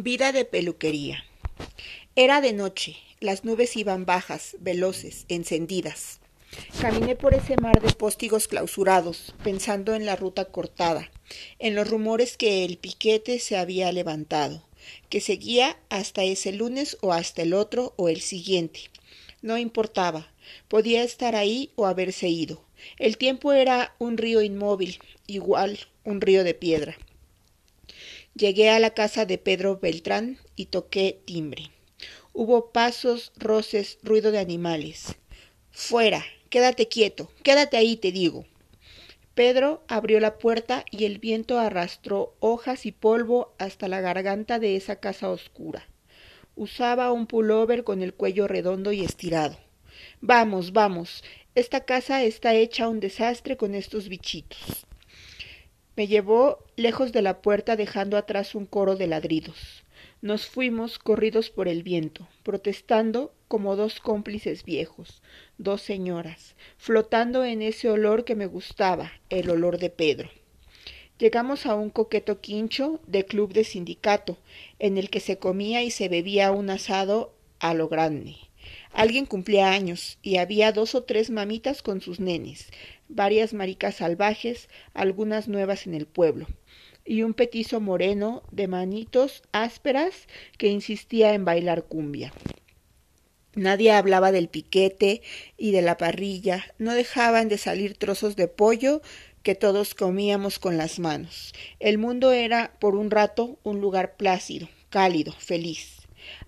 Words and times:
Vida 0.00 0.30
de 0.30 0.44
peluquería. 0.44 1.24
Era 2.14 2.40
de 2.40 2.52
noche, 2.52 2.98
las 3.18 3.44
nubes 3.44 3.76
iban 3.76 4.06
bajas, 4.06 4.54
veloces, 4.60 5.24
encendidas. 5.28 6.20
Caminé 6.80 7.16
por 7.16 7.34
ese 7.34 7.56
mar 7.56 7.82
de 7.82 7.92
póstigos 7.92 8.46
clausurados, 8.46 9.34
pensando 9.42 9.96
en 9.96 10.06
la 10.06 10.14
ruta 10.14 10.44
cortada, 10.44 11.10
en 11.58 11.74
los 11.74 11.90
rumores 11.90 12.36
que 12.36 12.64
el 12.64 12.78
piquete 12.78 13.40
se 13.40 13.56
había 13.56 13.90
levantado, 13.90 14.64
que 15.08 15.20
seguía 15.20 15.76
hasta 15.88 16.22
ese 16.22 16.52
lunes 16.52 16.96
o 17.00 17.12
hasta 17.12 17.42
el 17.42 17.52
otro 17.52 17.92
o 17.96 18.08
el 18.08 18.20
siguiente. 18.20 18.92
No 19.42 19.58
importaba, 19.58 20.32
podía 20.68 21.02
estar 21.02 21.34
ahí 21.34 21.72
o 21.74 21.86
haberse 21.86 22.28
ido. 22.28 22.62
El 23.00 23.18
tiempo 23.18 23.52
era 23.52 23.96
un 23.98 24.16
río 24.16 24.42
inmóvil, 24.42 25.00
igual 25.26 25.76
un 26.04 26.20
río 26.20 26.44
de 26.44 26.54
piedra. 26.54 26.96
Llegué 28.38 28.70
a 28.70 28.78
la 28.78 28.90
casa 28.90 29.26
de 29.26 29.36
Pedro 29.36 29.80
Beltrán 29.80 30.38
y 30.54 30.66
toqué 30.66 31.20
timbre. 31.24 31.72
Hubo 32.32 32.70
pasos, 32.70 33.32
roces, 33.36 33.98
ruido 34.04 34.30
de 34.30 34.38
animales. 34.38 35.16
Fuera, 35.72 36.24
quédate 36.48 36.86
quieto, 36.86 37.32
quédate 37.42 37.76
ahí, 37.76 37.96
te 37.96 38.12
digo. 38.12 38.46
Pedro 39.34 39.82
abrió 39.88 40.20
la 40.20 40.38
puerta 40.38 40.84
y 40.92 41.04
el 41.04 41.18
viento 41.18 41.58
arrastró 41.58 42.36
hojas 42.38 42.86
y 42.86 42.92
polvo 42.92 43.56
hasta 43.58 43.88
la 43.88 44.00
garganta 44.00 44.60
de 44.60 44.76
esa 44.76 45.00
casa 45.00 45.30
oscura. 45.30 45.88
Usaba 46.54 47.10
un 47.10 47.26
pullover 47.26 47.82
con 47.82 48.02
el 48.02 48.14
cuello 48.14 48.46
redondo 48.46 48.92
y 48.92 49.00
estirado. 49.00 49.58
Vamos, 50.20 50.72
vamos, 50.72 51.24
esta 51.56 51.80
casa 51.80 52.22
está 52.22 52.54
hecha 52.54 52.86
un 52.86 53.00
desastre 53.00 53.56
con 53.56 53.74
estos 53.74 54.08
bichitos. 54.08 54.86
Me 55.98 56.06
llevó 56.06 56.64
lejos 56.76 57.10
de 57.10 57.22
la 57.22 57.42
puerta 57.42 57.74
dejando 57.74 58.16
atrás 58.16 58.54
un 58.54 58.66
coro 58.66 58.94
de 58.94 59.08
ladridos. 59.08 59.82
Nos 60.22 60.46
fuimos 60.46 61.00
corridos 61.00 61.50
por 61.50 61.66
el 61.66 61.82
viento, 61.82 62.28
protestando 62.44 63.32
como 63.48 63.74
dos 63.74 63.98
cómplices 63.98 64.62
viejos, 64.62 65.24
dos 65.56 65.82
señoras, 65.82 66.54
flotando 66.76 67.44
en 67.44 67.62
ese 67.62 67.90
olor 67.90 68.24
que 68.24 68.36
me 68.36 68.46
gustaba, 68.46 69.10
el 69.28 69.50
olor 69.50 69.78
de 69.78 69.90
Pedro. 69.90 70.30
Llegamos 71.18 71.66
a 71.66 71.74
un 71.74 71.90
coqueto 71.90 72.40
quincho 72.40 73.00
de 73.08 73.24
club 73.24 73.52
de 73.52 73.64
sindicato, 73.64 74.38
en 74.78 74.98
el 74.98 75.10
que 75.10 75.18
se 75.18 75.38
comía 75.38 75.82
y 75.82 75.90
se 75.90 76.08
bebía 76.08 76.52
un 76.52 76.70
asado 76.70 77.34
a 77.58 77.74
lo 77.74 77.88
grande. 77.88 78.36
Alguien 78.92 79.26
cumplía 79.26 79.70
años 79.70 80.18
y 80.22 80.36
había 80.36 80.72
dos 80.72 80.94
o 80.94 81.02
tres 81.02 81.30
mamitas 81.30 81.82
con 81.82 82.00
sus 82.00 82.20
nenes, 82.20 82.68
varias 83.08 83.54
maricas 83.54 83.96
salvajes, 83.96 84.68
algunas 84.94 85.48
nuevas 85.48 85.86
en 85.86 85.94
el 85.94 86.06
pueblo, 86.06 86.46
y 87.04 87.22
un 87.22 87.34
petizo 87.34 87.80
moreno 87.80 88.42
de 88.50 88.68
manitos 88.68 89.42
ásperas 89.52 90.28
que 90.58 90.68
insistía 90.68 91.34
en 91.34 91.44
bailar 91.44 91.84
cumbia. 91.84 92.32
Nadie 93.54 93.90
hablaba 93.92 94.30
del 94.30 94.48
piquete 94.48 95.22
y 95.56 95.72
de 95.72 95.82
la 95.82 95.96
parrilla, 95.96 96.64
no 96.78 96.94
dejaban 96.94 97.48
de 97.48 97.58
salir 97.58 97.96
trozos 97.96 98.36
de 98.36 98.46
pollo 98.46 99.02
que 99.42 99.54
todos 99.54 99.94
comíamos 99.94 100.58
con 100.58 100.76
las 100.76 100.98
manos. 100.98 101.54
El 101.80 101.98
mundo 101.98 102.32
era, 102.32 102.74
por 102.78 102.94
un 102.94 103.10
rato, 103.10 103.58
un 103.64 103.80
lugar 103.80 104.16
plácido, 104.16 104.68
cálido, 104.90 105.32
feliz. 105.32 105.96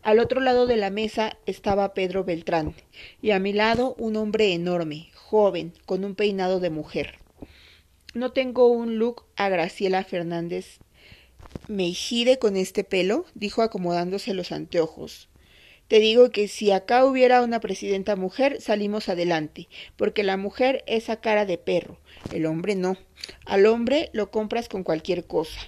Al 0.03 0.19
otro 0.19 0.41
lado 0.41 0.67
de 0.67 0.77
la 0.77 0.91
mesa 0.91 1.39
estaba 1.47 1.95
Pedro 1.95 2.23
Beltrán, 2.23 2.75
y 3.23 3.31
a 3.31 3.39
mi 3.39 3.53
lado 3.53 3.95
un 3.99 4.17
hombre 4.17 4.53
enorme, 4.53 5.09
joven, 5.31 5.73
con 5.87 6.05
un 6.05 6.17
peinado 6.17 6.59
de 6.59 6.71
mujer. 6.71 7.21
No 8.15 8.33
tengo 8.33 8.67
un 8.67 8.99
look 8.99 9.27
a 9.37 9.49
Graciela 9.49 10.03
Fernández. 10.03 10.81
¿Me 11.69 11.87
hijide 11.87 12.41
con 12.41 12.57
este 12.57 12.83
pelo? 12.83 13.27
dijo 13.37 13.63
acomodándose 13.63 14.35
los 14.35 14.51
anteojos. 14.51 15.29
Te 15.87 16.01
digo 16.01 16.31
que 16.31 16.49
si 16.49 16.73
acá 16.73 17.05
hubiera 17.05 17.43
una 17.43 17.61
presidenta 17.61 18.17
mujer, 18.17 18.61
salimos 18.61 19.09
adelante, 19.09 19.69
porque 19.97 20.25
la 20.25 20.37
mujer 20.37 20.83
es 20.89 21.09
a 21.09 21.21
cara 21.21 21.47
de 21.47 21.59
perro, 21.59 22.01
el 22.33 22.45
hombre 22.45 22.75
no. 22.75 22.97
Al 23.47 23.67
hombre 23.67 24.11
lo 24.13 24.33
compras 24.33 24.69
con 24.69 24.83
cualquier 24.83 25.29
cosa. 25.29 25.61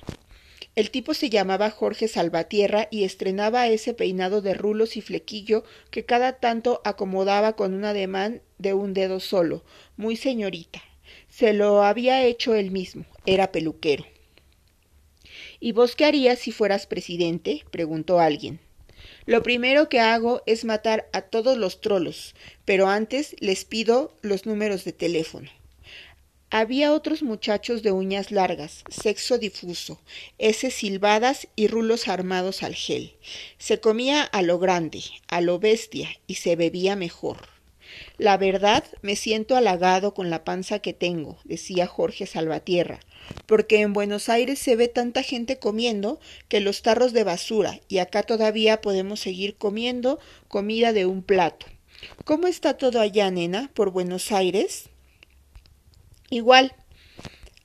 El 0.75 0.91
tipo 0.91 1.13
se 1.13 1.29
llamaba 1.29 1.71
Jorge 1.71 2.09
Salvatierra 2.09 2.89
y 2.91 3.05
estrenaba 3.05 3.69
ese 3.69 3.93
peinado 3.93 4.41
de 4.41 4.55
rulos 4.55 4.97
y 4.97 5.03
flequillo 5.03 5.65
que 5.91 6.07
cada 6.07 6.39
tanto 6.39 6.81
acomodaba 6.85 7.57
con 7.57 7.75
un 7.75 7.85
ademán 7.85 8.41
de 8.57 8.73
un 8.73 8.95
dedo 8.95 9.21
solo, 9.21 9.65
muy 9.99 10.17
señorita. 10.17 10.83
Se 11.29 11.53
lo 11.53 11.83
había 11.83 12.25
hecho 12.25 12.55
él 12.55 12.71
mismo, 12.71 13.05
era 13.27 13.53
peluquero. 13.53 14.07
¿Y 15.61 15.73
vos 15.73 15.95
qué 15.95 16.07
harías 16.07 16.39
si 16.39 16.53
fueras 16.53 16.87
presidente? 16.87 17.65
preguntó 17.71 18.19
alguien. 18.19 18.59
Lo 19.27 19.43
primero 19.43 19.91
que 19.91 20.01
hago 20.01 20.43
es 20.47 20.65
matar 20.65 21.09
a 21.13 21.23
todos 21.23 21.59
los 21.59 21.83
trolos, 21.83 22.35
pero 22.65 22.89
antes 22.89 23.37
les 23.41 23.65
pido 23.65 24.17
los 24.23 24.47
números 24.47 24.85
de 24.85 24.93
teléfono. 24.93 25.51
Había 26.55 26.93
otros 26.93 27.23
muchachos 27.23 27.83
de 27.83 27.93
uñas 27.93 28.31
largas, 28.31 28.85
sexo 28.91 29.39
difuso, 29.39 30.03
heces 30.37 30.75
silbadas 30.75 31.49
y 31.57 31.67
rulos 31.67 32.09
armados 32.09 32.63
al 32.63 32.75
gel. 32.75 33.17
Se 33.57 33.81
comía 33.81 34.23
a 34.23 34.43
lo 34.43 34.59
grande, 34.59 35.03
a 35.29 35.41
lo 35.41 35.59
bestia, 35.59 36.11
y 36.27 36.35
se 36.35 36.55
bebía 36.55 36.95
mejor. 36.95 37.39
La 38.19 38.37
verdad, 38.37 38.85
me 39.01 39.17
siento 39.17 39.57
halagado 39.57 40.13
con 40.13 40.29
la 40.29 40.45
panza 40.45 40.81
que 40.81 40.93
tengo, 40.93 41.39
decía 41.45 41.87
Jorge 41.87 42.27
Salvatierra, 42.27 43.01
porque 43.47 43.81
en 43.81 43.95
Buenos 43.95 44.29
Aires 44.29 44.59
se 44.59 44.77
ve 44.77 44.89
tanta 44.89 45.23
gente 45.23 45.59
comiendo 45.59 46.21
que 46.49 46.61
los 46.61 46.83
tarros 46.83 47.15
de 47.15 47.25
basura, 47.25 47.81
y 47.89 47.97
acá 47.97 48.25
todavía 48.25 48.83
podemos 48.83 49.21
seguir 49.21 49.57
comiendo 49.57 50.19
comida 50.49 50.93
de 50.93 51.07
un 51.07 51.23
plato. 51.23 51.65
¿Cómo 52.27 52.47
está 52.47 52.77
todo 52.77 53.01
allá, 53.01 53.31
nena, 53.31 53.71
por 53.73 53.91
Buenos 53.91 54.33
Aires? 54.33 54.91
Igual, 56.33 56.75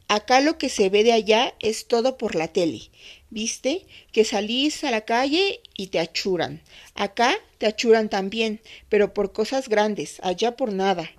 acá 0.09 0.41
lo 0.41 0.57
que 0.57 0.67
se 0.67 0.89
ve 0.89 1.05
de 1.05 1.13
allá 1.13 1.53
es 1.61 1.88
todo 1.88 2.17
por 2.17 2.35
la 2.35 2.50
tele. 2.50 2.81
¿Viste? 3.29 3.85
Que 4.11 4.25
salís 4.25 4.83
a 4.83 4.91
la 4.91 5.05
calle 5.05 5.61
y 5.78 5.88
te 5.88 6.00
achuran. 6.00 6.61
Acá 6.94 7.33
te 7.59 7.66
achuran 7.66 8.09
también, 8.09 8.59
pero 8.89 9.13
por 9.13 9.31
cosas 9.31 9.69
grandes, 9.69 10.19
allá 10.22 10.57
por 10.57 10.73
nada. 10.73 11.09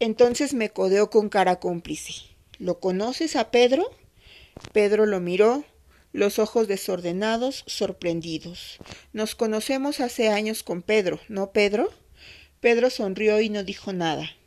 Entonces 0.00 0.54
me 0.54 0.70
codeó 0.70 1.10
con 1.10 1.28
cara 1.28 1.60
cómplice. 1.60 2.14
¿Lo 2.58 2.80
conoces 2.80 3.36
a 3.36 3.50
Pedro? 3.50 3.90
Pedro 4.72 5.04
lo 5.04 5.20
miró, 5.20 5.64
los 6.14 6.38
ojos 6.38 6.68
desordenados, 6.68 7.64
sorprendidos. 7.66 8.78
Nos 9.12 9.34
conocemos 9.34 10.00
hace 10.00 10.30
años 10.30 10.62
con 10.62 10.80
Pedro, 10.80 11.20
¿no, 11.28 11.52
Pedro? 11.52 11.92
Pedro 12.60 12.88
sonrió 12.88 13.42
y 13.42 13.50
no 13.50 13.62
dijo 13.62 13.92
nada. 13.92 14.37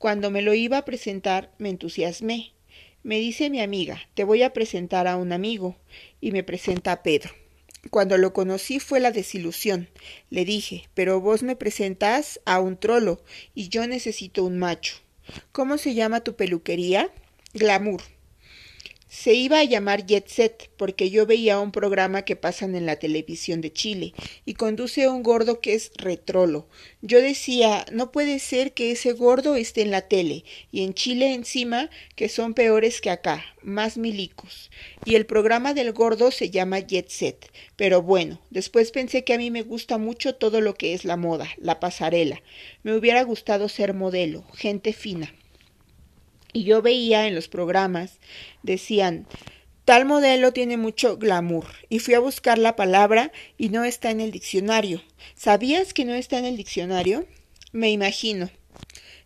Cuando 0.00 0.30
me 0.30 0.40
lo 0.40 0.54
iba 0.54 0.78
a 0.78 0.84
presentar 0.86 1.52
me 1.58 1.68
entusiasmé. 1.68 2.54
Me 3.02 3.18
dice 3.18 3.50
mi 3.50 3.60
amiga, 3.60 4.00
te 4.14 4.24
voy 4.24 4.42
a 4.42 4.54
presentar 4.54 5.06
a 5.06 5.18
un 5.18 5.30
amigo, 5.30 5.76
y 6.22 6.32
me 6.32 6.42
presenta 6.42 6.92
a 6.92 7.02
Pedro. 7.02 7.32
Cuando 7.90 8.16
lo 8.16 8.32
conocí 8.32 8.80
fue 8.80 8.98
la 8.98 9.12
desilusión. 9.12 9.90
Le 10.30 10.46
dije, 10.46 10.88
pero 10.94 11.20
vos 11.20 11.42
me 11.42 11.54
presentás 11.54 12.40
a 12.46 12.60
un 12.60 12.78
trolo, 12.78 13.22
y 13.54 13.68
yo 13.68 13.86
necesito 13.86 14.42
un 14.42 14.58
macho. 14.58 14.96
¿Cómo 15.52 15.76
se 15.76 15.92
llama 15.92 16.24
tu 16.24 16.34
peluquería? 16.34 17.10
Glamour. 17.52 18.00
Se 19.12 19.34
iba 19.34 19.58
a 19.58 19.64
llamar 19.64 20.06
Jet 20.06 20.28
Set 20.28 20.70
porque 20.76 21.10
yo 21.10 21.26
veía 21.26 21.58
un 21.58 21.72
programa 21.72 22.22
que 22.22 22.36
pasan 22.36 22.76
en 22.76 22.86
la 22.86 22.94
televisión 22.94 23.60
de 23.60 23.72
Chile 23.72 24.14
y 24.46 24.54
conduce 24.54 25.08
un 25.08 25.24
gordo 25.24 25.60
que 25.60 25.74
es 25.74 25.90
retrolo. 25.96 26.68
Yo 27.02 27.20
decía, 27.20 27.84
no 27.90 28.12
puede 28.12 28.38
ser 28.38 28.72
que 28.72 28.92
ese 28.92 29.10
gordo 29.10 29.56
esté 29.56 29.82
en 29.82 29.90
la 29.90 30.02
tele 30.02 30.44
y 30.70 30.84
en 30.84 30.94
Chile 30.94 31.34
encima 31.34 31.90
que 32.14 32.28
son 32.28 32.54
peores 32.54 33.00
que 33.00 33.10
acá, 33.10 33.44
más 33.62 33.98
milicos. 33.98 34.70
Y 35.04 35.16
el 35.16 35.26
programa 35.26 35.74
del 35.74 35.92
gordo 35.92 36.30
se 36.30 36.50
llama 36.50 36.78
Jet 36.78 37.08
Set. 37.08 37.50
Pero 37.74 38.02
bueno, 38.02 38.40
después 38.50 38.92
pensé 38.92 39.24
que 39.24 39.34
a 39.34 39.38
mí 39.38 39.50
me 39.50 39.62
gusta 39.62 39.98
mucho 39.98 40.36
todo 40.36 40.60
lo 40.60 40.76
que 40.76 40.94
es 40.94 41.04
la 41.04 41.16
moda, 41.16 41.48
la 41.58 41.80
pasarela. 41.80 42.40
Me 42.84 42.94
hubiera 42.94 43.24
gustado 43.24 43.68
ser 43.68 43.92
modelo, 43.92 44.44
gente 44.54 44.92
fina. 44.92 45.34
Y 46.52 46.64
yo 46.64 46.82
veía 46.82 47.26
en 47.26 47.34
los 47.34 47.48
programas, 47.48 48.18
decían, 48.62 49.26
tal 49.84 50.04
modelo 50.04 50.52
tiene 50.52 50.76
mucho 50.76 51.16
glamour. 51.16 51.66
Y 51.88 51.98
fui 51.98 52.14
a 52.14 52.20
buscar 52.20 52.58
la 52.58 52.76
palabra 52.76 53.32
y 53.58 53.68
no 53.68 53.84
está 53.84 54.10
en 54.10 54.20
el 54.20 54.30
diccionario. 54.30 55.02
¿Sabías 55.34 55.94
que 55.94 56.04
no 56.04 56.14
está 56.14 56.38
en 56.38 56.44
el 56.44 56.56
diccionario? 56.56 57.26
Me 57.72 57.90
imagino. 57.90 58.50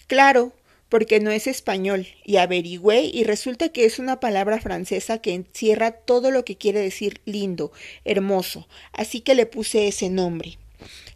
Claro, 0.06 0.52
porque 0.94 1.18
no 1.18 1.30
es 1.32 1.46
español, 1.46 2.06
y 2.24 2.36
averigüé 2.36 3.02
y 3.02 3.24
resulta 3.24 3.70
que 3.70 3.84
es 3.84 3.98
una 3.98 4.20
palabra 4.20 4.60
francesa 4.60 5.18
que 5.18 5.34
encierra 5.34 5.90
todo 5.90 6.30
lo 6.30 6.44
que 6.44 6.56
quiere 6.56 6.78
decir 6.78 7.20
lindo, 7.24 7.72
hermoso, 8.04 8.68
así 8.92 9.20
que 9.20 9.34
le 9.34 9.46
puse 9.46 9.88
ese 9.88 10.08
nombre. 10.08 10.56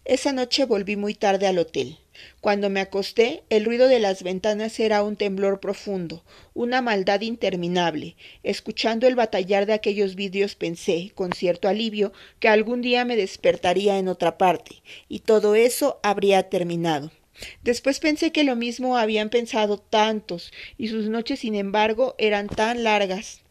Esa 0.04 0.32
noche 0.32 0.64
volví 0.64 0.96
muy 0.96 1.14
tarde 1.14 1.46
al 1.46 1.58
hotel. 1.58 1.99
Cuando 2.40 2.70
me 2.70 2.80
acosté, 2.80 3.42
el 3.50 3.64
ruido 3.64 3.88
de 3.88 3.98
las 3.98 4.22
ventanas 4.22 4.78
era 4.80 5.02
un 5.02 5.16
temblor 5.16 5.60
profundo, 5.60 6.22
una 6.54 6.82
maldad 6.82 7.20
interminable. 7.20 8.16
Escuchando 8.42 9.06
el 9.06 9.14
batallar 9.14 9.66
de 9.66 9.72
aquellos 9.72 10.14
vidrios 10.14 10.54
pensé, 10.54 11.12
con 11.14 11.32
cierto 11.32 11.68
alivio, 11.68 12.12
que 12.40 12.48
algún 12.48 12.82
día 12.82 13.04
me 13.04 13.16
despertaría 13.16 13.98
en 13.98 14.08
otra 14.08 14.38
parte, 14.38 14.82
y 15.08 15.20
todo 15.20 15.54
eso 15.54 15.98
habría 16.02 16.48
terminado. 16.48 17.10
Después 17.62 18.00
pensé 18.00 18.32
que 18.32 18.44
lo 18.44 18.56
mismo 18.56 18.96
habían 18.96 19.30
pensado 19.30 19.78
tantos, 19.78 20.52
y 20.76 20.88
sus 20.88 21.08
noches, 21.08 21.40
sin 21.40 21.54
embargo, 21.54 22.14
eran 22.18 22.48
tan 22.48 22.82
largas. 22.82 23.42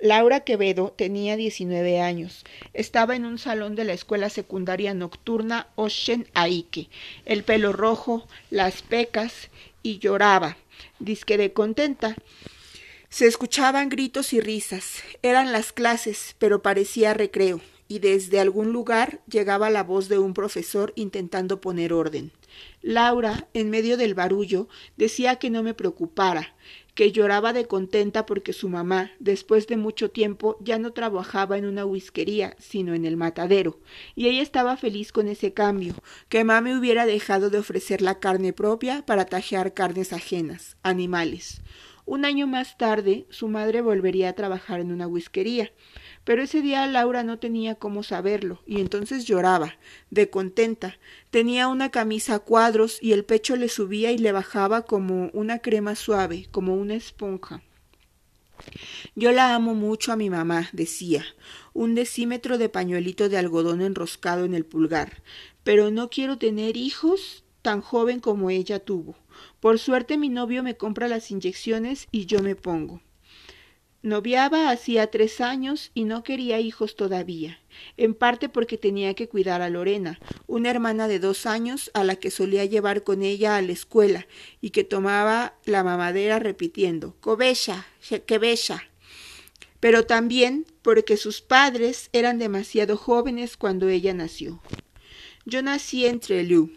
Laura 0.00 0.40
Quevedo 0.40 0.94
tenía 0.96 1.36
19 1.36 2.00
años. 2.00 2.44
Estaba 2.72 3.16
en 3.16 3.26
un 3.26 3.38
salón 3.38 3.74
de 3.74 3.84
la 3.84 3.92
escuela 3.92 4.30
secundaria 4.30 4.94
nocturna 4.94 5.68
Ocean 5.74 6.26
Aike, 6.32 6.88
el 7.26 7.44
pelo 7.44 7.72
rojo, 7.72 8.26
las 8.48 8.80
pecas, 8.80 9.50
y 9.82 9.98
lloraba, 9.98 10.56
disque 11.00 11.36
de 11.36 11.52
contenta. 11.52 12.16
Se 13.10 13.26
escuchaban 13.26 13.90
gritos 13.90 14.32
y 14.32 14.40
risas. 14.40 15.02
Eran 15.22 15.52
las 15.52 15.72
clases, 15.72 16.34
pero 16.38 16.62
parecía 16.62 17.12
recreo, 17.12 17.60
y 17.86 17.98
desde 17.98 18.40
algún 18.40 18.72
lugar 18.72 19.20
llegaba 19.28 19.68
la 19.68 19.82
voz 19.82 20.08
de 20.08 20.18
un 20.18 20.32
profesor 20.32 20.94
intentando 20.96 21.60
poner 21.60 21.92
orden. 21.92 22.32
Laura, 22.80 23.48
en 23.52 23.68
medio 23.68 23.98
del 23.98 24.14
barullo, 24.14 24.68
decía 24.96 25.36
que 25.36 25.50
no 25.50 25.62
me 25.62 25.74
preocupara, 25.74 26.54
que 27.00 27.12
lloraba 27.12 27.54
de 27.54 27.64
contenta 27.64 28.26
porque 28.26 28.52
su 28.52 28.68
mamá, 28.68 29.12
después 29.20 29.66
de 29.66 29.78
mucho 29.78 30.10
tiempo, 30.10 30.58
ya 30.60 30.78
no 30.78 30.92
trabajaba 30.92 31.56
en 31.56 31.64
una 31.64 31.86
whiskería, 31.86 32.54
sino 32.58 32.92
en 32.92 33.06
el 33.06 33.16
matadero, 33.16 33.80
y 34.14 34.28
ella 34.28 34.42
estaba 34.42 34.76
feliz 34.76 35.10
con 35.10 35.26
ese 35.26 35.54
cambio, 35.54 35.94
que 36.28 36.44
mami 36.44 36.74
hubiera 36.74 37.06
dejado 37.06 37.48
de 37.48 37.56
ofrecer 37.56 38.02
la 38.02 38.20
carne 38.20 38.52
propia 38.52 39.00
para 39.06 39.24
tajear 39.24 39.72
carnes 39.72 40.12
ajenas, 40.12 40.76
animales. 40.82 41.62
Un 42.04 42.26
año 42.26 42.46
más 42.46 42.76
tarde, 42.76 43.24
su 43.30 43.48
madre 43.48 43.80
volvería 43.80 44.28
a 44.28 44.34
trabajar 44.34 44.80
en 44.80 44.92
una 44.92 45.06
whiskería, 45.06 45.72
pero 46.24 46.42
ese 46.42 46.62
día 46.62 46.86
Laura 46.86 47.22
no 47.22 47.38
tenía 47.38 47.74
cómo 47.74 48.02
saberlo, 48.02 48.62
y 48.66 48.80
entonces 48.80 49.24
lloraba, 49.24 49.76
de 50.10 50.30
contenta. 50.30 50.98
Tenía 51.30 51.68
una 51.68 51.90
camisa 51.90 52.36
a 52.36 52.38
cuadros 52.40 52.98
y 53.00 53.12
el 53.12 53.24
pecho 53.24 53.56
le 53.56 53.68
subía 53.68 54.12
y 54.12 54.18
le 54.18 54.32
bajaba 54.32 54.82
como 54.82 55.30
una 55.32 55.60
crema 55.60 55.94
suave, 55.94 56.46
como 56.50 56.74
una 56.74 56.94
esponja. 56.94 57.62
Yo 59.14 59.32
la 59.32 59.54
amo 59.54 59.74
mucho 59.74 60.12
a 60.12 60.16
mi 60.16 60.30
mamá, 60.30 60.68
decía, 60.72 61.24
un 61.72 61.94
decímetro 61.94 62.58
de 62.58 62.68
pañuelito 62.68 63.28
de 63.28 63.38
algodón 63.38 63.80
enroscado 63.80 64.44
en 64.44 64.54
el 64.54 64.66
pulgar, 64.66 65.22
pero 65.64 65.90
no 65.90 66.10
quiero 66.10 66.38
tener 66.38 66.76
hijos 66.76 67.44
tan 67.62 67.80
joven 67.80 68.20
como 68.20 68.50
ella 68.50 68.78
tuvo. 68.78 69.16
Por 69.60 69.78
suerte 69.78 70.18
mi 70.18 70.28
novio 70.28 70.62
me 70.62 70.76
compra 70.76 71.08
las 71.08 71.30
inyecciones 71.30 72.06
y 72.10 72.26
yo 72.26 72.40
me 72.40 72.56
pongo. 72.56 73.00
Noviaba 74.02 74.70
hacía 74.70 75.10
tres 75.10 75.42
años 75.42 75.90
y 75.92 76.04
no 76.04 76.22
quería 76.22 76.58
hijos 76.58 76.96
todavía, 76.96 77.60
en 77.98 78.14
parte 78.14 78.48
porque 78.48 78.78
tenía 78.78 79.12
que 79.12 79.28
cuidar 79.28 79.60
a 79.60 79.68
Lorena, 79.68 80.18
una 80.46 80.70
hermana 80.70 81.06
de 81.06 81.18
dos 81.18 81.44
años 81.44 81.90
a 81.92 82.02
la 82.02 82.16
que 82.16 82.30
solía 82.30 82.64
llevar 82.64 83.02
con 83.04 83.22
ella 83.22 83.56
a 83.56 83.62
la 83.62 83.72
escuela 83.72 84.26
y 84.62 84.70
que 84.70 84.84
tomaba 84.84 85.54
la 85.66 85.84
mamadera 85.84 86.38
repitiendo 86.38 87.14
Cobecha, 87.20 87.86
que 88.24 88.38
bella. 88.38 88.88
Pero 89.80 90.06
también 90.06 90.64
porque 90.80 91.18
sus 91.18 91.42
padres 91.42 92.08
eran 92.14 92.38
demasiado 92.38 92.96
jóvenes 92.96 93.58
cuando 93.58 93.90
ella 93.90 94.14
nació. 94.14 94.62
Yo 95.44 95.60
nací 95.60 96.06
entre 96.06 96.42
Lu. 96.44 96.70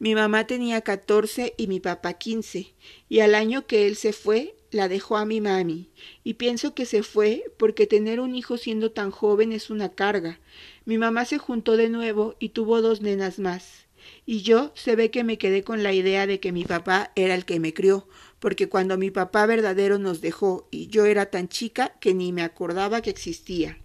Mi 0.00 0.16
mamá 0.16 0.48
tenía 0.48 0.80
catorce 0.80 1.54
y 1.56 1.68
mi 1.68 1.78
papá 1.78 2.14
quince, 2.14 2.74
y 3.08 3.20
al 3.20 3.36
año 3.36 3.66
que 3.66 3.86
él 3.86 3.96
se 3.96 4.12
fue, 4.12 4.56
la 4.76 4.88
dejó 4.88 5.16
a 5.16 5.24
mi 5.24 5.40
mami, 5.40 5.90
y 6.22 6.34
pienso 6.34 6.74
que 6.74 6.86
se 6.86 7.02
fue 7.02 7.42
porque 7.58 7.86
tener 7.86 8.20
un 8.20 8.34
hijo 8.34 8.58
siendo 8.58 8.92
tan 8.92 9.10
joven 9.10 9.52
es 9.52 9.70
una 9.70 9.88
carga. 9.88 10.38
Mi 10.84 10.98
mamá 10.98 11.24
se 11.24 11.38
juntó 11.38 11.76
de 11.76 11.88
nuevo 11.88 12.36
y 12.38 12.50
tuvo 12.50 12.80
dos 12.82 13.00
nenas 13.00 13.38
más. 13.38 13.86
Y 14.24 14.42
yo 14.42 14.70
se 14.74 14.94
ve 14.94 15.10
que 15.10 15.24
me 15.24 15.38
quedé 15.38 15.64
con 15.64 15.82
la 15.82 15.92
idea 15.92 16.26
de 16.28 16.38
que 16.38 16.52
mi 16.52 16.64
papá 16.64 17.10
era 17.16 17.34
el 17.34 17.44
que 17.44 17.58
me 17.58 17.74
crió, 17.74 18.06
porque 18.38 18.68
cuando 18.68 18.96
mi 18.98 19.10
papá 19.10 19.46
verdadero 19.46 19.98
nos 19.98 20.20
dejó 20.20 20.68
y 20.70 20.86
yo 20.86 21.06
era 21.06 21.26
tan 21.26 21.48
chica 21.48 21.96
que 22.00 22.14
ni 22.14 22.32
me 22.32 22.42
acordaba 22.42 23.02
que 23.02 23.10
existía. 23.10 23.78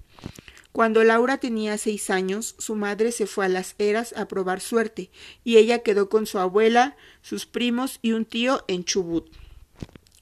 Cuando 0.71 1.03
Laura 1.03 1.37
tenía 1.37 1.77
seis 1.77 2.09
años, 2.09 2.55
su 2.57 2.75
madre 2.75 3.11
se 3.11 3.27
fue 3.27 3.45
a 3.45 3.49
las 3.49 3.75
eras 3.77 4.13
a 4.15 4.27
probar 4.27 4.61
suerte, 4.61 5.09
y 5.43 5.57
ella 5.57 5.79
quedó 5.79 6.07
con 6.07 6.25
su 6.25 6.39
abuela, 6.39 6.95
sus 7.21 7.45
primos 7.45 7.99
y 8.01 8.13
un 8.13 8.23
tío 8.23 8.63
en 8.67 8.85
Chubut. 8.85 9.29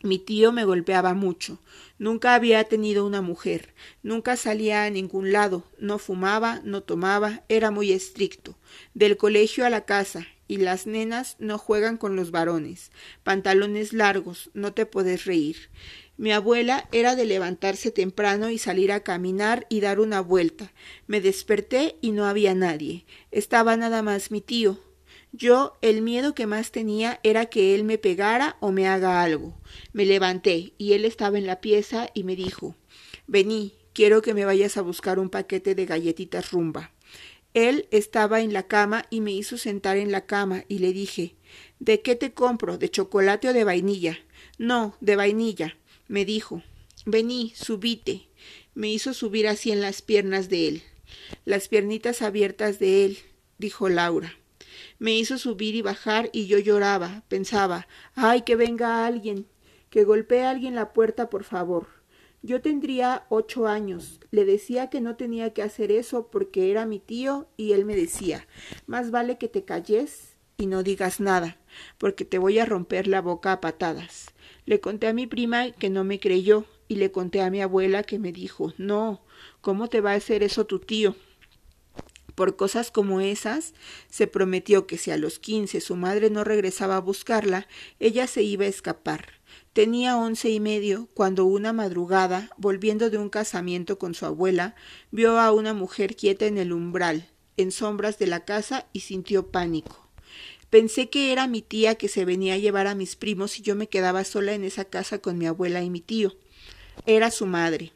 Mi 0.02 0.18
tío 0.18 0.54
me 0.54 0.64
golpeaba 0.64 1.14
mucho. 1.14 1.60
Nunca 1.98 2.34
había 2.34 2.64
tenido 2.64 3.06
una 3.06 3.22
mujer. 3.22 3.74
Nunca 4.02 4.38
salía 4.38 4.86
a 4.86 4.90
ningún 4.90 5.34
lado. 5.34 5.66
No 5.78 6.00
fumaba, 6.00 6.62
no 6.64 6.82
tomaba. 6.84 7.44
Era 7.50 7.70
muy 7.70 7.92
estricto. 7.92 8.58
Del 8.94 9.18
colegio 9.18 9.66
a 9.66 9.70
la 9.70 9.84
casa. 9.86 10.26
Y 10.48 10.58
las 10.58 10.88
nenas 10.88 11.36
no 11.40 11.58
juegan 11.58 11.98
con 11.98 12.16
los 12.16 12.32
varones. 12.32 12.92
Pantalones 13.24 13.92
largos. 13.92 14.50
No 14.54 14.74
te 14.74 14.86
puedes 14.86 15.26
reír. 15.26 15.70
Mi 16.16 16.32
abuela 16.32 16.88
era 16.92 17.16
de 17.16 17.26
levantarse 17.26 17.92
temprano 17.92 18.50
y 18.50 18.58
salir 18.58 18.92
a 18.92 19.02
caminar 19.02 19.66
y 19.70 19.82
dar 19.82 20.00
una 20.00 20.22
vuelta. 20.22 20.72
Me 21.08 21.22
desperté 21.22 21.98
y 22.02 22.12
no 22.12 22.26
había 22.26 22.56
nadie. 22.56 23.06
Estaba 23.32 23.78
nada 23.78 24.02
más 24.02 24.32
mi 24.32 24.42
tío, 24.42 24.80
yo 25.32 25.78
el 25.82 26.02
miedo 26.02 26.34
que 26.34 26.48
más 26.48 26.72
tenía 26.72 27.20
era 27.22 27.46
que 27.46 27.76
él 27.76 27.84
me 27.84 27.98
pegara 28.00 28.58
o 28.60 28.72
me 28.72 28.88
haga 28.88 29.22
algo. 29.22 29.54
Me 29.94 30.06
levanté 30.06 30.74
y 30.78 30.94
él 30.94 31.06
estaba 31.06 31.38
en 31.38 31.46
la 31.46 31.62
pieza 31.62 32.10
y 32.14 32.24
me 32.24 32.36
dijo 32.36 32.76
Vení, 33.28 33.74
quiero 33.94 34.22
que 34.24 34.34
me 34.34 34.46
vayas 34.46 34.78
a 34.78 34.82
buscar 34.82 35.20
un 35.20 35.30
paquete 35.30 35.76
de 35.76 35.86
galletitas 35.86 36.52
rumba. 36.52 36.92
Él 37.54 37.88
estaba 37.92 38.42
en 38.42 38.54
la 38.54 38.64
cama 38.64 39.06
y 39.10 39.22
me 39.22 39.32
hizo 39.32 39.58
sentar 39.58 39.98
en 39.98 40.12
la 40.12 40.26
cama 40.26 40.66
y 40.68 40.80
le 40.80 40.94
dije 40.94 41.36
¿De 41.80 42.02
qué 42.02 42.16
te 42.16 42.34
compro? 42.34 42.78
¿De 42.78 42.90
chocolate 42.90 43.50
o 43.50 43.54
de 43.54 43.64
vainilla? 43.64 44.18
No, 44.58 44.98
de 45.00 45.16
vainilla. 45.16 45.78
Me 46.08 46.26
dijo 46.26 46.64
Vení, 47.06 47.54
subite. 47.56 48.30
Me 48.74 48.90
hizo 48.90 49.14
subir 49.14 49.48
así 49.48 49.72
en 49.72 49.82
las 49.82 50.02
piernas 50.02 50.50
de 50.50 50.68
él. 50.68 50.84
Las 51.46 51.68
piernitas 51.68 52.22
abiertas 52.22 52.80
de 52.80 53.06
él, 53.06 53.20
dijo 53.58 53.90
Laura. 53.90 54.39
Me 55.00 55.18
hizo 55.18 55.38
subir 55.38 55.76
y 55.76 55.82
bajar 55.82 56.30
y 56.34 56.48
yo 56.48 56.60
lloraba. 56.60 57.24
Pensaba, 57.30 57.88
ay, 58.16 58.42
que 58.42 58.56
venga 58.56 59.06
alguien, 59.06 59.48
que 59.90 60.04
golpee 60.04 60.44
a 60.44 60.52
alguien 60.52 60.76
la 60.76 60.94
puerta, 60.94 61.30
por 61.30 61.46
favor. 61.46 61.88
Yo 62.42 62.62
tendría 62.62 63.26
ocho 63.30 63.68
años. 63.68 64.20
Le 64.32 64.46
decía 64.46 64.90
que 64.90 65.02
no 65.02 65.16
tenía 65.16 65.54
que 65.54 65.64
hacer 65.64 65.92
eso 65.92 66.30
porque 66.30 66.70
era 66.70 66.86
mi 66.86 67.00
tío 67.00 67.48
y 67.58 67.72
él 67.72 67.86
me 67.86 67.96
decía, 67.96 68.48
más 68.88 69.10
vale 69.10 69.38
que 69.38 69.48
te 69.48 69.66
calles 69.66 70.36
y 70.58 70.68
no 70.68 70.84
digas 70.84 71.22
nada, 71.22 71.58
porque 71.98 72.26
te 72.26 72.38
voy 72.38 72.60
a 72.60 72.66
romper 72.66 73.08
la 73.08 73.22
boca 73.22 73.54
a 73.54 73.62
patadas. 73.62 74.34
Le 74.66 74.82
conté 74.82 75.08
a 75.08 75.14
mi 75.14 75.26
prima 75.26 75.72
que 75.72 75.90
no 75.90 76.04
me 76.04 76.20
creyó 76.20 76.66
y 76.90 76.96
le 76.96 77.12
conté 77.12 77.42
a 77.42 77.50
mi 77.50 77.62
abuela 77.62 78.04
que 78.04 78.20
me 78.20 78.34
dijo, 78.34 78.74
no, 78.78 79.22
¿cómo 79.62 79.88
te 79.88 80.02
va 80.02 80.12
a 80.12 80.16
hacer 80.16 80.44
eso 80.44 80.66
tu 80.66 80.80
tío? 80.80 81.16
Por 82.40 82.56
cosas 82.56 82.90
como 82.90 83.20
esas, 83.20 83.74
se 84.10 84.26
prometió 84.26 84.88
que 84.88 84.98
si 84.98 85.12
a 85.12 85.18
los 85.18 85.40
quince 85.40 85.82
su 85.82 85.98
madre 85.98 86.30
no 86.30 86.46
regresaba 86.46 86.96
a 86.96 87.02
buscarla, 87.02 87.68
ella 88.00 88.28
se 88.28 88.44
iba 88.44 88.64
a 88.64 88.70
escapar. 88.70 89.34
Tenía 89.74 90.16
once 90.16 90.50
y 90.50 90.62
medio 90.62 91.10
cuando 91.14 91.44
una 91.44 91.74
madrugada, 91.74 92.50
volviendo 92.56 93.10
de 93.10 93.18
un 93.18 93.28
casamiento 93.28 94.00
con 94.00 94.14
su 94.14 94.26
abuela, 94.26 94.74
vio 95.12 95.38
a 95.38 95.52
una 95.52 95.74
mujer 95.74 96.16
quieta 96.16 96.46
en 96.46 96.58
el 96.58 96.72
umbral, 96.72 97.28
en 97.58 97.74
sombras 97.74 98.18
de 98.20 98.28
la 98.28 98.46
casa, 98.46 98.88
y 98.94 99.02
sintió 99.02 99.52
pánico. 99.52 100.08
Pensé 100.70 101.10
que 101.10 101.34
era 101.34 101.46
mi 101.46 101.62
tía 101.62 101.96
que 101.96 102.08
se 102.08 102.24
venía 102.24 102.54
a 102.54 102.58
llevar 102.58 102.88
a 102.88 102.96
mis 102.96 103.18
primos 103.18 103.60
y 103.60 103.64
yo 103.64 103.76
me 103.76 103.90
quedaba 103.90 104.24
sola 104.24 104.54
en 104.54 104.64
esa 104.64 104.86
casa 104.86 105.20
con 105.20 105.38
mi 105.38 105.46
abuela 105.46 105.84
y 105.84 105.90
mi 105.90 106.00
tío. 106.00 106.38
Era 107.06 107.32
su 107.32 107.48
madre. 107.48 107.92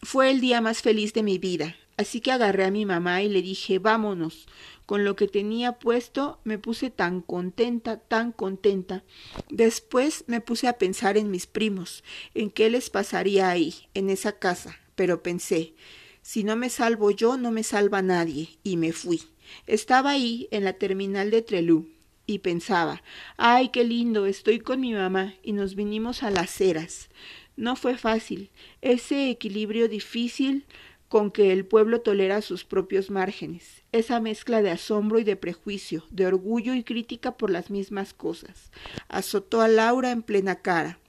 Fue 0.00 0.30
el 0.30 0.40
día 0.40 0.62
más 0.62 0.80
feliz 0.80 1.12
de 1.12 1.22
mi 1.22 1.36
vida. 1.36 1.76
Así 1.96 2.20
que 2.20 2.32
agarré 2.32 2.64
a 2.64 2.70
mi 2.70 2.86
mamá 2.86 3.22
y 3.22 3.28
le 3.28 3.42
dije 3.42 3.78
vámonos. 3.78 4.46
Con 4.86 5.04
lo 5.04 5.16
que 5.16 5.28
tenía 5.28 5.78
puesto 5.78 6.40
me 6.44 6.58
puse 6.58 6.90
tan 6.90 7.20
contenta, 7.20 7.98
tan 7.98 8.32
contenta. 8.32 9.04
Después 9.48 10.24
me 10.26 10.40
puse 10.40 10.68
a 10.68 10.78
pensar 10.78 11.16
en 11.16 11.30
mis 11.30 11.46
primos, 11.46 12.02
en 12.34 12.50
qué 12.50 12.68
les 12.68 12.90
pasaría 12.90 13.48
ahí, 13.48 13.74
en 13.94 14.10
esa 14.10 14.32
casa. 14.32 14.78
Pero 14.94 15.22
pensé, 15.22 15.74
si 16.20 16.44
no 16.44 16.56
me 16.56 16.68
salvo 16.68 17.10
yo, 17.10 17.36
no 17.36 17.50
me 17.50 17.62
salva 17.62 18.02
nadie, 18.02 18.58
y 18.62 18.76
me 18.76 18.92
fui. 18.92 19.22
Estaba 19.66 20.10
ahí, 20.10 20.48
en 20.50 20.64
la 20.64 20.74
terminal 20.74 21.30
de 21.30 21.42
Trelú, 21.42 21.88
y 22.26 22.38
pensaba, 22.38 23.02
ay, 23.36 23.70
qué 23.70 23.84
lindo, 23.84 24.26
estoy 24.26 24.60
con 24.60 24.80
mi 24.80 24.92
mamá, 24.92 25.34
y 25.42 25.52
nos 25.52 25.74
vinimos 25.74 26.22
a 26.22 26.30
las 26.30 26.60
eras. 26.60 27.08
No 27.56 27.76
fue 27.76 27.98
fácil. 27.98 28.50
Ese 28.80 29.30
equilibrio 29.30 29.88
difícil 29.88 30.64
con 31.12 31.30
que 31.30 31.52
el 31.52 31.66
pueblo 31.66 32.00
tolera 32.00 32.40
sus 32.40 32.64
propios 32.64 33.10
márgenes, 33.10 33.82
esa 33.92 34.18
mezcla 34.18 34.62
de 34.62 34.70
asombro 34.70 35.18
y 35.18 35.24
de 35.24 35.36
prejuicio, 35.36 36.06
de 36.08 36.26
orgullo 36.26 36.72
y 36.72 36.84
crítica 36.84 37.36
por 37.36 37.50
las 37.50 37.68
mismas 37.68 38.14
cosas. 38.14 38.70
Azotó 39.08 39.60
a 39.60 39.68
Laura 39.68 40.10
en 40.10 40.22
plena 40.22 40.62
cara. 40.62 41.00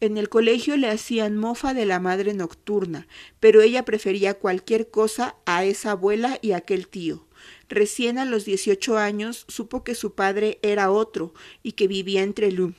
En 0.00 0.18
el 0.18 0.28
colegio 0.28 0.76
le 0.76 0.88
hacían 0.88 1.36
mofa 1.36 1.74
de 1.74 1.86
la 1.86 2.00
madre 2.00 2.34
nocturna, 2.34 3.06
pero 3.38 3.62
ella 3.62 3.84
prefería 3.84 4.34
cualquier 4.34 4.90
cosa 4.90 5.36
a 5.46 5.64
esa 5.64 5.92
abuela 5.92 6.40
y 6.42 6.50
aquel 6.50 6.88
tío. 6.88 7.24
Recién 7.68 8.18
a 8.18 8.24
los 8.24 8.44
dieciocho 8.44 8.98
años 8.98 9.44
supo 9.46 9.84
que 9.84 9.94
su 9.94 10.16
padre 10.16 10.58
era 10.62 10.90
otro 10.90 11.34
y 11.62 11.72
que 11.72 11.86
vivía 11.86 12.24
entre 12.24 12.50
Lu. 12.50 12.74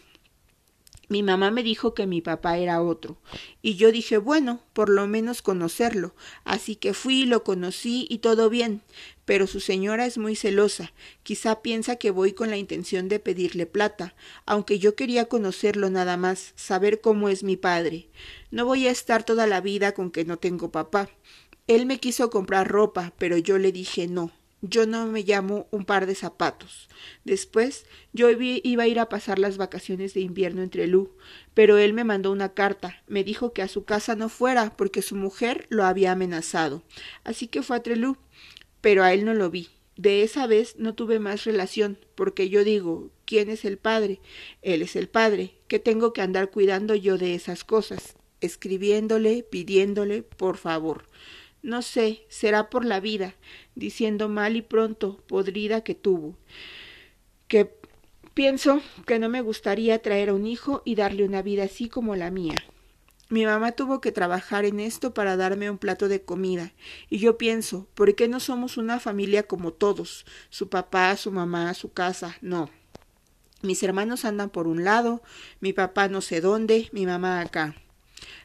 Mi 1.09 1.21
mamá 1.21 1.51
me 1.51 1.63
dijo 1.63 1.93
que 1.93 2.07
mi 2.07 2.21
papá 2.21 2.57
era 2.57 2.81
otro, 2.81 3.17
y 3.61 3.75
yo 3.75 3.91
dije, 3.91 4.17
bueno, 4.17 4.63
por 4.71 4.89
lo 4.89 5.05
menos 5.05 5.41
conocerlo, 5.41 6.15
así 6.45 6.75
que 6.75 6.93
fui, 6.93 7.25
lo 7.25 7.43
conocí 7.43 8.07
y 8.09 8.19
todo 8.19 8.49
bien, 8.49 8.81
pero 9.25 9.45
su 9.45 9.59
señora 9.59 10.05
es 10.05 10.17
muy 10.17 10.35
celosa, 10.35 10.93
quizá 11.23 11.61
piensa 11.61 11.97
que 11.97 12.11
voy 12.11 12.33
con 12.33 12.49
la 12.49 12.57
intención 12.57 13.09
de 13.09 13.19
pedirle 13.19 13.65
plata, 13.65 14.15
aunque 14.45 14.79
yo 14.79 14.95
quería 14.95 15.25
conocerlo 15.25 15.89
nada 15.89 16.15
más, 16.15 16.53
saber 16.55 17.01
cómo 17.01 17.29
es 17.29 17.43
mi 17.43 17.57
padre. 17.57 18.07
No 18.49 18.65
voy 18.65 18.87
a 18.87 18.91
estar 18.91 19.23
toda 19.23 19.45
la 19.45 19.61
vida 19.61 19.93
con 19.93 20.09
que 20.09 20.25
no 20.25 20.37
tengo 20.37 20.71
papá. 20.71 21.09
Él 21.67 21.85
me 21.85 21.99
quiso 21.99 22.29
comprar 22.29 22.67
ropa, 22.67 23.13
pero 23.17 23.37
yo 23.37 23.57
le 23.57 23.71
dije 23.71 24.07
no, 24.07 24.31
yo 24.63 24.87
no 24.87 25.05
me 25.07 25.23
llamo 25.23 25.67
un 25.71 25.83
par 25.83 26.05
de 26.05 26.15
zapatos. 26.15 26.87
Después 27.25 27.85
yo 28.13 28.29
iba 28.31 28.83
a 28.83 28.87
ir 28.87 28.99
a 28.99 29.09
pasar 29.09 29.37
las 29.37 29.57
vacaciones 29.57 30.13
de 30.13 30.21
invierno 30.21 30.63
entre 30.63 30.87
Lu, 30.87 31.11
pero 31.53 31.77
él 31.77 31.93
me 31.93 32.05
mandó 32.05 32.31
una 32.31 32.53
carta, 32.53 33.03
me 33.07 33.25
dijo 33.25 33.51
que 33.51 33.61
a 33.61 33.67
su 33.67 33.83
casa 33.83 34.15
no 34.15 34.29
fuera 34.29 34.75
porque 34.77 35.01
su 35.01 35.15
mujer 35.15 35.67
lo 35.69 35.83
había 35.83 36.13
amenazado. 36.13 36.81
Así 37.25 37.47
que 37.47 37.61
fue 37.61 37.75
a 37.75 37.83
Trelú, 37.83 38.17
pero 38.79 39.03
a 39.03 39.13
él 39.13 39.25
no 39.25 39.33
lo 39.33 39.51
vi. 39.51 39.67
De 39.97 40.23
esa 40.23 40.47
vez 40.47 40.75
no 40.79 40.95
tuve 40.95 41.19
más 41.19 41.43
relación, 41.43 41.99
porque 42.15 42.47
yo 42.47 42.63
digo, 42.63 43.11
¿quién 43.25 43.49
es 43.49 43.65
el 43.65 43.77
padre? 43.77 44.21
Él 44.61 44.81
es 44.81 44.95
el 44.95 45.09
padre. 45.09 45.55
¿Qué 45.67 45.77
tengo 45.77 46.13
que 46.13 46.21
andar 46.21 46.49
cuidando 46.51 46.95
yo 46.95 47.17
de 47.17 47.35
esas 47.35 47.65
cosas? 47.65 48.15
Escribiéndole, 48.39 49.43
pidiéndole, 49.43 50.23
por 50.23 50.57
favor. 50.57 51.05
No 51.63 51.81
sé, 51.81 52.25
será 52.27 52.69
por 52.69 52.83
la 52.83 52.99
vida, 52.99 53.35
diciendo 53.73 54.27
mal 54.27 54.57
y 54.57 54.61
pronto, 54.61 55.23
podrida 55.27 55.81
que 55.81 55.95
tuvo. 55.95 56.35
Que 57.47 57.73
pienso 58.33 58.81
que 59.05 59.17
no 59.17 59.29
me 59.29 59.39
gustaría 59.39 60.01
traer 60.01 60.29
a 60.29 60.33
un 60.33 60.45
hijo 60.45 60.81
y 60.83 60.95
darle 60.95 61.23
una 61.23 61.41
vida 61.41 61.63
así 61.63 61.87
como 61.87 62.17
la 62.17 62.31
mía. 62.31 62.55
Mi 63.29 63.45
mamá 63.45 63.71
tuvo 63.71 64.01
que 64.01 64.11
trabajar 64.11 64.65
en 64.65 64.81
esto 64.81 65.13
para 65.13 65.37
darme 65.37 65.71
un 65.71 65.77
plato 65.77 66.09
de 66.09 66.21
comida, 66.21 66.73
y 67.09 67.19
yo 67.19 67.37
pienso, 67.37 67.87
¿por 67.93 68.13
qué 68.13 68.27
no 68.27 68.41
somos 68.41 68.75
una 68.75 68.99
familia 68.99 69.43
como 69.43 69.71
todos? 69.71 70.25
Su 70.49 70.67
papá, 70.67 71.15
su 71.15 71.31
mamá, 71.31 71.73
su 71.75 71.93
casa, 71.93 72.37
no. 72.41 72.69
Mis 73.61 73.81
hermanos 73.83 74.25
andan 74.25 74.49
por 74.49 74.67
un 74.67 74.83
lado, 74.83 75.23
mi 75.61 75.71
papá 75.71 76.09
no 76.09 76.19
sé 76.19 76.41
dónde, 76.41 76.89
mi 76.91 77.05
mamá 77.05 77.39
acá. 77.39 77.73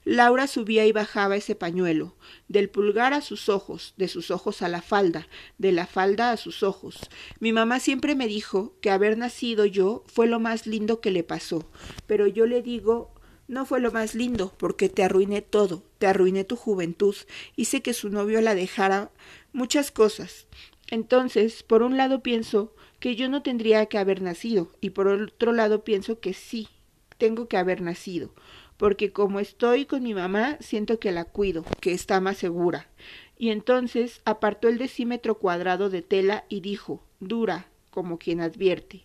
Laura 0.04 0.46
subía 0.46 0.86
y 0.86 0.92
bajaba 0.92 1.36
ese 1.36 1.54
pañuelo, 1.54 2.16
del 2.48 2.70
pulgar 2.70 3.12
a 3.12 3.20
sus 3.20 3.48
ojos, 3.48 3.94
de 3.96 4.08
sus 4.08 4.30
ojos 4.30 4.62
a 4.62 4.68
la 4.68 4.82
falda, 4.82 5.28
de 5.58 5.72
la 5.72 5.86
falda 5.86 6.30
a 6.30 6.36
sus 6.36 6.62
ojos. 6.62 6.98
Mi 7.40 7.52
mamá 7.52 7.80
siempre 7.80 8.14
me 8.14 8.26
dijo 8.26 8.74
que 8.80 8.90
haber 8.90 9.18
nacido 9.18 9.66
yo 9.66 10.04
fue 10.06 10.26
lo 10.26 10.40
más 10.40 10.66
lindo 10.66 11.00
que 11.00 11.10
le 11.10 11.24
pasó, 11.24 11.68
pero 12.06 12.26
yo 12.26 12.46
le 12.46 12.62
digo 12.62 13.14
no 13.48 13.64
fue 13.64 13.80
lo 13.80 13.90
más 13.90 14.14
lindo, 14.14 14.52
porque 14.58 14.90
te 14.90 15.02
arruiné 15.02 15.40
todo, 15.40 15.82
te 15.96 16.06
arruiné 16.06 16.44
tu 16.44 16.54
juventud, 16.54 17.16
hice 17.56 17.80
que 17.80 17.94
su 17.94 18.10
novio 18.10 18.42
la 18.42 18.54
dejara 18.54 19.10
muchas 19.52 19.90
cosas. 19.90 20.46
Entonces, 20.90 21.62
por 21.62 21.82
un 21.82 21.96
lado 21.96 22.22
pienso 22.22 22.74
que 23.00 23.16
yo 23.16 23.30
no 23.30 23.42
tendría 23.42 23.86
que 23.86 23.96
haber 23.96 24.20
nacido, 24.20 24.70
y 24.82 24.90
por 24.90 25.08
otro 25.08 25.52
lado 25.52 25.82
pienso 25.82 26.20
que 26.20 26.34
sí, 26.34 26.68
tengo 27.16 27.48
que 27.48 27.56
haber 27.56 27.80
nacido 27.80 28.34
porque 28.78 29.12
como 29.12 29.40
estoy 29.40 29.84
con 29.84 30.02
mi 30.02 30.14
mamá, 30.14 30.56
siento 30.60 30.98
que 30.98 31.12
la 31.12 31.24
cuido, 31.24 31.64
que 31.80 31.92
está 31.92 32.20
más 32.20 32.38
segura. 32.38 32.88
Y 33.36 33.50
entonces 33.50 34.22
apartó 34.24 34.68
el 34.68 34.78
decímetro 34.78 35.38
cuadrado 35.38 35.90
de 35.90 36.00
tela 36.00 36.44
y 36.48 36.60
dijo, 36.60 37.02
dura, 37.20 37.68
como 37.90 38.18
quien 38.18 38.40
advierte. 38.40 39.04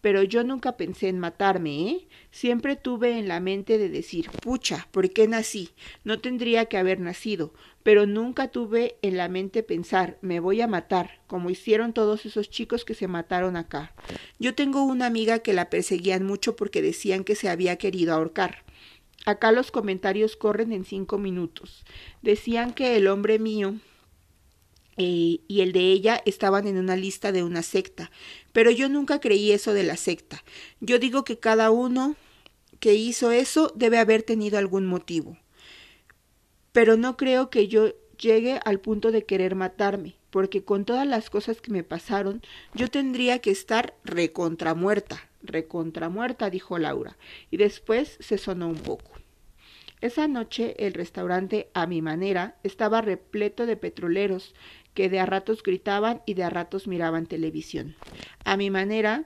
Pero 0.00 0.22
yo 0.22 0.44
nunca 0.44 0.76
pensé 0.76 1.08
en 1.08 1.18
matarme, 1.18 1.88
¿eh? 1.88 2.08
Siempre 2.30 2.76
tuve 2.76 3.18
en 3.18 3.26
la 3.26 3.40
mente 3.40 3.78
de 3.78 3.88
decir, 3.88 4.30
pucha, 4.42 4.86
¿por 4.90 5.10
qué 5.10 5.26
nací? 5.26 5.70
No 6.04 6.20
tendría 6.20 6.66
que 6.66 6.76
haber 6.76 7.00
nacido, 7.00 7.54
pero 7.82 8.04
nunca 8.04 8.48
tuve 8.48 8.96
en 9.00 9.16
la 9.16 9.30
mente 9.30 9.62
pensar, 9.62 10.18
me 10.20 10.40
voy 10.40 10.60
a 10.60 10.66
matar, 10.66 11.22
como 11.26 11.48
hicieron 11.48 11.94
todos 11.94 12.26
esos 12.26 12.50
chicos 12.50 12.84
que 12.84 12.92
se 12.92 13.08
mataron 13.08 13.56
acá. 13.56 13.94
Yo 14.38 14.54
tengo 14.54 14.84
una 14.84 15.06
amiga 15.06 15.38
que 15.38 15.54
la 15.54 15.70
perseguían 15.70 16.26
mucho 16.26 16.54
porque 16.54 16.82
decían 16.82 17.24
que 17.24 17.34
se 17.34 17.48
había 17.48 17.76
querido 17.76 18.12
ahorcar. 18.12 18.64
Acá 19.24 19.52
los 19.52 19.70
comentarios 19.70 20.36
corren 20.36 20.72
en 20.72 20.84
cinco 20.84 21.18
minutos. 21.18 21.84
Decían 22.22 22.74
que 22.74 22.96
el 22.96 23.08
hombre 23.08 23.38
mío 23.38 23.76
eh, 24.96 25.40
y 25.48 25.60
el 25.60 25.72
de 25.72 25.90
ella 25.90 26.22
estaban 26.24 26.66
en 26.66 26.76
una 26.78 26.96
lista 26.96 27.32
de 27.32 27.42
una 27.42 27.62
secta, 27.62 28.10
pero 28.52 28.70
yo 28.70 28.88
nunca 28.88 29.20
creí 29.20 29.50
eso 29.50 29.72
de 29.72 29.82
la 29.82 29.96
secta. 29.96 30.42
Yo 30.80 30.98
digo 30.98 31.24
que 31.24 31.38
cada 31.38 31.70
uno 31.70 32.16
que 32.80 32.94
hizo 32.94 33.30
eso 33.30 33.72
debe 33.74 33.98
haber 33.98 34.22
tenido 34.22 34.58
algún 34.58 34.86
motivo. 34.86 35.38
Pero 36.72 36.96
no 36.96 37.16
creo 37.16 37.50
que 37.50 37.66
yo 37.66 37.94
llegue 38.18 38.60
al 38.64 38.78
punto 38.78 39.10
de 39.10 39.24
querer 39.24 39.54
matarme, 39.54 40.16
porque 40.30 40.64
con 40.64 40.84
todas 40.84 41.06
las 41.06 41.30
cosas 41.30 41.60
que 41.60 41.72
me 41.72 41.82
pasaron, 41.82 42.42
yo 42.74 42.88
tendría 42.88 43.38
que 43.38 43.50
estar 43.50 43.94
recontramuerta, 44.04 45.28
recontramuerta, 45.44 46.50
dijo 46.50 46.78
Laura, 46.78 47.16
y 47.50 47.56
después 47.56 48.16
se 48.20 48.38
sonó 48.38 48.68
un 48.68 48.78
poco. 48.78 49.12
Esa 50.00 50.28
noche 50.28 50.74
el 50.84 50.92
restaurante 50.92 51.70
a 51.72 51.86
mi 51.86 52.02
manera 52.02 52.56
estaba 52.62 53.00
repleto 53.00 53.64
de 53.64 53.76
petroleros 53.76 54.54
que 54.92 55.08
de 55.08 55.18
a 55.18 55.26
ratos 55.26 55.62
gritaban 55.62 56.22
y 56.26 56.34
de 56.34 56.44
a 56.44 56.50
ratos 56.50 56.86
miraban 56.86 57.26
televisión. 57.26 57.96
A 58.44 58.56
mi 58.56 58.70
manera 58.70 59.24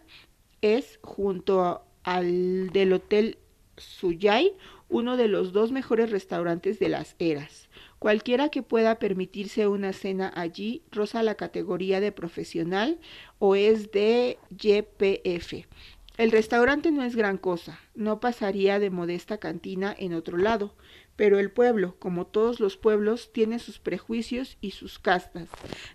es, 0.60 0.98
junto 1.02 1.82
al 2.04 2.70
del 2.70 2.92
Hotel 2.92 3.38
Suyay, 3.76 4.54
uno 4.88 5.16
de 5.16 5.28
los 5.28 5.52
dos 5.52 5.72
mejores 5.72 6.10
restaurantes 6.10 6.78
de 6.78 6.88
las 6.88 7.16
eras. 7.18 7.68
Cualquiera 7.98 8.48
que 8.48 8.62
pueda 8.62 8.98
permitirse 8.98 9.66
una 9.66 9.92
cena 9.92 10.32
allí 10.34 10.82
roza 10.92 11.22
la 11.22 11.34
categoría 11.34 12.00
de 12.00 12.12
profesional 12.12 12.98
o 13.38 13.56
es 13.56 13.90
de 13.90 14.38
YPF. 14.50 15.66
El 16.18 16.32
restaurante 16.32 16.90
no 16.90 17.04
es 17.04 17.14
gran 17.14 17.38
cosa, 17.38 17.78
no 17.94 18.18
pasaría 18.18 18.80
de 18.80 18.90
modesta 18.90 19.38
cantina 19.38 19.94
en 19.96 20.14
otro 20.14 20.36
lado, 20.36 20.74
pero 21.14 21.38
el 21.38 21.52
pueblo, 21.52 21.94
como 22.00 22.26
todos 22.26 22.58
los 22.58 22.76
pueblos, 22.76 23.32
tiene 23.32 23.60
sus 23.60 23.78
prejuicios 23.78 24.58
y 24.60 24.72
sus 24.72 24.98
castas. 24.98 25.48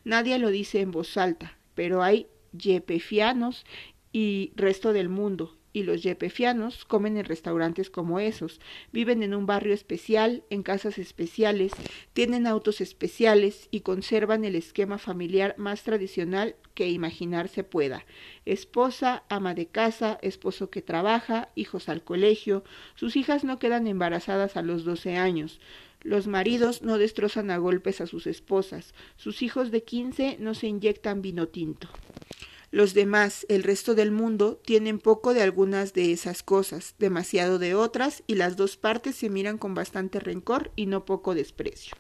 Nadie 0.06 0.39
lo 0.39 0.48
dice 0.48 0.80
en 0.80 0.92
voz 0.92 1.18
alta, 1.18 1.58
pero 1.75 2.03
hay 2.03 2.27
yepefianos 2.53 3.65
y 4.13 4.53
resto 4.56 4.94
del 4.94 5.10
mundo, 5.10 5.58
y 5.74 5.84
los 5.84 6.03
yepefianos 6.03 6.86
comen 6.86 7.18
en 7.18 7.25
restaurantes 7.25 7.89
como 7.89 8.20
esos, 8.20 8.62
viven 8.92 9.24
en 9.24 9.34
un 9.34 9.46
barrio 9.46 9.74
especial, 9.74 10.44
en 10.50 10.63
casas 10.63 11.00
especiales, 11.00 11.74
tienen 12.13 12.48
autos 12.48 12.80
especiales 12.80 13.68
y 13.72 13.82
conservan 13.82 14.46
el 14.46 14.56
esquema 14.56 15.00
familiar 15.00 15.56
más 15.58 15.84
tradicional 15.84 16.56
que 16.75 16.89
imaginarse 16.89 17.63
pueda. 17.63 18.06
Esposa, 18.46 19.24
ama 19.30 19.53
de 19.53 19.65
casa, 19.65 20.20
esposo 20.22 20.70
que 20.70 20.82
trabaja, 20.82 21.50
hijos 21.56 21.89
al 21.89 22.03
colegio, 22.03 22.63
sus 22.96 23.15
hijas 23.15 23.44
no 23.44 23.60
quedan 23.60 23.88
embarazadas 23.88 24.56
a 24.58 24.62
los 24.62 24.86
doce 24.86 25.18
años. 25.18 25.60
Los 26.01 26.27
maridos 26.27 26.82
no 26.82 26.98
destrozan 26.98 27.50
a 27.50 27.58
golpes 27.58 28.01
a 28.01 28.08
sus 28.08 28.27
esposas, 28.27 28.94
sus 29.15 29.42
hijos 29.42 29.72
de 29.72 29.84
quince 29.84 30.38
no 30.39 30.53
se 30.53 30.68
inyectan 30.68 31.22
vino 31.22 31.48
tinto. 31.48 31.88
Los 32.74 32.96
demás, 32.96 33.46
el 33.50 33.62
resto 33.62 33.94
del 33.94 34.10
mundo, 34.10 34.60
tienen 34.65 34.98
poco 34.98 35.36
de 35.36 35.44
algunas 35.44 35.94
de 35.94 36.12
esas 36.12 36.42
cosas, 36.42 36.96
demasiado 36.98 37.60
de 37.60 37.75
otras, 37.75 38.24
y 38.25 38.34
las 38.34 38.58
dos 38.58 38.77
partes 38.77 39.15
se 39.15 39.30
miran 39.30 39.60
con 39.60 39.75
bastante 39.75 40.20
rencor 40.20 40.72
y 40.75 40.88
no 40.88 41.06
poco 41.06 41.36
desprecio. 41.36 41.96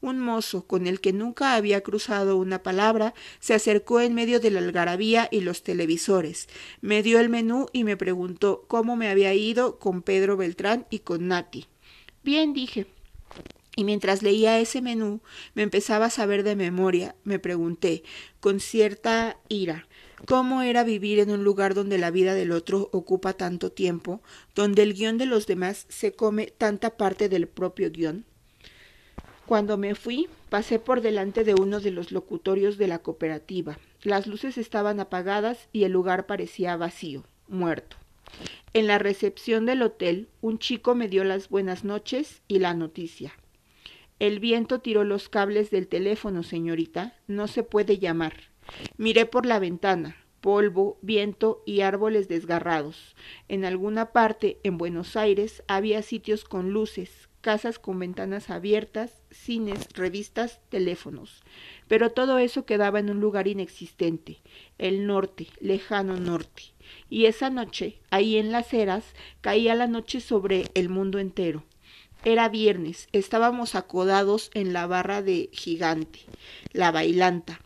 Un 0.00 0.18
mozo, 0.18 0.66
con 0.66 0.86
el 0.86 1.02
que 1.02 1.12
nunca 1.12 1.54
había 1.54 1.82
cruzado 1.82 2.38
una 2.38 2.62
palabra, 2.62 3.12
se 3.40 3.52
acercó 3.52 4.00
en 4.00 4.14
medio 4.14 4.40
de 4.40 4.50
la 4.50 4.60
algarabía 4.60 5.28
y 5.30 5.42
los 5.42 5.62
televisores. 5.62 6.48
Me 6.80 7.02
dio 7.02 7.20
el 7.20 7.28
menú 7.28 7.66
y 7.74 7.84
me 7.84 7.98
preguntó 7.98 8.64
cómo 8.68 8.96
me 8.96 9.10
había 9.10 9.34
ido 9.34 9.78
con 9.78 10.00
Pedro 10.00 10.38
Beltrán 10.38 10.86
y 10.88 11.00
con 11.00 11.28
Nati. 11.28 11.66
Bien, 12.24 12.54
dije. 12.54 12.86
Y 13.78 13.84
mientras 13.84 14.22
leía 14.22 14.58
ese 14.58 14.80
menú, 14.80 15.20
me 15.52 15.62
empezaba 15.62 16.06
a 16.06 16.10
saber 16.10 16.42
de 16.42 16.56
memoria, 16.56 17.14
me 17.24 17.38
pregunté, 17.38 18.04
con 18.40 18.58
cierta 18.58 19.38
ira, 19.50 19.85
cómo 20.26 20.62
era 20.62 20.84
vivir 20.84 21.18
en 21.18 21.30
un 21.30 21.44
lugar 21.44 21.74
donde 21.74 21.98
la 21.98 22.10
vida 22.10 22.34
del 22.34 22.52
otro 22.52 22.88
ocupa 22.92 23.34
tanto 23.34 23.70
tiempo, 23.70 24.20
donde 24.54 24.82
el 24.82 24.94
guion 24.94 25.18
de 25.18 25.26
los 25.26 25.46
demás 25.46 25.86
se 25.88 26.12
come 26.12 26.46
tanta 26.46 26.96
parte 26.96 27.28
del 27.28 27.48
propio 27.48 27.90
guion. 27.90 28.24
Cuando 29.46 29.76
me 29.76 29.94
fui, 29.94 30.28
Pasé 30.48 30.78
por 30.78 31.00
delante 31.00 31.42
de 31.42 31.54
uno 31.54 31.80
de 31.80 31.90
los 31.90 32.12
locutorios 32.12 32.78
de 32.78 32.86
la 32.86 33.00
cooperativa. 33.00 33.78
Las 34.02 34.28
luces 34.28 34.58
estaban 34.58 35.00
apagadas 35.00 35.68
y 35.72 35.82
el 35.84 35.92
lugar 35.92 36.26
parecía 36.26 36.76
vacío, 36.76 37.24
muerto. 37.48 37.96
En 38.72 38.86
la 38.86 38.98
recepción 38.98 39.66
del 39.66 39.82
hotel, 39.82 40.28
un 40.40 40.58
chico 40.58 40.94
me 40.94 41.08
dio 41.08 41.24
las 41.24 41.48
buenas 41.48 41.84
noches 41.84 42.42
y 42.46 42.60
la 42.60 42.74
noticia. 42.74 43.32
El 44.20 44.38
viento 44.38 44.78
tiró 44.78 45.02
los 45.02 45.28
cables 45.28 45.70
del 45.70 45.88
teléfono, 45.88 46.42
señorita. 46.42 47.14
No 47.26 47.48
se 47.48 47.64
puede 47.64 47.98
llamar. 47.98 48.34
Miré 48.96 49.26
por 49.26 49.46
la 49.46 49.58
ventana. 49.58 50.16
Polvo, 50.40 50.98
viento 51.02 51.62
y 51.66 51.80
árboles 51.80 52.28
desgarrados. 52.28 53.16
En 53.48 53.64
alguna 53.64 54.12
parte, 54.12 54.58
en 54.62 54.78
Buenos 54.78 55.16
Aires, 55.16 55.64
había 55.66 56.02
sitios 56.02 56.44
con 56.44 56.70
luces, 56.70 57.28
casas 57.40 57.78
con 57.78 57.98
ventanas 57.98 58.50
abiertas, 58.50 59.22
cines, 59.30 59.88
revistas, 59.94 60.60
teléfonos. 60.68 61.42
Pero 61.88 62.10
todo 62.10 62.38
eso 62.38 62.64
quedaba 62.64 63.00
en 63.00 63.10
un 63.10 63.20
lugar 63.20 63.48
inexistente, 63.48 64.38
el 64.78 65.06
norte, 65.06 65.48
lejano 65.60 66.16
norte. 66.16 66.62
Y 67.08 67.26
esa 67.26 67.50
noche, 67.50 68.00
ahí 68.10 68.36
en 68.36 68.52
las 68.52 68.72
eras, 68.74 69.04
caía 69.40 69.74
la 69.74 69.86
noche 69.86 70.20
sobre 70.20 70.66
el 70.74 70.88
mundo 70.88 71.18
entero. 71.18 71.64
Era 72.24 72.48
viernes, 72.48 73.08
estábamos 73.12 73.76
acodados 73.76 74.50
en 74.54 74.72
la 74.72 74.86
barra 74.86 75.22
de 75.22 75.48
gigante, 75.52 76.20
la 76.72 76.90
bailanta. 76.90 77.60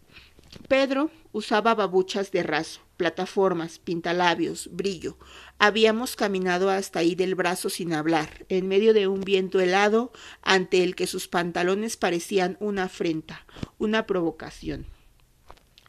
Pedro 0.68 1.10
usaba 1.32 1.74
babuchas 1.74 2.32
de 2.32 2.42
raso, 2.42 2.80
plataformas, 2.96 3.78
pintalabios, 3.78 4.68
brillo. 4.72 5.16
Habíamos 5.58 6.16
caminado 6.16 6.70
hasta 6.70 7.00
ahí 7.00 7.14
del 7.14 7.34
brazo 7.34 7.70
sin 7.70 7.92
hablar, 7.92 8.46
en 8.48 8.66
medio 8.66 8.92
de 8.92 9.06
un 9.06 9.20
viento 9.20 9.60
helado, 9.60 10.12
ante 10.42 10.82
el 10.82 10.94
que 10.94 11.06
sus 11.06 11.28
pantalones 11.28 11.96
parecían 11.96 12.56
una 12.60 12.84
afrenta, 12.84 13.46
una 13.78 14.06
provocación. 14.06 14.86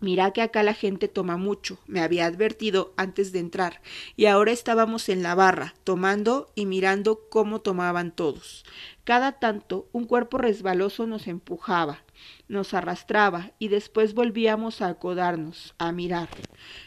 Mira 0.02 0.32
que 0.32 0.42
acá 0.42 0.64
la 0.64 0.74
gente 0.74 1.08
toma 1.08 1.38
mucho, 1.38 1.78
me 1.86 2.02
había 2.02 2.26
advertido 2.26 2.92
antes 2.98 3.32
de 3.32 3.38
entrar, 3.38 3.82
y 4.16 4.26
ahora 4.26 4.52
estábamos 4.52 5.10
en 5.10 5.22
la 5.22 5.36
barra, 5.36 5.76
tomando 5.84 6.52
y 6.56 6.66
mirando 6.66 7.28
cómo 7.30 7.62
tomaban 7.62 8.12
todos. 8.12 8.66
Cada 9.04 9.34
tanto 9.34 9.88
un 9.92 10.06
cuerpo 10.06 10.40
resbaloso 10.40 11.06
nos 11.06 11.28
empujaba, 11.28 12.00
nos 12.48 12.74
arrastraba, 12.74 13.52
y 13.60 13.68
después 13.68 14.16
volvíamos 14.16 14.82
a 14.82 14.88
acodarnos, 14.88 15.76
a 15.78 15.92
mirar. 15.92 16.30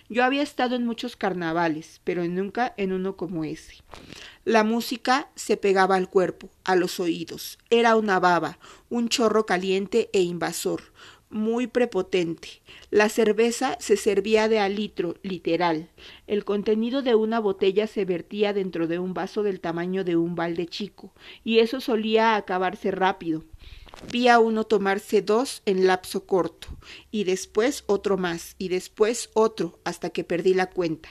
Yo 0.08 0.24
había 0.24 0.42
estado 0.42 0.74
en 0.74 0.84
muchos 0.84 1.14
carnavales, 1.14 2.00
pero 2.02 2.24
nunca 2.26 2.74
en 2.76 2.92
uno 2.92 3.16
como 3.16 3.44
ese. 3.44 3.76
La 4.44 4.64
música 4.64 5.28
se 5.36 5.56
pegaba 5.56 5.94
al 5.96 6.10
cuerpo, 6.10 6.50
a 6.64 6.74
los 6.76 6.98
oídos. 6.98 7.58
Era 7.70 7.94
una 7.96 8.18
baba, 8.18 8.58
un 8.90 9.08
chorro 9.08 9.46
caliente 9.46 10.10
e 10.12 10.20
invasor, 10.20 10.92
muy 11.34 11.66
prepotente. 11.66 12.62
La 12.90 13.08
cerveza 13.08 13.76
se 13.80 13.96
servía 13.96 14.48
de 14.48 14.60
a 14.60 14.68
litro, 14.68 15.16
literal. 15.22 15.90
El 16.28 16.44
contenido 16.44 17.02
de 17.02 17.16
una 17.16 17.40
botella 17.40 17.88
se 17.88 18.04
vertía 18.04 18.52
dentro 18.52 18.86
de 18.86 19.00
un 19.00 19.14
vaso 19.14 19.42
del 19.42 19.60
tamaño 19.60 20.04
de 20.04 20.14
un 20.14 20.36
balde 20.36 20.66
chico, 20.66 21.12
y 21.42 21.58
eso 21.58 21.80
solía 21.80 22.36
acabarse 22.36 22.92
rápido. 22.92 23.42
Vi 24.12 24.28
a 24.28 24.38
uno 24.38 24.62
tomarse 24.62 25.22
dos 25.22 25.62
en 25.66 25.88
lapso 25.88 26.24
corto, 26.24 26.68
y 27.10 27.24
después 27.24 27.82
otro 27.86 28.16
más, 28.16 28.54
y 28.56 28.68
después 28.68 29.30
otro, 29.34 29.80
hasta 29.82 30.10
que 30.10 30.22
perdí 30.22 30.54
la 30.54 30.70
cuenta. 30.70 31.08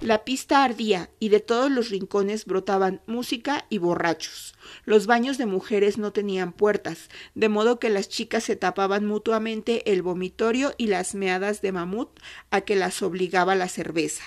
La 0.00 0.24
pista 0.24 0.64
ardía 0.64 1.10
y 1.18 1.28
de 1.28 1.40
todos 1.40 1.70
los 1.70 1.90
rincones 1.90 2.46
brotaban 2.46 3.02
música 3.06 3.66
y 3.68 3.78
borrachos. 3.78 4.54
Los 4.84 5.06
baños 5.06 5.38
de 5.38 5.46
mujeres 5.46 5.98
no 5.98 6.12
tenían 6.12 6.52
puertas, 6.52 7.10
de 7.34 7.48
modo 7.48 7.78
que 7.78 7.90
las 7.90 8.08
chicas 8.08 8.44
se 8.44 8.56
tapaban 8.56 9.06
mutuamente 9.06 9.90
el 9.92 10.02
vomitorio 10.02 10.72
y 10.78 10.86
las 10.86 11.14
meadas 11.14 11.60
de 11.62 11.72
mamut 11.72 12.10
a 12.50 12.62
que 12.62 12.76
las 12.76 13.02
obligaba 13.02 13.54
la 13.54 13.68
cerveza. 13.68 14.24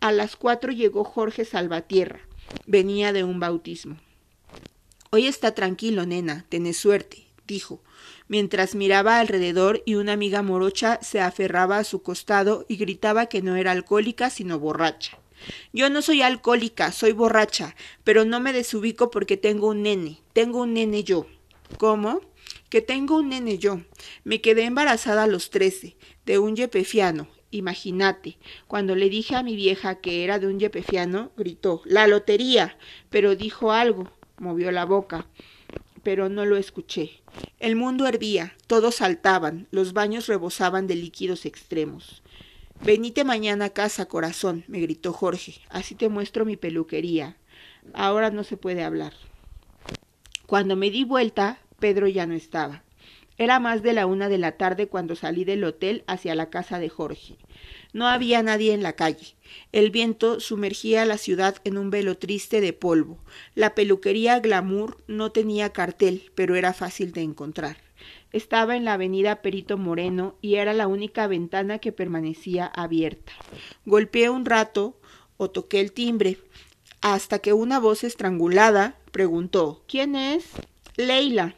A 0.00 0.12
las 0.12 0.36
cuatro 0.36 0.72
llegó 0.72 1.04
Jorge 1.04 1.44
Salvatierra. 1.44 2.20
Venía 2.66 3.12
de 3.12 3.24
un 3.24 3.40
bautismo. 3.40 3.96
Hoy 5.10 5.26
está 5.26 5.54
tranquilo, 5.54 6.04
nena, 6.04 6.44
tenés 6.48 6.76
suerte, 6.76 7.25
dijo 7.46 7.82
mientras 8.28 8.74
miraba 8.74 9.18
alrededor 9.18 9.82
y 9.86 9.94
una 9.94 10.12
amiga 10.12 10.42
morocha 10.42 10.98
se 11.02 11.20
aferraba 11.20 11.78
a 11.78 11.84
su 11.84 12.02
costado 12.02 12.64
y 12.68 12.76
gritaba 12.76 13.26
que 13.26 13.42
no 13.42 13.56
era 13.56 13.72
alcohólica 13.72 14.30
sino 14.30 14.58
borracha. 14.58 15.18
Yo 15.72 15.90
no 15.90 16.02
soy 16.02 16.22
alcohólica, 16.22 16.92
soy 16.92 17.12
borracha, 17.12 17.76
pero 18.04 18.24
no 18.24 18.40
me 18.40 18.52
desubico 18.52 19.10
porque 19.10 19.36
tengo 19.36 19.68
un 19.68 19.82
nene, 19.82 20.20
tengo 20.32 20.62
un 20.62 20.74
nene 20.74 21.04
yo. 21.04 21.26
¿Cómo? 21.78 22.20
Que 22.70 22.80
tengo 22.80 23.16
un 23.16 23.28
nene 23.28 23.58
yo. 23.58 23.80
Me 24.24 24.40
quedé 24.40 24.64
embarazada 24.64 25.24
a 25.24 25.28
los 25.28 25.50
trece, 25.50 25.96
de 26.24 26.38
un 26.38 26.56
yepefiano. 26.56 27.28
Imagínate, 27.50 28.38
cuando 28.66 28.96
le 28.96 29.08
dije 29.08 29.36
a 29.36 29.42
mi 29.42 29.54
vieja 29.56 30.00
que 30.00 30.24
era 30.24 30.38
de 30.38 30.46
un 30.46 30.58
yepefiano, 30.58 31.30
gritó, 31.36 31.82
¡La 31.84 32.06
lotería! 32.06 32.76
pero 33.08 33.36
dijo 33.36 33.72
algo, 33.72 34.10
movió 34.38 34.72
la 34.72 34.84
boca 34.84 35.26
pero 36.06 36.28
no 36.28 36.44
lo 36.44 36.56
escuché. 36.56 37.20
El 37.58 37.74
mundo 37.74 38.06
hervía, 38.06 38.54
todos 38.68 38.94
saltaban, 38.94 39.66
los 39.72 39.92
baños 39.92 40.28
rebosaban 40.28 40.86
de 40.86 40.94
líquidos 40.94 41.44
extremos. 41.46 42.22
Venite 42.80 43.24
mañana 43.24 43.64
a 43.64 43.70
casa, 43.70 44.06
corazón, 44.06 44.62
me 44.68 44.78
gritó 44.78 45.12
Jorge. 45.12 45.54
Así 45.68 45.96
te 45.96 46.08
muestro 46.08 46.44
mi 46.44 46.56
peluquería. 46.56 47.36
Ahora 47.92 48.30
no 48.30 48.44
se 48.44 48.56
puede 48.56 48.84
hablar. 48.84 49.14
Cuando 50.46 50.76
me 50.76 50.92
di 50.92 51.02
vuelta, 51.02 51.58
Pedro 51.80 52.06
ya 52.06 52.24
no 52.24 52.34
estaba. 52.34 52.84
Era 53.38 53.60
más 53.60 53.82
de 53.82 53.92
la 53.92 54.06
una 54.06 54.28
de 54.28 54.38
la 54.38 54.52
tarde 54.52 54.88
cuando 54.88 55.14
salí 55.14 55.44
del 55.44 55.64
hotel 55.64 56.04
hacia 56.06 56.34
la 56.34 56.48
casa 56.48 56.78
de 56.78 56.88
Jorge. 56.88 57.36
No 57.92 58.06
había 58.06 58.42
nadie 58.42 58.72
en 58.72 58.82
la 58.82 58.94
calle. 58.94 59.36
El 59.72 59.90
viento 59.90 60.40
sumergía 60.40 61.04
la 61.04 61.18
ciudad 61.18 61.56
en 61.64 61.78
un 61.78 61.90
velo 61.90 62.16
triste 62.16 62.60
de 62.60 62.72
polvo. 62.72 63.18
La 63.54 63.74
peluquería 63.74 64.40
Glamour 64.40 64.98
no 65.06 65.32
tenía 65.32 65.72
cartel, 65.72 66.30
pero 66.34 66.56
era 66.56 66.72
fácil 66.72 67.12
de 67.12 67.22
encontrar. 67.22 67.76
Estaba 68.32 68.76
en 68.76 68.84
la 68.84 68.94
avenida 68.94 69.40
Perito 69.40 69.78
Moreno 69.78 70.36
y 70.42 70.56
era 70.56 70.74
la 70.74 70.86
única 70.86 71.26
ventana 71.26 71.78
que 71.78 71.92
permanecía 71.92 72.66
abierta. 72.66 73.32
Golpeé 73.84 74.28
un 74.30 74.44
rato 74.44 74.98
o 75.36 75.50
toqué 75.50 75.80
el 75.80 75.92
timbre, 75.92 76.38
hasta 77.00 77.38
que 77.38 77.52
una 77.52 77.78
voz 77.78 78.04
estrangulada 78.04 78.98
preguntó 79.12 79.82
¿Quién 79.86 80.16
es? 80.16 80.50
Leila. 80.96 81.54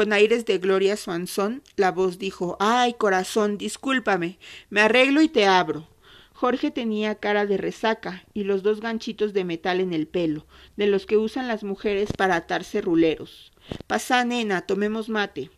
Con 0.00 0.14
aires 0.14 0.46
de 0.46 0.56
Gloria 0.56 0.96
Swanson, 0.96 1.62
la 1.76 1.92
voz 1.92 2.18
dijo 2.18 2.56
Ay, 2.58 2.94
corazón, 2.94 3.58
discúlpame, 3.58 4.38
me 4.70 4.80
arreglo 4.80 5.20
y 5.20 5.28
te 5.28 5.44
abro. 5.44 5.88
Jorge 6.32 6.70
tenía 6.70 7.16
cara 7.16 7.44
de 7.44 7.58
resaca 7.58 8.24
y 8.32 8.44
los 8.44 8.62
dos 8.62 8.80
ganchitos 8.80 9.34
de 9.34 9.44
metal 9.44 9.78
en 9.78 9.92
el 9.92 10.06
pelo, 10.06 10.46
de 10.78 10.86
los 10.86 11.04
que 11.04 11.18
usan 11.18 11.48
las 11.48 11.64
mujeres 11.64 12.14
para 12.16 12.36
atarse 12.36 12.80
ruleros. 12.80 13.52
Pasá, 13.86 14.24
nena, 14.24 14.62
tomemos 14.62 15.10
mate. 15.10 15.50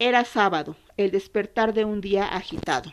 Era 0.00 0.24
sábado, 0.24 0.74
el 0.96 1.12
despertar 1.12 1.72
de 1.72 1.84
un 1.84 2.00
día 2.00 2.24
agitado. 2.24 2.92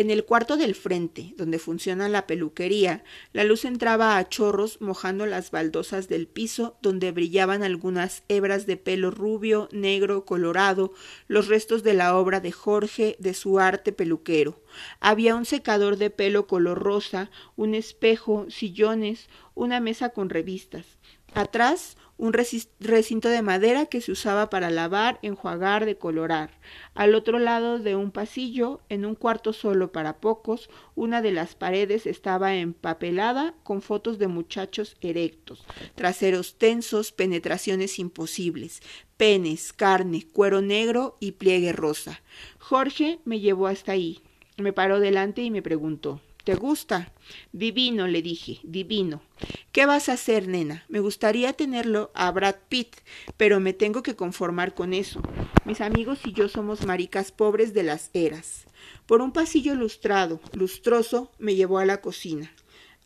En 0.00 0.10
el 0.10 0.24
cuarto 0.24 0.56
del 0.56 0.74
frente, 0.74 1.34
donde 1.36 1.58
funciona 1.58 2.08
la 2.08 2.26
peluquería, 2.26 3.04
la 3.34 3.44
luz 3.44 3.66
entraba 3.66 4.16
a 4.16 4.26
chorros 4.26 4.80
mojando 4.80 5.26
las 5.26 5.50
baldosas 5.50 6.08
del 6.08 6.26
piso, 6.26 6.78
donde 6.80 7.12
brillaban 7.12 7.62
algunas 7.62 8.22
hebras 8.28 8.64
de 8.64 8.78
pelo 8.78 9.10
rubio, 9.10 9.68
negro, 9.72 10.24
colorado, 10.24 10.94
los 11.28 11.48
restos 11.48 11.82
de 11.82 11.92
la 11.92 12.16
obra 12.16 12.40
de 12.40 12.50
Jorge, 12.50 13.16
de 13.18 13.34
su 13.34 13.58
arte 13.58 13.92
peluquero. 13.92 14.62
Había 15.00 15.34
un 15.34 15.44
secador 15.44 15.98
de 15.98 16.08
pelo 16.08 16.46
color 16.46 16.78
rosa, 16.78 17.30
un 17.54 17.74
espejo, 17.74 18.46
sillones, 18.48 19.28
una 19.54 19.80
mesa 19.80 20.14
con 20.14 20.30
revistas. 20.30 20.86
Atrás, 21.34 21.98
un 22.20 22.34
recinto 22.34 23.30
de 23.30 23.40
madera 23.40 23.86
que 23.86 24.02
se 24.02 24.12
usaba 24.12 24.50
para 24.50 24.68
lavar, 24.68 25.18
enjuagar, 25.22 25.86
decolorar. 25.86 26.50
Al 26.94 27.14
otro 27.14 27.38
lado 27.38 27.78
de 27.78 27.96
un 27.96 28.10
pasillo, 28.10 28.82
en 28.90 29.06
un 29.06 29.14
cuarto 29.14 29.54
solo 29.54 29.90
para 29.90 30.18
pocos, 30.18 30.68
una 30.94 31.22
de 31.22 31.32
las 31.32 31.54
paredes 31.54 32.06
estaba 32.06 32.54
empapelada 32.56 33.54
con 33.62 33.80
fotos 33.80 34.18
de 34.18 34.28
muchachos 34.28 34.98
erectos, 35.00 35.64
traseros 35.94 36.56
tensos, 36.58 37.10
penetraciones 37.10 37.98
imposibles, 37.98 38.82
penes, 39.16 39.72
carne, 39.72 40.26
cuero 40.30 40.60
negro 40.60 41.16
y 41.20 41.32
pliegue 41.32 41.72
rosa. 41.72 42.20
Jorge 42.58 43.20
me 43.24 43.40
llevó 43.40 43.66
hasta 43.66 43.92
ahí. 43.92 44.20
Me 44.58 44.74
paró 44.74 45.00
delante 45.00 45.40
y 45.40 45.50
me 45.50 45.62
preguntó 45.62 46.20
¿Te 46.50 46.56
gusta? 46.56 47.12
Divino, 47.52 48.08
le 48.08 48.22
dije, 48.22 48.58
divino. 48.64 49.22
¿Qué 49.70 49.86
vas 49.86 50.08
a 50.08 50.14
hacer, 50.14 50.48
nena? 50.48 50.84
Me 50.88 50.98
gustaría 50.98 51.52
tenerlo 51.52 52.10
a 52.12 52.28
Brad 52.32 52.56
Pitt, 52.68 52.96
pero 53.36 53.60
me 53.60 53.72
tengo 53.72 54.02
que 54.02 54.16
conformar 54.16 54.74
con 54.74 54.92
eso. 54.92 55.22
Mis 55.64 55.80
amigos 55.80 56.18
y 56.24 56.32
yo 56.32 56.48
somos 56.48 56.84
maricas 56.84 57.30
pobres 57.30 57.72
de 57.72 57.84
las 57.84 58.10
eras. 58.14 58.64
Por 59.06 59.20
un 59.20 59.30
pasillo 59.30 59.76
lustrado, 59.76 60.40
lustroso, 60.52 61.30
me 61.38 61.54
llevó 61.54 61.78
a 61.78 61.84
la 61.84 62.00
cocina. 62.00 62.52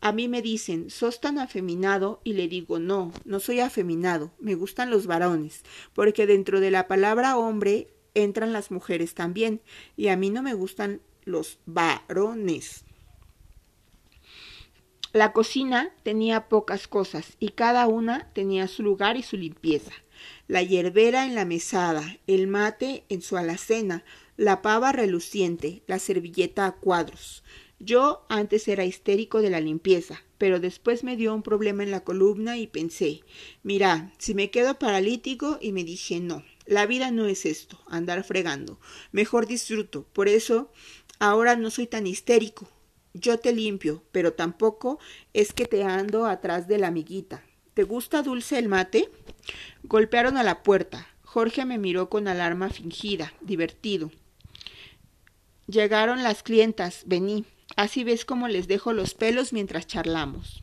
A 0.00 0.12
mí 0.12 0.26
me 0.26 0.40
dicen, 0.40 0.88
sos 0.88 1.20
tan 1.20 1.38
afeminado, 1.38 2.22
y 2.24 2.32
le 2.32 2.48
digo, 2.48 2.78
no, 2.78 3.12
no 3.26 3.40
soy 3.40 3.60
afeminado, 3.60 4.32
me 4.38 4.54
gustan 4.54 4.88
los 4.88 5.06
varones, 5.06 5.64
porque 5.92 6.26
dentro 6.26 6.60
de 6.60 6.70
la 6.70 6.88
palabra 6.88 7.36
hombre 7.36 7.88
entran 8.14 8.54
las 8.54 8.70
mujeres 8.70 9.12
también, 9.12 9.60
y 9.98 10.08
a 10.08 10.16
mí 10.16 10.30
no 10.30 10.42
me 10.42 10.54
gustan 10.54 11.02
los 11.26 11.58
varones. 11.66 12.86
La 15.14 15.32
cocina 15.32 15.94
tenía 16.02 16.48
pocas 16.48 16.88
cosas 16.88 17.36
y 17.38 17.50
cada 17.50 17.86
una 17.86 18.32
tenía 18.32 18.66
su 18.66 18.82
lugar 18.82 19.16
y 19.16 19.22
su 19.22 19.36
limpieza. 19.36 19.92
La 20.48 20.60
hierbera 20.60 21.24
en 21.24 21.36
la 21.36 21.44
mesada, 21.44 22.18
el 22.26 22.48
mate 22.48 23.04
en 23.08 23.22
su 23.22 23.36
alacena, 23.36 24.04
la 24.36 24.60
pava 24.60 24.90
reluciente, 24.90 25.84
la 25.86 26.00
servilleta 26.00 26.66
a 26.66 26.72
cuadros. 26.72 27.44
Yo 27.78 28.26
antes 28.28 28.66
era 28.66 28.84
histérico 28.84 29.40
de 29.40 29.50
la 29.50 29.60
limpieza, 29.60 30.20
pero 30.36 30.58
después 30.58 31.04
me 31.04 31.16
dio 31.16 31.32
un 31.32 31.44
problema 31.44 31.84
en 31.84 31.92
la 31.92 32.02
columna 32.02 32.58
y 32.58 32.66
pensé, 32.66 33.20
mira, 33.62 34.12
si 34.18 34.34
me 34.34 34.50
quedo 34.50 34.80
paralítico 34.80 35.58
y 35.60 35.70
me 35.70 35.84
dije 35.84 36.18
no, 36.18 36.42
la 36.66 36.86
vida 36.86 37.12
no 37.12 37.26
es 37.26 37.46
esto, 37.46 37.78
andar 37.86 38.24
fregando, 38.24 38.80
mejor 39.12 39.46
disfruto, 39.46 40.08
por 40.12 40.26
eso 40.26 40.72
ahora 41.20 41.54
no 41.54 41.70
soy 41.70 41.86
tan 41.86 42.08
histérico, 42.08 42.68
yo 43.14 43.38
te 43.38 43.52
limpio, 43.52 44.02
pero 44.12 44.32
tampoco 44.32 44.98
es 45.32 45.52
que 45.52 45.66
te 45.66 45.84
ando 45.84 46.26
atrás 46.26 46.68
de 46.68 46.78
la 46.78 46.88
amiguita. 46.88 47.42
¿Te 47.72 47.84
gusta 47.84 48.22
dulce 48.22 48.58
el 48.58 48.68
mate? 48.68 49.08
Golpearon 49.84 50.36
a 50.36 50.42
la 50.42 50.62
puerta. 50.62 51.06
Jorge 51.22 51.64
me 51.64 51.78
miró 51.78 52.10
con 52.10 52.28
alarma 52.28 52.70
fingida, 52.70 53.32
divertido. 53.40 54.10
Llegaron 55.66 56.22
las 56.22 56.42
clientas, 56.42 57.04
vení. 57.06 57.44
Así 57.76 58.04
ves 58.04 58.24
cómo 58.24 58.48
les 58.48 58.68
dejo 58.68 58.92
los 58.92 59.14
pelos 59.14 59.52
mientras 59.52 59.86
charlamos. 59.86 60.62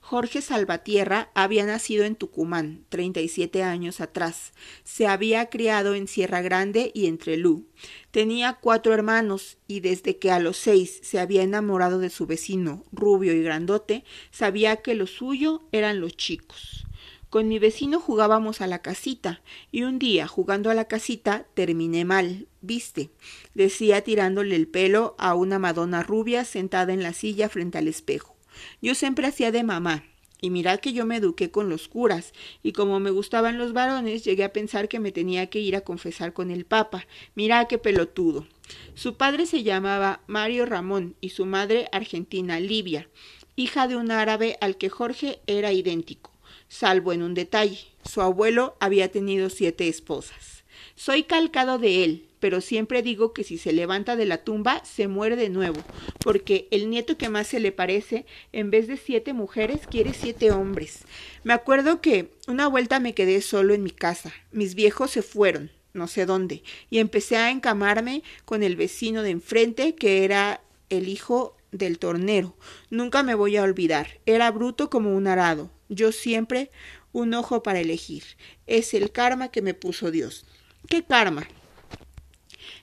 Jorge 0.00 0.42
Salvatierra 0.42 1.30
había 1.34 1.64
nacido 1.64 2.04
en 2.04 2.16
Tucumán, 2.16 2.84
37 2.88 3.62
años 3.62 4.00
atrás. 4.00 4.52
Se 4.84 5.06
había 5.06 5.50
criado 5.50 5.94
en 5.94 6.08
Sierra 6.08 6.42
Grande 6.42 6.90
y 6.94 7.06
en 7.06 7.18
Trelú. 7.18 7.66
Tenía 8.10 8.58
cuatro 8.60 8.94
hermanos 8.94 9.58
y 9.66 9.80
desde 9.80 10.18
que 10.18 10.30
a 10.30 10.38
los 10.38 10.56
seis 10.56 11.00
se 11.02 11.18
había 11.18 11.42
enamorado 11.42 11.98
de 11.98 12.10
su 12.10 12.26
vecino, 12.26 12.84
rubio 12.92 13.32
y 13.32 13.42
grandote, 13.42 14.04
sabía 14.30 14.76
que 14.76 14.94
lo 14.94 15.06
suyo 15.06 15.62
eran 15.72 16.00
los 16.00 16.16
chicos. 16.16 16.86
Con 17.28 17.48
mi 17.48 17.58
vecino 17.58 18.00
jugábamos 18.00 18.60
a 18.60 18.66
la 18.66 18.82
casita 18.82 19.42
y 19.72 19.82
un 19.82 19.98
día 19.98 20.28
jugando 20.28 20.70
a 20.70 20.74
la 20.74 20.86
casita 20.86 21.46
terminé 21.54 22.04
mal, 22.04 22.46
viste, 22.60 23.10
decía 23.52 24.02
tirándole 24.02 24.54
el 24.54 24.68
pelo 24.68 25.16
a 25.18 25.34
una 25.34 25.58
Madonna 25.58 26.02
rubia 26.02 26.44
sentada 26.44 26.92
en 26.92 27.02
la 27.02 27.12
silla 27.12 27.48
frente 27.48 27.78
al 27.78 27.88
espejo. 27.88 28.35
Yo 28.82 28.94
siempre 28.94 29.26
hacía 29.26 29.52
de 29.52 29.62
mamá. 29.62 30.04
Y 30.40 30.50
mirad 30.50 30.80
que 30.80 30.92
yo 30.92 31.06
me 31.06 31.16
eduqué 31.16 31.50
con 31.50 31.70
los 31.70 31.88
curas, 31.88 32.32
y 32.62 32.72
como 32.72 33.00
me 33.00 33.10
gustaban 33.10 33.56
los 33.56 33.72
varones, 33.72 34.22
llegué 34.22 34.44
a 34.44 34.52
pensar 34.52 34.86
que 34.88 35.00
me 35.00 35.10
tenía 35.10 35.48
que 35.48 35.60
ir 35.60 35.74
a 35.76 35.80
confesar 35.80 36.34
con 36.34 36.50
el 36.50 36.66
Papa. 36.66 37.06
Mirad 37.34 37.68
qué 37.68 37.78
pelotudo. 37.78 38.46
Su 38.94 39.16
padre 39.16 39.46
se 39.46 39.62
llamaba 39.62 40.20
Mario 40.26 40.66
Ramón 40.66 41.16
y 41.20 41.30
su 41.30 41.46
madre 41.46 41.88
Argentina 41.90 42.60
Livia, 42.60 43.08
hija 43.54 43.88
de 43.88 43.96
un 43.96 44.10
árabe 44.10 44.58
al 44.60 44.76
que 44.76 44.90
Jorge 44.90 45.40
era 45.46 45.72
idéntico, 45.72 46.32
salvo 46.68 47.12
en 47.14 47.22
un 47.22 47.32
detalle. 47.32 47.86
Su 48.04 48.20
abuelo 48.20 48.76
había 48.78 49.10
tenido 49.10 49.48
siete 49.48 49.88
esposas. 49.88 50.64
Soy 50.96 51.22
calcado 51.22 51.78
de 51.78 52.04
él, 52.04 52.28
pero 52.46 52.60
siempre 52.60 53.02
digo 53.02 53.32
que 53.32 53.42
si 53.42 53.58
se 53.58 53.72
levanta 53.72 54.14
de 54.14 54.24
la 54.24 54.44
tumba 54.44 54.80
se 54.84 55.08
muere 55.08 55.34
de 55.34 55.48
nuevo, 55.48 55.82
porque 56.20 56.68
el 56.70 56.88
nieto 56.88 57.18
que 57.18 57.28
más 57.28 57.48
se 57.48 57.58
le 57.58 57.72
parece, 57.72 58.24
en 58.52 58.70
vez 58.70 58.86
de 58.86 58.96
siete 58.96 59.32
mujeres, 59.32 59.80
quiere 59.90 60.14
siete 60.14 60.52
hombres. 60.52 61.00
Me 61.42 61.54
acuerdo 61.54 62.00
que 62.00 62.30
una 62.46 62.68
vuelta 62.68 63.00
me 63.00 63.14
quedé 63.14 63.40
solo 63.40 63.74
en 63.74 63.82
mi 63.82 63.90
casa. 63.90 64.32
Mis 64.52 64.76
viejos 64.76 65.10
se 65.10 65.22
fueron, 65.22 65.72
no 65.92 66.06
sé 66.06 66.24
dónde, 66.24 66.62
y 66.88 67.00
empecé 67.00 67.36
a 67.36 67.50
encamarme 67.50 68.22
con 68.44 68.62
el 68.62 68.76
vecino 68.76 69.22
de 69.22 69.30
enfrente, 69.30 69.96
que 69.96 70.22
era 70.22 70.60
el 70.88 71.08
hijo 71.08 71.56
del 71.72 71.98
tornero. 71.98 72.56
Nunca 72.90 73.24
me 73.24 73.34
voy 73.34 73.56
a 73.56 73.64
olvidar. 73.64 74.20
Era 74.24 74.52
bruto 74.52 74.88
como 74.88 75.16
un 75.16 75.26
arado. 75.26 75.72
Yo 75.88 76.12
siempre 76.12 76.70
un 77.10 77.34
ojo 77.34 77.64
para 77.64 77.80
elegir. 77.80 78.22
Es 78.68 78.94
el 78.94 79.10
karma 79.10 79.48
que 79.48 79.62
me 79.62 79.74
puso 79.74 80.12
Dios. 80.12 80.46
¿Qué 80.88 81.02
karma? 81.02 81.48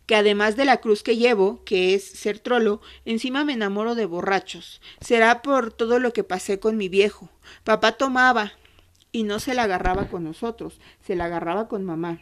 Que 0.05 0.15
además 0.15 0.55
de 0.55 0.65
la 0.65 0.77
cruz 0.77 1.03
que 1.03 1.17
llevo, 1.17 1.63
que 1.63 1.93
es 1.93 2.03
ser 2.03 2.39
trolo, 2.39 2.81
encima 3.05 3.45
me 3.45 3.53
enamoro 3.53 3.95
de 3.95 4.05
borrachos. 4.05 4.81
Será 4.99 5.41
por 5.41 5.71
todo 5.71 5.99
lo 5.99 6.13
que 6.13 6.23
pasé 6.23 6.59
con 6.59 6.77
mi 6.77 6.89
viejo. 6.89 7.29
Papá 7.63 7.93
tomaba 7.93 8.53
y 9.11 9.23
no 9.23 9.39
se 9.39 9.53
la 9.53 9.63
agarraba 9.63 10.07
con 10.09 10.23
nosotros, 10.23 10.79
se 11.01 11.15
la 11.15 11.25
agarraba 11.25 11.67
con 11.67 11.85
mamá. 11.85 12.21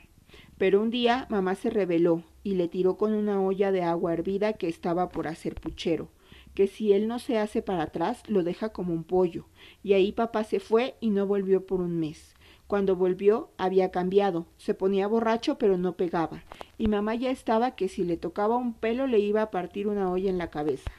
Pero 0.58 0.82
un 0.82 0.91
día 0.91 1.26
mamá 1.30 1.56
se 1.56 1.72
rebeló 1.72 2.24
y 2.44 2.54
le 2.54 2.67
tiró 2.67 2.98
con 2.98 3.13
una 3.13 3.41
olla 3.41 3.72
de 3.72 3.82
agua 3.82 4.13
hervida 4.13 4.54
que 4.54 4.67
estaba 4.67 5.10
por 5.10 5.28
hacer 5.28 5.56
puchero, 5.56 6.10
que 6.54 6.67
si 6.67 6.94
él 6.94 7.08
no 7.08 7.17
se 7.17 7.39
hace 7.39 7.62
para 7.62 7.84
atrás 7.84 8.22
lo 8.28 8.44
deja 8.44 8.70
como 8.70 8.94
un 8.94 9.04
pollo. 9.04 9.48
Y 9.82 9.94
ahí 9.94 10.12
papá 10.12 10.44
se 10.44 10.60
fue 10.60 10.96
y 11.00 11.10
no 11.10 11.26
volvió 11.26 11.65
por 11.65 11.82
un 11.82 12.00
mes. 12.00 12.36
Cuando 12.71 12.95
volvió 12.95 13.49
había 13.57 13.91
cambiado, 13.91 14.45
se 14.55 14.73
ponía 14.73 15.05
borracho 15.05 15.57
pero 15.57 15.77
no 15.77 15.97
pegaba, 15.97 16.45
y 16.77 16.88
mamá 16.88 17.15
ya 17.15 17.29
estaba 17.29 17.75
que 17.75 17.89
si 17.89 18.05
le 18.05 18.15
tocaba 18.15 18.55
un 18.55 18.73
pelo 18.73 19.07
le 19.07 19.19
iba 19.19 19.41
a 19.41 19.51
partir 19.51 19.89
una 19.89 20.10
olla 20.10 20.29
en 20.29 20.38
la 20.38 20.49
cabeza. 20.49 20.89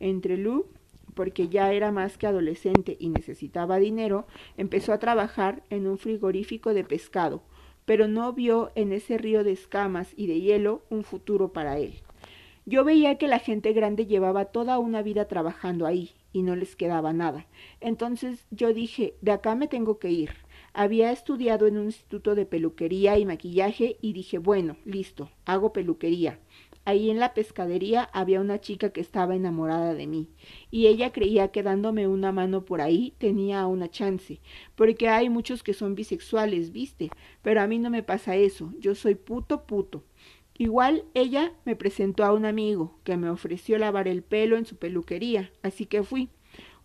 Entre 0.00 0.38
Lu, 0.38 0.68
porque 1.12 1.48
ya 1.48 1.70
era 1.74 1.92
más 1.92 2.16
que 2.16 2.26
adolescente 2.26 2.96
y 2.98 3.10
necesitaba 3.10 3.76
dinero, 3.76 4.26
empezó 4.56 4.94
a 4.94 4.98
trabajar 4.98 5.62
en 5.68 5.86
un 5.86 5.98
frigorífico 5.98 6.72
de 6.72 6.82
pescado, 6.82 7.42
pero 7.84 8.08
no 8.08 8.32
vio 8.32 8.72
en 8.74 8.94
ese 8.94 9.18
río 9.18 9.44
de 9.44 9.52
escamas 9.52 10.14
y 10.16 10.28
de 10.28 10.40
hielo 10.40 10.80
un 10.88 11.04
futuro 11.04 11.52
para 11.52 11.76
él. 11.76 11.92
Yo 12.64 12.84
veía 12.84 13.18
que 13.18 13.28
la 13.28 13.38
gente 13.38 13.74
grande 13.74 14.06
llevaba 14.06 14.46
toda 14.46 14.78
una 14.78 15.02
vida 15.02 15.26
trabajando 15.26 15.84
ahí 15.84 16.12
y 16.32 16.40
no 16.40 16.56
les 16.56 16.74
quedaba 16.74 17.12
nada. 17.12 17.44
Entonces 17.82 18.46
yo 18.50 18.72
dije, 18.72 19.12
de 19.20 19.32
acá 19.32 19.54
me 19.56 19.68
tengo 19.68 19.98
que 19.98 20.10
ir. 20.10 20.30
Había 20.74 21.12
estudiado 21.12 21.66
en 21.66 21.76
un 21.76 21.86
instituto 21.86 22.34
de 22.34 22.46
peluquería 22.46 23.18
y 23.18 23.26
maquillaje 23.26 23.98
y 24.00 24.14
dije, 24.14 24.38
bueno, 24.38 24.76
listo, 24.86 25.30
hago 25.44 25.72
peluquería. 25.72 26.38
Ahí 26.84 27.10
en 27.10 27.20
la 27.20 27.34
pescadería 27.34 28.08
había 28.12 28.40
una 28.40 28.60
chica 28.60 28.90
que 28.90 29.00
estaba 29.00 29.36
enamorada 29.36 29.94
de 29.94 30.08
mí, 30.08 30.28
y 30.70 30.88
ella 30.88 31.12
creía 31.12 31.48
que 31.48 31.62
dándome 31.62 32.08
una 32.08 32.32
mano 32.32 32.64
por 32.64 32.80
ahí 32.80 33.14
tenía 33.18 33.66
una 33.66 33.88
chance, 33.88 34.40
porque 34.74 35.08
hay 35.08 35.28
muchos 35.28 35.62
que 35.62 35.74
son 35.74 35.94
bisexuales, 35.94 36.72
viste, 36.72 37.10
pero 37.42 37.60
a 37.60 37.68
mí 37.68 37.78
no 37.78 37.88
me 37.88 38.02
pasa 38.02 38.34
eso, 38.34 38.72
yo 38.80 38.96
soy 38.96 39.14
puto 39.14 39.64
puto. 39.64 40.02
Igual 40.58 41.04
ella 41.14 41.52
me 41.64 41.76
presentó 41.76 42.24
a 42.24 42.32
un 42.32 42.44
amigo 42.46 42.98
que 43.04 43.16
me 43.16 43.30
ofreció 43.30 43.78
lavar 43.78 44.08
el 44.08 44.22
pelo 44.22 44.56
en 44.56 44.66
su 44.66 44.76
peluquería, 44.76 45.52
así 45.62 45.86
que 45.86 46.02
fui. 46.02 46.30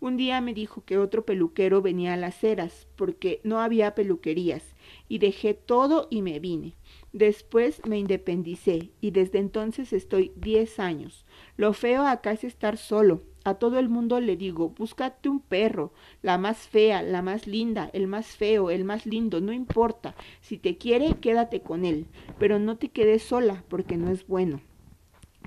Un 0.00 0.16
día 0.16 0.40
me 0.40 0.54
dijo 0.54 0.84
que 0.84 0.96
otro 0.96 1.24
peluquero 1.24 1.82
venía 1.82 2.14
a 2.14 2.16
las 2.16 2.44
eras, 2.44 2.86
porque 2.94 3.40
no 3.42 3.60
había 3.60 3.96
peluquerías, 3.96 4.76
y 5.08 5.18
dejé 5.18 5.54
todo 5.54 6.06
y 6.08 6.22
me 6.22 6.38
vine. 6.38 6.76
Después 7.12 7.82
me 7.84 7.98
independicé, 7.98 8.92
y 9.00 9.10
desde 9.10 9.38
entonces 9.38 9.92
estoy 9.92 10.30
diez 10.36 10.78
años. 10.78 11.26
Lo 11.56 11.72
feo 11.72 12.06
acá 12.06 12.30
es 12.32 12.44
estar 12.44 12.76
solo. 12.76 13.22
A 13.42 13.54
todo 13.54 13.78
el 13.78 13.88
mundo 13.88 14.20
le 14.20 14.36
digo, 14.36 14.68
búscate 14.70 15.28
un 15.28 15.40
perro, 15.40 15.92
la 16.22 16.38
más 16.38 16.68
fea, 16.68 17.02
la 17.02 17.22
más 17.22 17.46
linda, 17.46 17.90
el 17.92 18.06
más 18.06 18.26
feo, 18.26 18.70
el 18.70 18.84
más 18.84 19.04
lindo, 19.04 19.40
no 19.40 19.52
importa. 19.52 20.14
Si 20.40 20.58
te 20.58 20.76
quiere, 20.76 21.14
quédate 21.14 21.60
con 21.60 21.84
él, 21.84 22.06
pero 22.38 22.58
no 22.58 22.76
te 22.76 22.90
quedes 22.90 23.22
sola, 23.22 23.64
porque 23.68 23.96
no 23.96 24.10
es 24.10 24.26
bueno. 24.26 24.60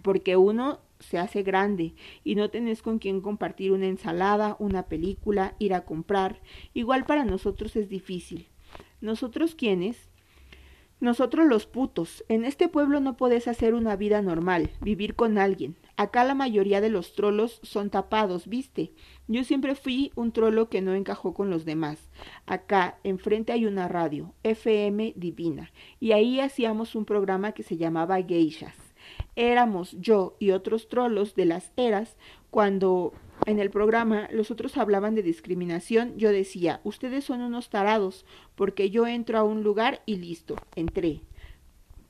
Porque 0.03 0.35
uno 0.35 0.79
se 1.01 1.17
hace 1.17 1.43
grande 1.43 1.93
y 2.23 2.35
no 2.35 2.49
tenés 2.49 2.81
con 2.81 2.99
quién 2.99 3.21
compartir 3.21 3.71
una 3.71 3.87
ensalada, 3.87 4.55
una 4.59 4.83
película, 4.83 5.55
ir 5.59 5.73
a 5.73 5.85
comprar. 5.85 6.41
Igual 6.73 7.05
para 7.05 7.25
nosotros 7.25 7.75
es 7.75 7.89
difícil. 7.89 8.47
¿Nosotros 9.01 9.55
quiénes? 9.55 10.09
Nosotros 10.99 11.47
los 11.47 11.65
putos. 11.65 12.23
En 12.29 12.45
este 12.45 12.69
pueblo 12.69 12.99
no 12.99 13.17
podés 13.17 13.47
hacer 13.47 13.73
una 13.73 13.95
vida 13.95 14.21
normal, 14.21 14.69
vivir 14.81 15.15
con 15.15 15.39
alguien. 15.39 15.75
Acá 15.97 16.23
la 16.23 16.35
mayoría 16.35 16.79
de 16.79 16.89
los 16.89 17.15
trolos 17.15 17.59
son 17.63 17.89
tapados, 17.89 18.47
¿viste? 18.47 18.93
Yo 19.27 19.43
siempre 19.43 19.73
fui 19.73 20.11
un 20.15 20.31
trolo 20.31 20.69
que 20.69 20.81
no 20.81 20.93
encajó 20.93 21.33
con 21.33 21.49
los 21.49 21.65
demás. 21.65 22.11
Acá, 22.45 22.99
enfrente 23.03 23.51
hay 23.51 23.65
una 23.65 23.87
radio, 23.87 24.35
FM 24.43 25.13
Divina, 25.15 25.71
y 25.99 26.11
ahí 26.11 26.39
hacíamos 26.39 26.93
un 26.93 27.05
programa 27.05 27.53
que 27.53 27.63
se 27.63 27.77
llamaba 27.77 28.21
Geishas 28.21 28.90
éramos 29.35 29.95
yo 29.99 30.35
y 30.39 30.51
otros 30.51 30.89
trolos 30.89 31.35
de 31.35 31.45
las 31.45 31.71
eras, 31.77 32.17
cuando 32.49 33.13
en 33.45 33.59
el 33.59 33.71
programa 33.71 34.27
los 34.31 34.51
otros 34.51 34.77
hablaban 34.77 35.15
de 35.15 35.23
discriminación, 35.23 36.17
yo 36.17 36.31
decía, 36.31 36.79
ustedes 36.83 37.23
son 37.23 37.41
unos 37.41 37.69
tarados, 37.69 38.25
porque 38.55 38.89
yo 38.91 39.07
entro 39.07 39.37
a 39.39 39.43
un 39.43 39.63
lugar 39.63 40.01
y 40.05 40.17
listo, 40.17 40.55
entré. 40.75 41.21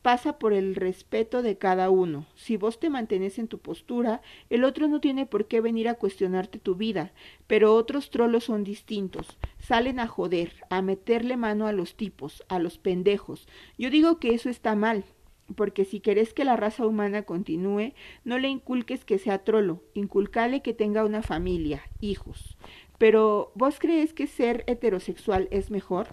pasa 0.01 0.39
por 0.39 0.51
el 0.51 0.75
respeto 0.75 1.41
de 1.43 1.57
cada 1.57 1.89
uno. 1.91 2.25
Si 2.35 2.57
vos 2.57 2.79
te 2.79 2.89
mantienes 2.89 3.37
en 3.37 3.47
tu 3.47 3.59
postura, 3.59 4.21
el 4.49 4.63
otro 4.63 4.87
no 4.87 4.99
tiene 4.99 5.25
por 5.27 5.47
qué 5.47 5.61
venir 5.61 5.87
a 5.87 5.93
cuestionarte 5.93 6.57
tu 6.57 6.75
vida, 6.75 7.13
pero 7.47 7.75
otros 7.75 8.09
trolos 8.09 8.45
son 8.45 8.63
distintos. 8.63 9.37
Salen 9.59 9.99
a 9.99 10.07
joder, 10.07 10.53
a 10.69 10.81
meterle 10.81 11.37
mano 11.37 11.67
a 11.67 11.71
los 11.71 11.95
tipos, 11.95 12.43
a 12.49 12.57
los 12.57 12.79
pendejos. 12.79 13.47
Yo 13.77 13.91
digo 13.91 14.17
que 14.17 14.33
eso 14.33 14.49
está 14.49 14.75
mal, 14.75 15.05
porque 15.53 15.85
si 15.85 15.99
querés 15.99 16.33
que 16.33 16.45
la 16.45 16.55
raza 16.55 16.85
humana 16.85 17.23
continúe, 17.23 17.93
no 18.23 18.39
le 18.39 18.49
inculques 18.49 19.05
que 19.05 19.17
sea 19.17 19.43
trolo, 19.43 19.83
inculcale 19.93 20.61
que 20.61 20.73
tenga 20.73 21.05
una 21.05 21.21
familia, 21.21 21.81
hijos. 21.99 22.57
Pero, 22.97 23.51
¿vos 23.55 23.79
crees 23.79 24.13
que 24.13 24.27
ser 24.27 24.63
heterosexual 24.67 25.47
es 25.51 25.71
mejor? 25.71 26.07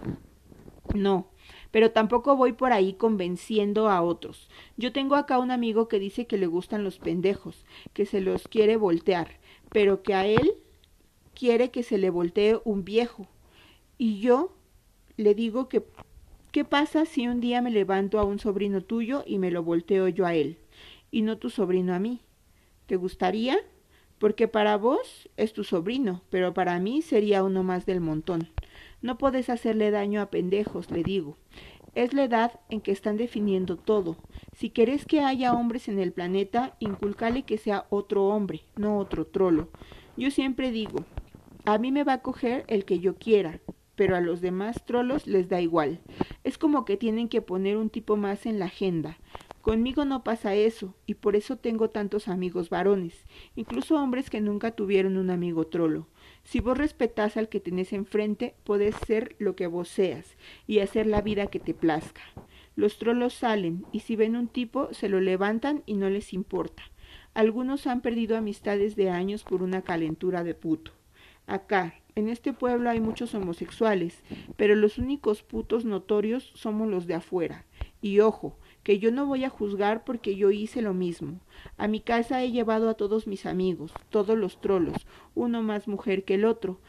No, 0.95 1.29
pero 1.71 1.91
tampoco 1.91 2.35
voy 2.35 2.53
por 2.53 2.73
ahí 2.73 2.93
convenciendo 2.93 3.89
a 3.89 4.01
otros. 4.01 4.49
Yo 4.75 4.91
tengo 4.91 5.15
acá 5.15 5.37
un 5.39 5.51
amigo 5.51 5.87
que 5.87 5.99
dice 5.99 6.25
que 6.25 6.37
le 6.37 6.47
gustan 6.47 6.83
los 6.83 6.97
pendejos, 6.97 7.65
que 7.93 8.05
se 8.05 8.21
los 8.21 8.47
quiere 8.47 8.75
voltear, 8.75 9.39
pero 9.69 10.01
que 10.01 10.15
a 10.15 10.25
él 10.25 10.55
quiere 11.35 11.69
que 11.69 11.83
se 11.83 11.97
le 11.97 12.09
voltee 12.09 12.59
un 12.63 12.83
viejo. 12.83 13.27
Y 13.97 14.19
yo 14.19 14.55
le 15.15 15.35
digo 15.35 15.69
que 15.69 15.83
¿qué 16.51 16.65
pasa 16.65 17.05
si 17.05 17.27
un 17.27 17.39
día 17.39 17.61
me 17.61 17.71
levanto 17.71 18.19
a 18.19 18.23
un 18.23 18.39
sobrino 18.39 18.81
tuyo 18.81 19.23
y 19.25 19.37
me 19.37 19.51
lo 19.51 19.63
volteo 19.63 20.07
yo 20.07 20.25
a 20.25 20.33
él, 20.33 20.57
y 21.11 21.21
no 21.21 21.37
tu 21.37 21.49
sobrino 21.49 21.93
a 21.93 21.99
mí? 21.99 22.21
¿Te 22.85 22.95
gustaría? 22.95 23.57
Porque 24.17 24.47
para 24.47 24.77
vos 24.77 25.29
es 25.37 25.53
tu 25.53 25.63
sobrino, 25.63 26.21
pero 26.29 26.53
para 26.53 26.79
mí 26.79 27.01
sería 27.01 27.43
uno 27.43 27.63
más 27.63 27.85
del 27.85 28.01
montón. 28.01 28.49
No 29.01 29.17
puedes 29.17 29.49
hacerle 29.49 29.91
daño 29.91 30.21
a 30.21 30.29
pendejos, 30.29 30.91
le 30.91 31.03
digo. 31.03 31.37
Es 31.95 32.13
la 32.13 32.25
edad 32.25 32.59
en 32.69 32.81
que 32.81 32.91
están 32.91 33.17
definiendo 33.17 33.77
todo. 33.77 34.17
Si 34.55 34.69
querés 34.69 35.05
que 35.05 35.21
haya 35.21 35.53
hombres 35.53 35.87
en 35.87 35.99
el 35.99 36.11
planeta, 36.11 36.75
inculcale 36.79 37.43
que 37.43 37.57
sea 37.57 37.85
otro 37.89 38.25
hombre, 38.25 38.63
no 38.75 38.97
otro 38.97 39.25
trolo. 39.25 39.69
Yo 40.17 40.31
siempre 40.31 40.71
digo, 40.71 41.05
a 41.65 41.77
mí 41.77 41.91
me 41.91 42.03
va 42.03 42.13
a 42.13 42.21
coger 42.21 42.65
el 42.67 42.83
que 42.83 42.99
yo 42.99 43.15
quiera, 43.15 43.59
pero 43.99 44.15
a 44.15 44.21
los 44.21 44.39
demás 44.39 44.85
trolos 44.85 45.27
les 45.27 45.49
da 45.49 45.59
igual. 45.59 45.99
Es 46.45 46.57
como 46.57 46.85
que 46.85 46.95
tienen 46.95 47.27
que 47.27 47.41
poner 47.41 47.75
un 47.75 47.89
tipo 47.89 48.15
más 48.15 48.45
en 48.45 48.57
la 48.57 48.67
agenda. 48.67 49.17
Conmigo 49.59 50.05
no 50.05 50.23
pasa 50.23 50.55
eso, 50.55 50.95
y 51.05 51.15
por 51.15 51.35
eso 51.35 51.57
tengo 51.57 51.89
tantos 51.89 52.29
amigos 52.29 52.69
varones, 52.69 53.25
incluso 53.57 54.01
hombres 54.01 54.29
que 54.29 54.39
nunca 54.39 54.71
tuvieron 54.71 55.17
un 55.17 55.29
amigo 55.29 55.67
trolo. 55.67 56.07
Si 56.45 56.61
vos 56.61 56.77
respetás 56.77 57.35
al 57.35 57.49
que 57.49 57.59
tenés 57.59 57.91
enfrente, 57.91 58.55
podés 58.63 58.95
ser 59.05 59.35
lo 59.37 59.57
que 59.57 59.67
vos 59.67 59.89
seas 59.89 60.37
y 60.65 60.79
hacer 60.79 61.05
la 61.05 61.21
vida 61.21 61.47
que 61.47 61.59
te 61.59 61.73
plazca. 61.73 62.21
Los 62.77 62.99
trolos 62.99 63.33
salen 63.33 63.85
y 63.91 63.99
si 63.99 64.15
ven 64.15 64.37
un 64.37 64.47
tipo 64.47 64.93
se 64.93 65.09
lo 65.09 65.19
levantan 65.19 65.83
y 65.85 65.95
no 65.95 66.09
les 66.09 66.31
importa. 66.31 66.83
Algunos 67.33 67.85
han 67.85 67.99
perdido 67.99 68.37
amistades 68.37 68.95
de 68.95 69.09
años 69.09 69.43
por 69.43 69.61
una 69.61 69.81
calentura 69.81 70.45
de 70.45 70.55
puto. 70.55 70.93
Acá, 71.47 71.95
en 72.19 72.29
este 72.29 72.53
pueblo 72.53 72.89
hay 72.89 73.01
muchos 73.01 73.33
homosexuales, 73.33 74.21
pero 74.55 74.75
los 74.75 74.97
únicos 74.97 75.43
putos 75.43 75.85
notorios 75.85 76.51
somos 76.53 76.87
los 76.87 77.07
de 77.07 77.15
afuera. 77.15 77.65
Y 78.01 78.19
ojo, 78.19 78.57
que 78.83 78.99
yo 78.99 79.11
no 79.11 79.25
voy 79.25 79.43
a 79.43 79.49
juzgar 79.49 80.03
porque 80.03 80.35
yo 80.35 80.51
hice 80.51 80.81
lo 80.81 80.93
mismo. 80.93 81.39
A 81.77 81.87
mi 81.87 81.99
casa 81.99 82.43
he 82.43 82.51
llevado 82.51 82.89
a 82.89 82.93
todos 82.93 83.27
mis 83.27 83.45
amigos, 83.45 83.93
todos 84.09 84.37
los 84.37 84.61
trolos, 84.61 85.05
uno 85.35 85.61
más 85.61 85.87
mujer 85.87 86.23
que 86.23 86.35
el 86.35 86.45
otro, 86.45 86.79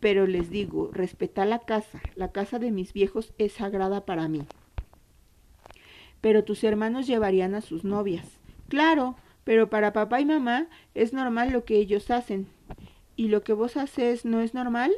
pero 0.00 0.26
les 0.26 0.50
digo, 0.50 0.90
respeta 0.92 1.44
la 1.44 1.60
casa, 1.60 2.00
la 2.14 2.32
casa 2.32 2.58
de 2.58 2.70
mis 2.70 2.92
viejos 2.92 3.32
es 3.38 3.52
sagrada 3.52 4.04
para 4.04 4.28
mí. 4.28 4.42
Pero 6.20 6.44
tus 6.44 6.64
hermanos 6.64 7.06
llevarían 7.06 7.54
a 7.54 7.60
sus 7.60 7.84
novias. 7.84 8.40
Claro, 8.68 9.16
pero 9.44 9.70
para 9.70 9.92
papá 9.92 10.20
y 10.20 10.26
mamá 10.26 10.68
es 10.94 11.12
normal 11.12 11.52
lo 11.52 11.64
que 11.64 11.76
ellos 11.76 12.10
hacen. 12.10 12.48
¿Y 13.18 13.26
lo 13.26 13.42
que 13.42 13.52
vos 13.52 13.76
haces 13.76 14.24
no 14.24 14.40
es 14.40 14.54
normal? 14.54 14.92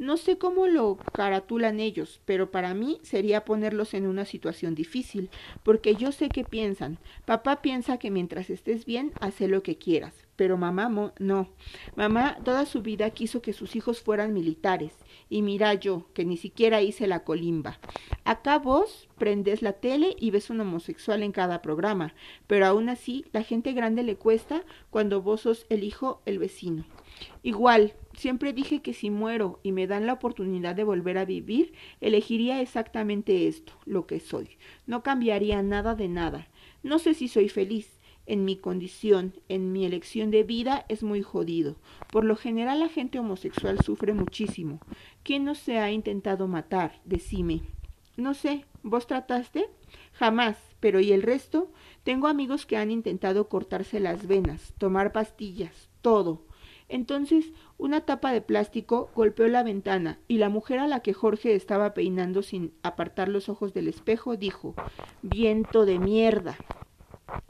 No 0.00 0.16
sé 0.16 0.38
cómo 0.38 0.66
lo 0.66 0.96
caratulan 1.12 1.78
ellos, 1.78 2.22
pero 2.24 2.50
para 2.50 2.72
mí 2.72 2.98
sería 3.02 3.44
ponerlos 3.44 3.92
en 3.92 4.06
una 4.06 4.24
situación 4.24 4.74
difícil, 4.74 5.28
porque 5.62 5.94
yo 5.94 6.10
sé 6.10 6.30
que 6.30 6.42
piensan. 6.42 6.96
Papá 7.26 7.60
piensa 7.60 7.98
que 7.98 8.10
mientras 8.10 8.48
estés 8.48 8.86
bien, 8.86 9.12
hace 9.20 9.46
lo 9.46 9.62
que 9.62 9.76
quieras, 9.76 10.26
pero 10.36 10.56
mamá 10.56 11.12
no. 11.18 11.50
Mamá 11.96 12.38
toda 12.44 12.64
su 12.64 12.80
vida 12.80 13.10
quiso 13.10 13.42
que 13.42 13.52
sus 13.52 13.76
hijos 13.76 14.00
fueran 14.00 14.32
militares, 14.32 14.94
y 15.28 15.42
mira 15.42 15.74
yo, 15.74 16.06
que 16.14 16.24
ni 16.24 16.38
siquiera 16.38 16.80
hice 16.80 17.06
la 17.06 17.22
colimba. 17.22 17.78
Acá 18.24 18.58
vos 18.58 19.06
prendes 19.18 19.60
la 19.60 19.74
tele 19.74 20.16
y 20.18 20.30
ves 20.30 20.48
un 20.48 20.62
homosexual 20.62 21.22
en 21.22 21.32
cada 21.32 21.60
programa, 21.60 22.14
pero 22.46 22.64
aún 22.64 22.88
así 22.88 23.26
la 23.32 23.42
gente 23.42 23.74
grande 23.74 24.02
le 24.02 24.16
cuesta 24.16 24.64
cuando 24.88 25.20
vos 25.20 25.42
sos 25.42 25.66
el 25.68 25.84
hijo, 25.84 26.22
el 26.24 26.38
vecino. 26.38 26.86
Igual, 27.42 27.92
siempre 28.20 28.52
dije 28.52 28.82
que 28.82 28.92
si 28.92 29.10
muero 29.10 29.58
y 29.62 29.72
me 29.72 29.86
dan 29.86 30.06
la 30.06 30.12
oportunidad 30.12 30.74
de 30.74 30.84
volver 30.84 31.18
a 31.18 31.24
vivir, 31.24 31.72
elegiría 32.00 32.60
exactamente 32.60 33.48
esto, 33.48 33.72
lo 33.86 34.06
que 34.06 34.20
soy. 34.20 34.58
No 34.86 35.02
cambiaría 35.02 35.62
nada 35.62 35.94
de 35.94 36.08
nada. 36.08 36.48
No 36.82 36.98
sé 36.98 37.14
si 37.14 37.28
soy 37.28 37.48
feliz. 37.48 37.98
En 38.26 38.44
mi 38.44 38.56
condición, 38.56 39.34
en 39.48 39.72
mi 39.72 39.84
elección 39.84 40.30
de 40.30 40.44
vida, 40.44 40.84
es 40.88 41.02
muy 41.02 41.22
jodido. 41.22 41.76
Por 42.12 42.24
lo 42.24 42.36
general 42.36 42.78
la 42.78 42.88
gente 42.88 43.18
homosexual 43.18 43.80
sufre 43.80 44.12
muchísimo. 44.12 44.78
¿Quién 45.24 45.44
no 45.44 45.56
se 45.56 45.78
ha 45.78 45.90
intentado 45.90 46.46
matar? 46.46 47.00
Decime. 47.04 47.62
No 48.16 48.34
sé, 48.34 48.66
¿vos 48.82 49.06
trataste? 49.06 49.68
Jamás. 50.12 50.56
Pero 50.78 51.00
¿y 51.00 51.12
el 51.12 51.22
resto? 51.22 51.72
Tengo 52.04 52.28
amigos 52.28 52.66
que 52.66 52.76
han 52.76 52.90
intentado 52.90 53.48
cortarse 53.48 53.98
las 53.98 54.26
venas, 54.26 54.74
tomar 54.78 55.10
pastillas, 55.10 55.88
todo. 56.02 56.44
Entonces 56.88 57.52
una 57.80 58.02
tapa 58.02 58.32
de 58.32 58.42
plástico 58.42 59.10
golpeó 59.14 59.48
la 59.48 59.62
ventana 59.62 60.18
y 60.28 60.36
la 60.36 60.50
mujer 60.50 60.78
a 60.78 60.86
la 60.86 61.00
que 61.00 61.14
Jorge 61.14 61.54
estaba 61.54 61.94
peinando 61.94 62.42
sin 62.42 62.72
apartar 62.82 63.28
los 63.28 63.48
ojos 63.48 63.72
del 63.72 63.88
espejo 63.88 64.36
dijo 64.36 64.74
Viento 65.22 65.86
de 65.86 65.98
mierda. 65.98 66.58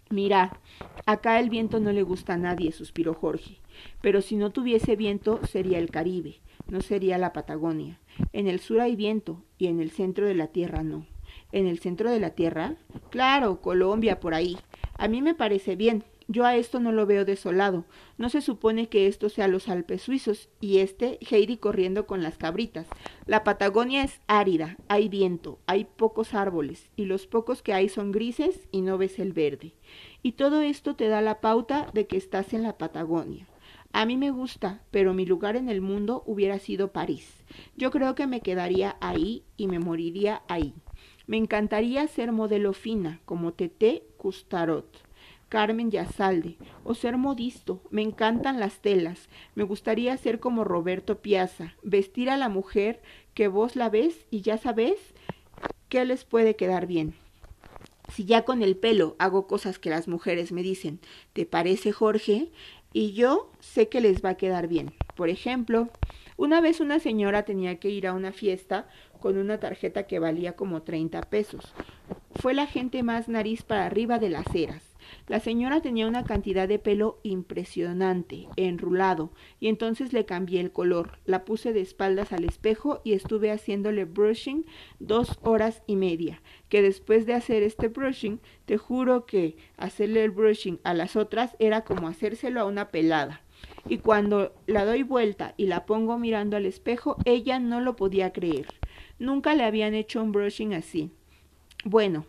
Mira, 0.08 0.60
acá 1.04 1.40
el 1.40 1.50
viento 1.50 1.80
no 1.80 1.90
le 1.90 2.02
gusta 2.02 2.34
a 2.34 2.38
nadie, 2.38 2.70
suspiró 2.70 3.14
Jorge. 3.14 3.58
Pero 4.00 4.22
si 4.22 4.36
no 4.36 4.50
tuviese 4.50 4.94
viento 4.94 5.40
sería 5.46 5.78
el 5.78 5.90
Caribe, 5.90 6.40
no 6.68 6.80
sería 6.80 7.18
la 7.18 7.32
Patagonia. 7.32 7.98
En 8.32 8.46
el 8.46 8.60
sur 8.60 8.80
hay 8.80 8.94
viento 8.94 9.42
y 9.58 9.66
en 9.66 9.80
el 9.80 9.90
centro 9.90 10.26
de 10.26 10.34
la 10.34 10.46
tierra 10.46 10.82
no. 10.82 11.06
¿En 11.52 11.66
el 11.66 11.80
centro 11.80 12.10
de 12.10 12.20
la 12.20 12.30
tierra? 12.30 12.76
Claro, 13.10 13.60
Colombia, 13.60 14.20
por 14.20 14.34
ahí. 14.34 14.56
A 14.94 15.08
mí 15.08 15.22
me 15.22 15.34
parece 15.34 15.74
bien, 15.74 16.04
yo 16.30 16.44
a 16.44 16.54
esto 16.54 16.78
no 16.78 16.92
lo 16.92 17.06
veo 17.06 17.24
desolado. 17.24 17.84
No 18.16 18.28
se 18.28 18.40
supone 18.40 18.88
que 18.88 19.08
esto 19.08 19.28
sea 19.28 19.48
los 19.48 19.68
Alpes 19.68 20.02
suizos 20.02 20.48
y 20.60 20.78
este 20.78 21.18
Heidi 21.28 21.56
corriendo 21.56 22.06
con 22.06 22.22
las 22.22 22.38
cabritas. 22.38 22.86
La 23.26 23.42
Patagonia 23.42 24.04
es 24.04 24.20
árida, 24.28 24.76
hay 24.86 25.08
viento, 25.08 25.58
hay 25.66 25.86
pocos 25.86 26.32
árboles 26.32 26.88
y 26.94 27.06
los 27.06 27.26
pocos 27.26 27.62
que 27.62 27.72
hay 27.72 27.88
son 27.88 28.12
grises 28.12 28.68
y 28.70 28.82
no 28.82 28.96
ves 28.96 29.18
el 29.18 29.32
verde. 29.32 29.74
Y 30.22 30.32
todo 30.32 30.60
esto 30.60 30.94
te 30.94 31.08
da 31.08 31.20
la 31.20 31.40
pauta 31.40 31.90
de 31.94 32.06
que 32.06 32.16
estás 32.16 32.54
en 32.54 32.62
la 32.62 32.78
Patagonia. 32.78 33.48
A 33.92 34.06
mí 34.06 34.16
me 34.16 34.30
gusta, 34.30 34.84
pero 34.92 35.14
mi 35.14 35.26
lugar 35.26 35.56
en 35.56 35.68
el 35.68 35.80
mundo 35.80 36.22
hubiera 36.26 36.60
sido 36.60 36.92
París. 36.92 37.42
Yo 37.76 37.90
creo 37.90 38.14
que 38.14 38.28
me 38.28 38.40
quedaría 38.40 38.96
ahí 39.00 39.42
y 39.56 39.66
me 39.66 39.80
moriría 39.80 40.42
ahí. 40.46 40.74
Me 41.26 41.38
encantaría 41.38 42.06
ser 42.06 42.30
modelo 42.30 42.72
fina, 42.72 43.20
como 43.24 43.52
Tete 43.52 44.04
Custarot. 44.16 45.09
Carmen 45.50 45.90
Yasalde, 45.90 46.56
o 46.84 46.94
ser 46.94 47.18
modisto. 47.18 47.82
Me 47.90 48.02
encantan 48.02 48.60
las 48.60 48.78
telas. 48.78 49.28
Me 49.56 49.64
gustaría 49.64 50.16
ser 50.16 50.38
como 50.38 50.62
Roberto 50.62 51.18
Piazza, 51.18 51.74
vestir 51.82 52.30
a 52.30 52.36
la 52.36 52.48
mujer 52.48 53.02
que 53.34 53.48
vos 53.48 53.74
la 53.74 53.90
ves 53.90 54.26
y 54.30 54.42
ya 54.42 54.58
sabes 54.58 54.94
qué 55.88 56.04
les 56.04 56.24
puede 56.24 56.54
quedar 56.54 56.86
bien. 56.86 57.14
Si 58.12 58.24
ya 58.24 58.44
con 58.44 58.62
el 58.62 58.76
pelo 58.76 59.16
hago 59.18 59.48
cosas 59.48 59.80
que 59.80 59.90
las 59.90 60.06
mujeres 60.06 60.52
me 60.52 60.62
dicen, 60.62 61.00
¿te 61.32 61.46
parece 61.46 61.90
Jorge? 61.90 62.50
Y 62.92 63.12
yo 63.12 63.50
sé 63.58 63.88
que 63.88 64.00
les 64.00 64.24
va 64.24 64.30
a 64.30 64.36
quedar 64.36 64.68
bien. 64.68 64.92
Por 65.16 65.30
ejemplo, 65.30 65.88
una 66.36 66.60
vez 66.60 66.80
una 66.80 67.00
señora 67.00 67.44
tenía 67.44 67.80
que 67.80 67.90
ir 67.90 68.06
a 68.06 68.12
una 68.12 68.32
fiesta 68.32 68.88
con 69.20 69.36
una 69.36 69.58
tarjeta 69.58 70.04
que 70.04 70.20
valía 70.20 70.54
como 70.54 70.82
30 70.82 71.22
pesos. 71.22 71.74
Fue 72.36 72.54
la 72.54 72.68
gente 72.68 73.02
más 73.02 73.28
nariz 73.28 73.62
para 73.62 73.86
arriba 73.86 74.20
de 74.20 74.30
las 74.30 74.46
eras. 74.54 74.89
La 75.26 75.40
señora 75.40 75.80
tenía 75.80 76.06
una 76.06 76.24
cantidad 76.24 76.68
de 76.68 76.78
pelo 76.78 77.18
impresionante, 77.22 78.48
enrulado, 78.56 79.32
y 79.60 79.68
entonces 79.68 80.12
le 80.12 80.24
cambié 80.24 80.60
el 80.60 80.72
color. 80.72 81.18
La 81.24 81.44
puse 81.44 81.72
de 81.72 81.80
espaldas 81.80 82.32
al 82.32 82.44
espejo 82.44 83.00
y 83.04 83.12
estuve 83.12 83.50
haciéndole 83.50 84.04
brushing 84.04 84.66
dos 84.98 85.38
horas 85.42 85.82
y 85.86 85.96
media. 85.96 86.42
Que 86.68 86.82
después 86.82 87.26
de 87.26 87.34
hacer 87.34 87.62
este 87.62 87.88
brushing, 87.88 88.40
te 88.66 88.76
juro 88.76 89.26
que 89.26 89.56
hacerle 89.76 90.24
el 90.24 90.30
brushing 90.30 90.78
a 90.84 90.94
las 90.94 91.16
otras 91.16 91.56
era 91.58 91.82
como 91.84 92.08
hacérselo 92.08 92.60
a 92.60 92.64
una 92.64 92.90
pelada. 92.90 93.42
Y 93.88 93.98
cuando 93.98 94.54
la 94.66 94.84
doy 94.84 95.02
vuelta 95.02 95.54
y 95.56 95.66
la 95.66 95.86
pongo 95.86 96.18
mirando 96.18 96.56
al 96.56 96.66
espejo, 96.66 97.16
ella 97.24 97.58
no 97.58 97.80
lo 97.80 97.96
podía 97.96 98.32
creer. 98.32 98.66
Nunca 99.18 99.54
le 99.54 99.64
habían 99.64 99.94
hecho 99.94 100.22
un 100.22 100.32
brushing 100.32 100.74
así. 100.74 101.10
Bueno, 101.84 102.24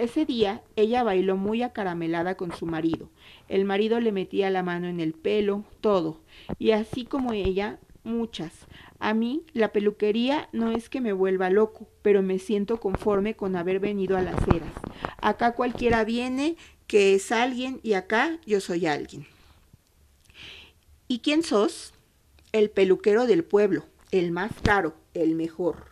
Ese 0.00 0.24
día 0.24 0.62
ella 0.76 1.02
bailó 1.02 1.36
muy 1.36 1.62
acaramelada 1.62 2.34
con 2.34 2.56
su 2.56 2.64
marido. 2.64 3.10
El 3.48 3.66
marido 3.66 4.00
le 4.00 4.12
metía 4.12 4.48
la 4.48 4.62
mano 4.62 4.88
en 4.88 4.98
el 4.98 5.12
pelo, 5.12 5.64
todo. 5.82 6.22
Y 6.58 6.70
así 6.70 7.04
como 7.04 7.34
ella, 7.34 7.78
muchas. 8.02 8.66
A 8.98 9.12
mí 9.12 9.42
la 9.52 9.72
peluquería 9.72 10.48
no 10.52 10.70
es 10.70 10.88
que 10.88 11.02
me 11.02 11.12
vuelva 11.12 11.50
loco, 11.50 11.86
pero 12.00 12.22
me 12.22 12.38
siento 12.38 12.80
conforme 12.80 13.36
con 13.36 13.56
haber 13.56 13.78
venido 13.78 14.16
a 14.16 14.22
las 14.22 14.40
eras. 14.48 14.72
Acá 15.20 15.52
cualquiera 15.52 16.02
viene 16.04 16.56
que 16.86 17.14
es 17.14 17.30
alguien 17.30 17.78
y 17.82 17.92
acá 17.92 18.38
yo 18.46 18.62
soy 18.62 18.86
alguien. 18.86 19.26
¿Y 21.08 21.18
quién 21.18 21.42
sos? 21.42 21.92
El 22.52 22.70
peluquero 22.70 23.26
del 23.26 23.44
pueblo, 23.44 23.84
el 24.12 24.32
más 24.32 24.52
caro, 24.62 24.94
el 25.12 25.34
mejor. 25.34 25.89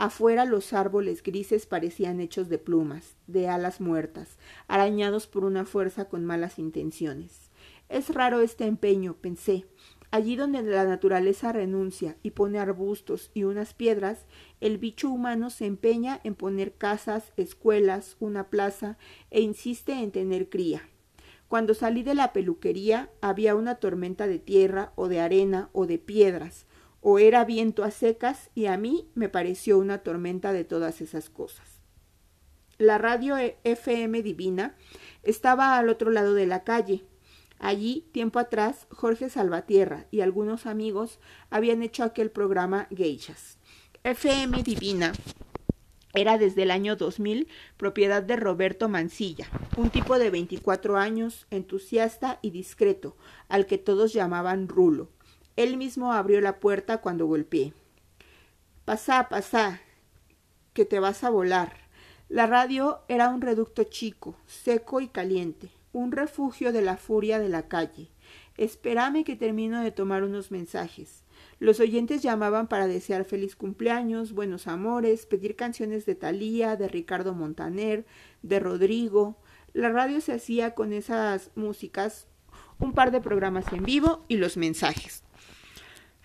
Afuera 0.00 0.46
los 0.46 0.72
árboles 0.72 1.22
grises 1.22 1.66
parecían 1.66 2.20
hechos 2.20 2.48
de 2.48 2.56
plumas, 2.56 3.16
de 3.26 3.48
alas 3.48 3.82
muertas, 3.82 4.38
arañados 4.66 5.26
por 5.26 5.44
una 5.44 5.66
fuerza 5.66 6.06
con 6.06 6.24
malas 6.24 6.58
intenciones. 6.58 7.50
Es 7.90 8.08
raro 8.08 8.40
este 8.40 8.64
empeño, 8.64 9.12
pensé. 9.20 9.66
Allí 10.10 10.36
donde 10.36 10.62
la 10.62 10.86
naturaleza 10.86 11.52
renuncia 11.52 12.16
y 12.22 12.30
pone 12.30 12.58
arbustos 12.58 13.30
y 13.34 13.44
unas 13.44 13.74
piedras, 13.74 14.24
el 14.62 14.78
bicho 14.78 15.10
humano 15.10 15.50
se 15.50 15.66
empeña 15.66 16.18
en 16.24 16.34
poner 16.34 16.72
casas, 16.72 17.34
escuelas, 17.36 18.16
una 18.20 18.48
plaza 18.48 18.96
e 19.30 19.42
insiste 19.42 19.92
en 19.92 20.12
tener 20.12 20.48
cría. 20.48 20.88
Cuando 21.46 21.74
salí 21.74 22.02
de 22.02 22.14
la 22.14 22.32
peluquería 22.32 23.10
había 23.20 23.54
una 23.54 23.74
tormenta 23.74 24.26
de 24.26 24.38
tierra 24.38 24.94
o 24.94 25.08
de 25.08 25.20
arena 25.20 25.68
o 25.74 25.86
de 25.86 25.98
piedras, 25.98 26.64
o 27.00 27.18
era 27.18 27.44
viento 27.44 27.84
a 27.84 27.90
secas 27.90 28.50
y 28.54 28.66
a 28.66 28.76
mí 28.76 29.08
me 29.14 29.28
pareció 29.28 29.78
una 29.78 29.98
tormenta 29.98 30.52
de 30.52 30.64
todas 30.64 31.00
esas 31.00 31.30
cosas. 31.30 31.80
La 32.78 32.98
radio 32.98 33.36
FM 33.64 34.22
Divina 34.22 34.74
estaba 35.22 35.76
al 35.76 35.88
otro 35.88 36.10
lado 36.10 36.34
de 36.34 36.46
la 36.46 36.64
calle. 36.64 37.04
Allí, 37.58 38.08
tiempo 38.12 38.38
atrás, 38.38 38.86
Jorge 38.90 39.28
Salvatierra 39.28 40.06
y 40.10 40.22
algunos 40.22 40.64
amigos 40.64 41.20
habían 41.50 41.82
hecho 41.82 42.04
aquel 42.04 42.30
programa 42.30 42.88
Geishas. 42.90 43.58
FM 44.02 44.62
Divina 44.62 45.12
era 46.14 46.38
desde 46.38 46.62
el 46.62 46.70
año 46.70 46.96
2000 46.96 47.48
propiedad 47.76 48.22
de 48.22 48.36
Roberto 48.36 48.88
Mancilla, 48.88 49.46
un 49.76 49.90
tipo 49.90 50.18
de 50.18 50.30
24 50.30 50.96
años, 50.96 51.46
entusiasta 51.50 52.38
y 52.42 52.50
discreto, 52.50 53.16
al 53.48 53.66
que 53.66 53.78
todos 53.78 54.12
llamaban 54.12 54.68
Rulo. 54.68 55.10
Él 55.56 55.76
mismo 55.76 56.12
abrió 56.12 56.40
la 56.40 56.60
puerta 56.60 56.98
cuando 56.98 57.26
golpeé. 57.26 57.72
Pasá, 58.84 59.28
pasá, 59.28 59.80
que 60.72 60.84
te 60.84 61.00
vas 61.00 61.24
a 61.24 61.30
volar. 61.30 61.76
La 62.28 62.46
radio 62.46 63.00
era 63.08 63.28
un 63.28 63.40
reducto 63.40 63.84
chico, 63.84 64.36
seco 64.46 65.00
y 65.00 65.08
caliente, 65.08 65.70
un 65.92 66.12
refugio 66.12 66.72
de 66.72 66.82
la 66.82 66.96
furia 66.96 67.38
de 67.38 67.48
la 67.48 67.68
calle. 67.68 68.08
Espérame 68.56 69.24
que 69.24 69.36
termino 69.36 69.82
de 69.82 69.90
tomar 69.90 70.22
unos 70.22 70.50
mensajes. 70.50 71.24
Los 71.58 71.80
oyentes 71.80 72.22
llamaban 72.22 72.68
para 72.68 72.86
desear 72.86 73.24
feliz 73.24 73.56
cumpleaños, 73.56 74.32
buenos 74.32 74.66
amores, 74.66 75.26
pedir 75.26 75.56
canciones 75.56 76.06
de 76.06 76.14
Talía, 76.14 76.76
de 76.76 76.88
Ricardo 76.88 77.34
Montaner, 77.34 78.06
de 78.42 78.60
Rodrigo. 78.60 79.36
La 79.72 79.90
radio 79.90 80.20
se 80.20 80.32
hacía 80.32 80.74
con 80.74 80.92
esas 80.92 81.50
músicas, 81.54 82.28
un 82.78 82.92
par 82.92 83.10
de 83.10 83.20
programas 83.20 83.72
en 83.72 83.84
vivo 83.84 84.24
y 84.28 84.36
los 84.36 84.56
mensajes. 84.56 85.24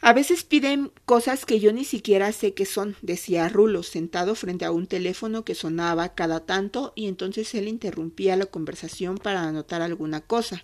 A 0.05 0.13
veces 0.13 0.43
piden 0.43 0.91
cosas 1.05 1.45
que 1.45 1.59
yo 1.59 1.73
ni 1.73 1.83
siquiera 1.83 2.31
sé 2.31 2.53
qué 2.53 2.67
son, 2.67 2.95
decía 3.01 3.49
Rulo, 3.49 3.81
sentado 3.81 4.35
frente 4.35 4.63
a 4.63 4.69
un 4.69 4.85
teléfono 4.85 5.43
que 5.43 5.55
sonaba 5.55 6.13
cada 6.13 6.45
tanto 6.45 6.93
y 6.95 7.07
entonces 7.07 7.55
él 7.55 7.67
interrumpía 7.67 8.35
la 8.35 8.45
conversación 8.45 9.17
para 9.17 9.41
anotar 9.41 9.81
alguna 9.81 10.21
cosa. 10.21 10.63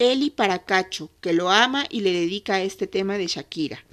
Eli 0.00 0.30
Paracacho, 0.30 1.12
que 1.20 1.32
lo 1.32 1.50
ama 1.50 1.84
y 1.88 2.00
le 2.00 2.10
dedica 2.10 2.60
este 2.62 2.88
tema 2.88 3.16
de 3.16 3.28
Shakira. 3.28 3.84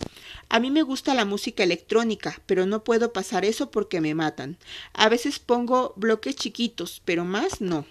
A 0.49 0.59
mí 0.59 0.71
me 0.71 0.81
gusta 0.81 1.13
la 1.13 1.25
música 1.25 1.61
electrónica, 1.61 2.41
pero 2.47 2.65
no 2.65 2.83
puedo 2.83 3.13
pasar 3.13 3.45
eso 3.45 3.69
porque 3.69 4.01
me 4.01 4.15
matan. 4.15 4.57
A 4.93 5.09
veces 5.09 5.37
pongo 5.37 5.93
bloques 5.95 6.35
chiquitos, 6.35 7.03
pero 7.05 7.23
más 7.23 7.61
no. 7.61 7.85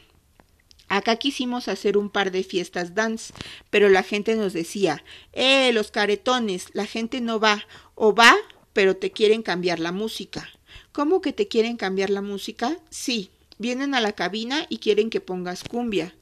Acá 0.89 1.17
quisimos 1.17 1.69
hacer 1.69 1.97
un 1.97 2.11
par 2.11 2.31
de 2.31 2.45
fiestas 2.45 2.95
dance, 2.95 3.33
pero 3.71 3.89
la 3.89 4.03
gente 4.03 4.37
nos 4.37 4.53
decía, 4.53 5.03
eh, 5.33 5.73
los 5.73 5.91
caretones, 5.91 6.69
la 6.73 6.87
gente 6.87 7.21
no 7.21 7.41
va, 7.41 7.67
o 7.95 8.15
va, 8.15 8.35
pero 8.73 8.97
te 8.97 9.11
quieren 9.11 9.43
cambiar 9.43 9.81
la 9.81 9.93
música. 9.93 10.49
¿Cómo 10.93 11.21
que 11.21 11.33
te 11.33 11.49
quieren 11.49 11.77
cambiar 11.77 12.11
la 12.11 12.23
música? 12.23 12.77
Sí, 12.91 13.31
vienen 13.59 13.95
a 13.95 14.01
la 14.01 14.13
cabina 14.13 14.67
y 14.69 14.79
quieren 14.79 15.11
que 15.11 15.21
pongas 15.21 15.65
cumbia. 15.65 16.15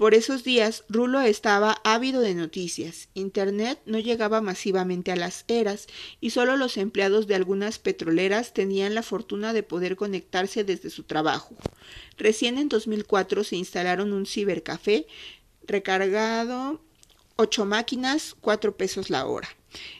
Por 0.00 0.14
esos 0.14 0.44
días, 0.44 0.84
Rulo 0.88 1.20
estaba 1.20 1.76
ávido 1.84 2.22
de 2.22 2.34
noticias. 2.34 3.10
Internet 3.12 3.82
no 3.84 3.98
llegaba 3.98 4.40
masivamente 4.40 5.12
a 5.12 5.16
las 5.16 5.44
eras 5.46 5.88
y 6.22 6.30
solo 6.30 6.56
los 6.56 6.78
empleados 6.78 7.26
de 7.26 7.34
algunas 7.34 7.78
petroleras 7.78 8.54
tenían 8.54 8.94
la 8.94 9.02
fortuna 9.02 9.52
de 9.52 9.62
poder 9.62 9.96
conectarse 9.96 10.64
desde 10.64 10.88
su 10.88 11.02
trabajo. 11.02 11.54
Recién 12.16 12.56
en 12.56 12.70
2004 12.70 13.44
se 13.44 13.56
instalaron 13.56 14.14
un 14.14 14.24
cibercafé 14.24 15.06
recargado, 15.66 16.80
ocho 17.36 17.66
máquinas, 17.66 18.34
cuatro 18.40 18.78
pesos 18.78 19.10
la 19.10 19.26
hora, 19.26 19.50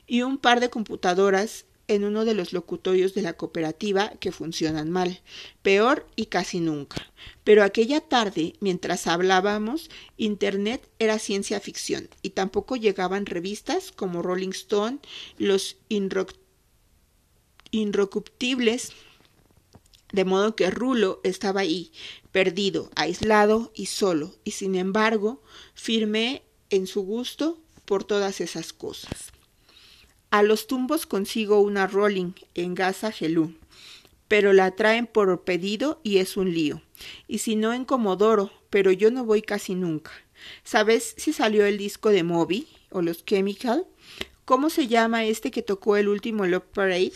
y 0.06 0.22
un 0.22 0.38
par 0.38 0.60
de 0.60 0.70
computadoras 0.70 1.66
en 1.90 2.04
uno 2.04 2.24
de 2.24 2.34
los 2.34 2.52
locutorios 2.52 3.14
de 3.14 3.22
la 3.22 3.32
cooperativa 3.32 4.12
que 4.20 4.30
funcionan 4.30 4.90
mal, 4.90 5.20
peor 5.62 6.06
y 6.14 6.26
casi 6.26 6.60
nunca. 6.60 7.10
Pero 7.42 7.64
aquella 7.64 8.00
tarde, 8.00 8.54
mientras 8.60 9.08
hablábamos, 9.08 9.90
Internet 10.16 10.88
era 11.00 11.18
ciencia 11.18 11.58
ficción 11.58 12.08
y 12.22 12.30
tampoco 12.30 12.76
llegaban 12.76 13.26
revistas 13.26 13.90
como 13.90 14.22
Rolling 14.22 14.50
Stone, 14.50 15.00
los 15.36 15.78
Inrocuptibles, 17.72 18.92
de 20.12 20.24
modo 20.24 20.54
que 20.54 20.70
Rulo 20.70 21.20
estaba 21.24 21.62
ahí, 21.62 21.90
perdido, 22.30 22.88
aislado 22.94 23.72
y 23.74 23.86
solo, 23.86 24.36
y 24.44 24.52
sin 24.52 24.76
embargo 24.76 25.42
firmé 25.74 26.44
en 26.70 26.86
su 26.86 27.02
gusto 27.02 27.58
por 27.84 28.04
todas 28.04 28.40
esas 28.40 28.72
cosas. 28.72 29.32
A 30.30 30.44
los 30.44 30.68
tumbos 30.68 31.06
consigo 31.06 31.58
una 31.60 31.88
rolling 31.88 32.34
en 32.54 32.76
Gaza 32.76 33.10
Gelú, 33.10 33.54
pero 34.28 34.52
la 34.52 34.70
traen 34.70 35.08
por 35.08 35.42
pedido 35.42 36.00
y 36.04 36.18
es 36.18 36.36
un 36.36 36.54
lío. 36.54 36.82
Y 37.26 37.38
si 37.38 37.56
no 37.56 37.72
en 37.72 37.84
Comodoro, 37.84 38.52
pero 38.70 38.92
yo 38.92 39.10
no 39.10 39.24
voy 39.24 39.42
casi 39.42 39.74
nunca. 39.74 40.12
¿Sabes 40.62 41.14
si 41.18 41.32
salió 41.32 41.66
el 41.66 41.78
disco 41.78 42.10
de 42.10 42.22
Moby 42.22 42.68
o 42.90 43.02
los 43.02 43.24
Chemical? 43.24 43.86
¿Cómo 44.44 44.70
se 44.70 44.86
llama 44.86 45.24
este 45.24 45.50
que 45.50 45.62
tocó 45.62 45.96
el 45.96 46.08
último 46.08 46.46
Love 46.46 46.62
Parade? 46.72 47.12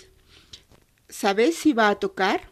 ¿Sabes 1.09 1.55
si 1.55 1.73
va 1.73 1.91
a 1.91 2.01
tocar? 2.01 2.51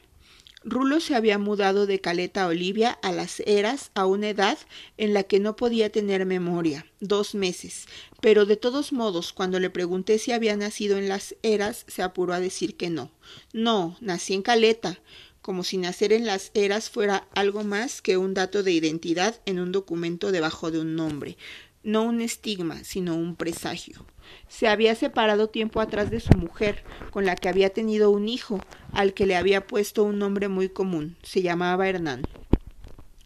Rulo 0.65 1.01
se 1.01 1.17
había 1.17 1.39
mudado 1.39 1.87
de 1.87 2.01
Caleta 2.01 2.47
Olivia 2.47 2.93
a 3.03 3.11
las 3.11 3.41
Eras 3.41 3.91
a 3.95 4.07
una 4.07 4.29
edad 4.29 4.59
en 4.97 5.13
la 5.13 5.25
que 5.25 5.41
no 5.41 5.57
podía 5.57 5.91
tener 5.91 6.25
memoria, 6.25 6.87
dos 7.01 7.35
meses, 7.35 7.87
pero 8.21 8.47
de 8.47 8.57
todos 8.57 8.93
modos, 8.93 9.33
cuando 9.33 9.59
le 9.59 9.71
pregunté 9.71 10.19
si 10.19 10.31
había 10.31 10.57
nacido 10.57 10.99
en 10.99 11.09
las 11.09 11.35
Eras, 11.43 11.85
se 11.89 12.03
apuró 12.03 12.33
a 12.33 12.41
decir 12.41 12.77
que 12.77 12.91
no. 12.91 13.11
No, 13.53 13.97
nací 14.01 14.35
en 14.35 14.43
Caleta, 14.43 15.01
como 15.41 15.65
si 15.65 15.79
nacer 15.79 16.13
en 16.13 16.27
las 16.27 16.53
Eras 16.55 16.91
fuera 16.91 17.27
algo 17.35 17.65
más 17.65 18.01
que 18.01 18.17
un 18.17 18.33
dato 18.33 18.63
de 18.63 18.71
identidad 18.71 19.41
en 19.47 19.59
un 19.59 19.73
documento 19.73 20.31
debajo 20.31 20.71
de 20.71 20.79
un 20.79 20.95
nombre, 20.95 21.37
no 21.83 22.05
un 22.05 22.21
estigma, 22.21 22.85
sino 22.85 23.17
un 23.17 23.35
presagio. 23.35 24.07
Se 24.49 24.69
había 24.69 24.95
separado 24.95 25.49
tiempo 25.49 25.81
atrás 25.81 26.11
de 26.11 26.21
su 26.21 26.33
mujer, 26.39 26.85
con 27.11 27.27
la 27.27 27.35
que 27.35 27.49
había 27.49 27.71
tenido 27.71 28.11
un 28.11 28.29
hijo, 28.29 28.61
al 28.93 29.15
que 29.15 29.27
le 29.27 29.37
había 29.37 29.67
puesto 29.67 30.05
un 30.05 30.19
nombre 30.19 30.49
muy 30.49 30.69
común, 30.69 31.17
se 31.23 31.43
llamaba 31.43 31.89
Hernán. 31.89 32.23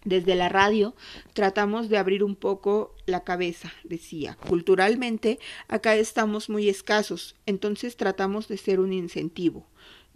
Desde 0.05 0.37
la 0.37 0.49
radio 0.49 0.95
tratamos 1.33 1.89
de 1.89 1.99
abrir 1.99 2.23
un 2.23 2.37
poco 2.37 2.95
la 3.07 3.25
cabeza, 3.25 3.73
decía. 3.83 4.37
Culturalmente, 4.47 5.41
acá 5.67 5.97
estamos 5.97 6.49
muy 6.49 6.69
escasos, 6.69 7.35
entonces 7.45 7.97
tratamos 7.97 8.47
de 8.47 8.57
ser 8.57 8.79
un 8.79 8.93
incentivo 8.93 9.67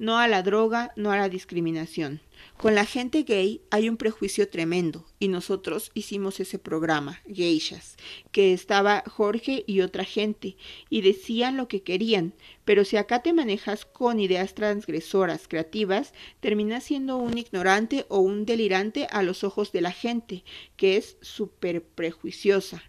no 0.01 0.17
a 0.17 0.29
la 0.29 0.43
droga, 0.43 0.95
no 0.97 1.13
a 1.13 1.19
la 1.19 1.29
discriminación. 1.29 2.23
Con 2.57 2.75
la 2.75 2.87
gente 2.87 3.23
gay 3.23 3.61
hay 3.71 3.87
un 3.87 3.99
prejuicio 3.99 4.49
tremendo 4.49 5.05
y 5.19 5.29
nosotros 5.29 5.91
hicimos 5.93 6.41
ese 6.41 6.59
programa, 6.59 7.21
Geishas, 7.27 7.97
que 8.33 8.55
estaba 8.55 9.05
Jorge 9.07 9.63
y 9.67 9.83
otra 9.83 10.05
gente 10.05 10.57
y 10.89 11.03
decían 11.03 11.59
lo 11.59 11.69
que 11.69 11.83
querían, 11.83 12.33
pero 12.65 12.87
si 12.87 12.97
acá 12.97 13.23
te 13.23 13.35
manejas 13.35 13.85
con 13.85 14.21
ideas 14.21 14.55
transgresoras, 14.55 15.47
creativas, 15.47 16.15
terminas 16.41 16.85
siendo 16.85 17.19
un 17.19 17.37
ignorante 17.37 18.07
o 18.09 18.21
un 18.21 18.47
delirante 18.47 19.07
a 19.11 19.23
los 19.23 19.45
ojos 19.45 19.71
de 19.71 19.83
la 19.83 19.93
gente, 19.93 20.45
que 20.79 20.97
es 20.97 21.19
súper 21.21 21.85
prejuiciosa. 21.85 22.83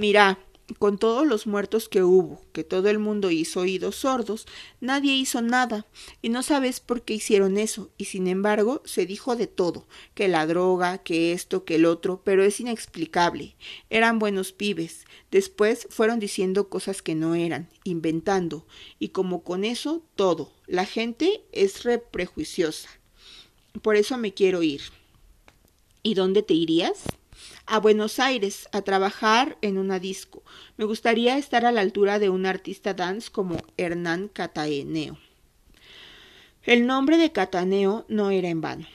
Mira, 0.00 0.38
con 0.78 0.98
todos 0.98 1.26
los 1.26 1.46
muertos 1.46 1.88
que 1.88 2.02
hubo, 2.02 2.40
que 2.52 2.64
todo 2.64 2.88
el 2.88 2.98
mundo 2.98 3.30
hizo 3.30 3.60
oídos 3.60 3.96
sordos, 3.96 4.46
nadie 4.80 5.14
hizo 5.14 5.42
nada, 5.42 5.86
y 6.22 6.30
no 6.30 6.42
sabes 6.42 6.80
por 6.80 7.02
qué 7.02 7.14
hicieron 7.14 7.58
eso, 7.58 7.90
y 7.98 8.06
sin 8.06 8.26
embargo 8.26 8.82
se 8.84 9.06
dijo 9.06 9.36
de 9.36 9.46
todo, 9.46 9.86
que 10.14 10.28
la 10.28 10.46
droga, 10.46 10.98
que 10.98 11.32
esto, 11.32 11.64
que 11.64 11.76
el 11.76 11.84
otro, 11.84 12.22
pero 12.24 12.42
es 12.42 12.60
inexplicable. 12.60 13.56
Eran 13.90 14.18
buenos 14.18 14.52
pibes. 14.52 15.04
Después 15.30 15.86
fueron 15.90 16.18
diciendo 16.18 16.68
cosas 16.68 17.02
que 17.02 17.14
no 17.14 17.34
eran, 17.34 17.68
inventando, 17.84 18.66
y 18.98 19.08
como 19.08 19.42
con 19.42 19.64
eso 19.64 20.02
todo. 20.16 20.52
La 20.66 20.86
gente 20.86 21.42
es 21.52 21.82
re 21.84 21.98
prejuiciosa. 21.98 22.88
Por 23.82 23.96
eso 23.96 24.16
me 24.16 24.32
quiero 24.32 24.62
ir. 24.62 24.82
¿Y 26.02 26.14
dónde 26.14 26.42
te 26.42 26.54
irías? 26.54 27.02
A 27.66 27.78
Buenos 27.78 28.18
Aires 28.18 28.68
a 28.72 28.82
trabajar 28.82 29.56
en 29.62 29.78
una 29.78 29.98
disco. 29.98 30.42
Me 30.76 30.84
gustaría 30.84 31.38
estar 31.38 31.64
a 31.64 31.72
la 31.72 31.80
altura 31.80 32.18
de 32.18 32.28
un 32.28 32.46
artista 32.46 32.94
dance 32.94 33.30
como 33.30 33.58
Hernán 33.76 34.28
Cataneo. 34.28 35.18
El 36.62 36.86
nombre 36.86 37.18
de 37.18 37.32
Cataneo 37.32 38.04
no 38.08 38.30
era 38.30 38.48
en 38.48 38.60
vano. 38.60 38.86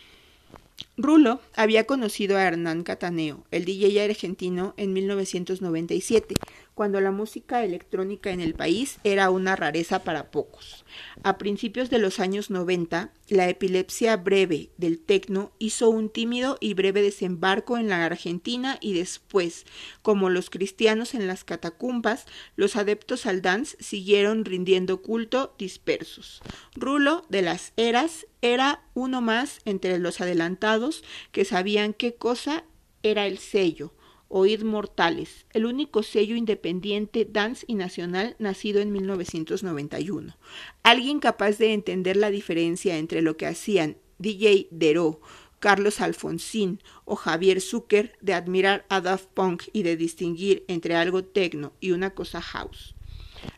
Rulo 0.97 1.41
había 1.55 1.85
conocido 1.85 2.37
a 2.37 2.43
Hernán 2.43 2.83
Cataneo, 2.83 3.45
el 3.51 3.65
DJ 3.65 4.03
argentino, 4.03 4.73
en 4.77 4.93
1997, 4.93 6.35
cuando 6.79 7.01
la 7.01 7.11
música 7.11 7.65
electrónica 7.65 8.31
en 8.31 8.39
el 8.39 8.53
país 8.53 8.99
era 9.03 9.31
una 9.31 9.57
rareza 9.57 10.05
para 10.05 10.31
pocos. 10.31 10.85
A 11.23 11.37
principios 11.37 11.89
de 11.89 11.99
los 11.99 12.21
años 12.21 12.49
90, 12.49 13.11
la 13.27 13.49
epilepsia 13.49 14.15
breve 14.15 14.69
del 14.77 14.97
tecno 14.97 15.51
hizo 15.59 15.89
un 15.89 16.09
tímido 16.09 16.57
y 16.61 16.75
breve 16.75 17.01
desembarco 17.01 17.77
en 17.77 17.89
la 17.89 18.05
Argentina 18.05 18.77
y 18.79 18.93
después, 18.93 19.65
como 20.01 20.29
los 20.29 20.49
cristianos 20.49 21.15
en 21.15 21.27
las 21.27 21.43
catacumbas, 21.43 22.27
los 22.55 22.77
adeptos 22.77 23.25
al 23.25 23.41
dance 23.41 23.75
siguieron 23.81 24.45
rindiendo 24.45 25.01
culto 25.01 25.53
dispersos. 25.57 26.41
Rulo 26.75 27.25
de 27.27 27.41
las 27.41 27.73
Eras 27.75 28.25
era 28.41 28.85
uno 28.93 29.19
más 29.19 29.59
entre 29.65 29.99
los 29.99 30.21
adelantados 30.21 31.03
que 31.33 31.43
sabían 31.43 31.93
qué 31.93 32.15
cosa 32.15 32.63
era 33.03 33.27
el 33.27 33.37
sello, 33.37 33.91
Oíd 34.31 34.61
Mortales, 34.61 35.47
el 35.53 35.65
único 35.65 36.03
sello 36.03 36.35
independiente 36.35 37.27
dance 37.29 37.65
y 37.67 37.73
nacional 37.73 38.35
nacido 38.37 38.79
en 38.79 38.91
1991. 38.91 40.37
Alguien 40.83 41.19
capaz 41.19 41.57
de 41.57 41.73
entender 41.73 42.15
la 42.15 42.29
diferencia 42.29 42.97
entre 42.97 43.23
lo 43.23 43.37
que 43.37 43.47
hacían 43.47 43.97
DJ 44.19 44.67
Dero, 44.69 45.19
Carlos 45.57 45.99
Alfonsín 45.99 46.79
o 47.05 47.15
Javier 47.15 47.59
Zucker, 47.59 48.17
de 48.21 48.35
admirar 48.35 48.85
a 48.89 49.01
Daft 49.01 49.29
Punk 49.33 49.63
y 49.73 49.81
de 49.81 49.97
distinguir 49.97 50.63
entre 50.67 50.95
algo 50.95 51.23
tecno 51.23 51.73
y 51.79 51.91
una 51.91 52.11
cosa 52.11 52.39
house. 52.39 52.95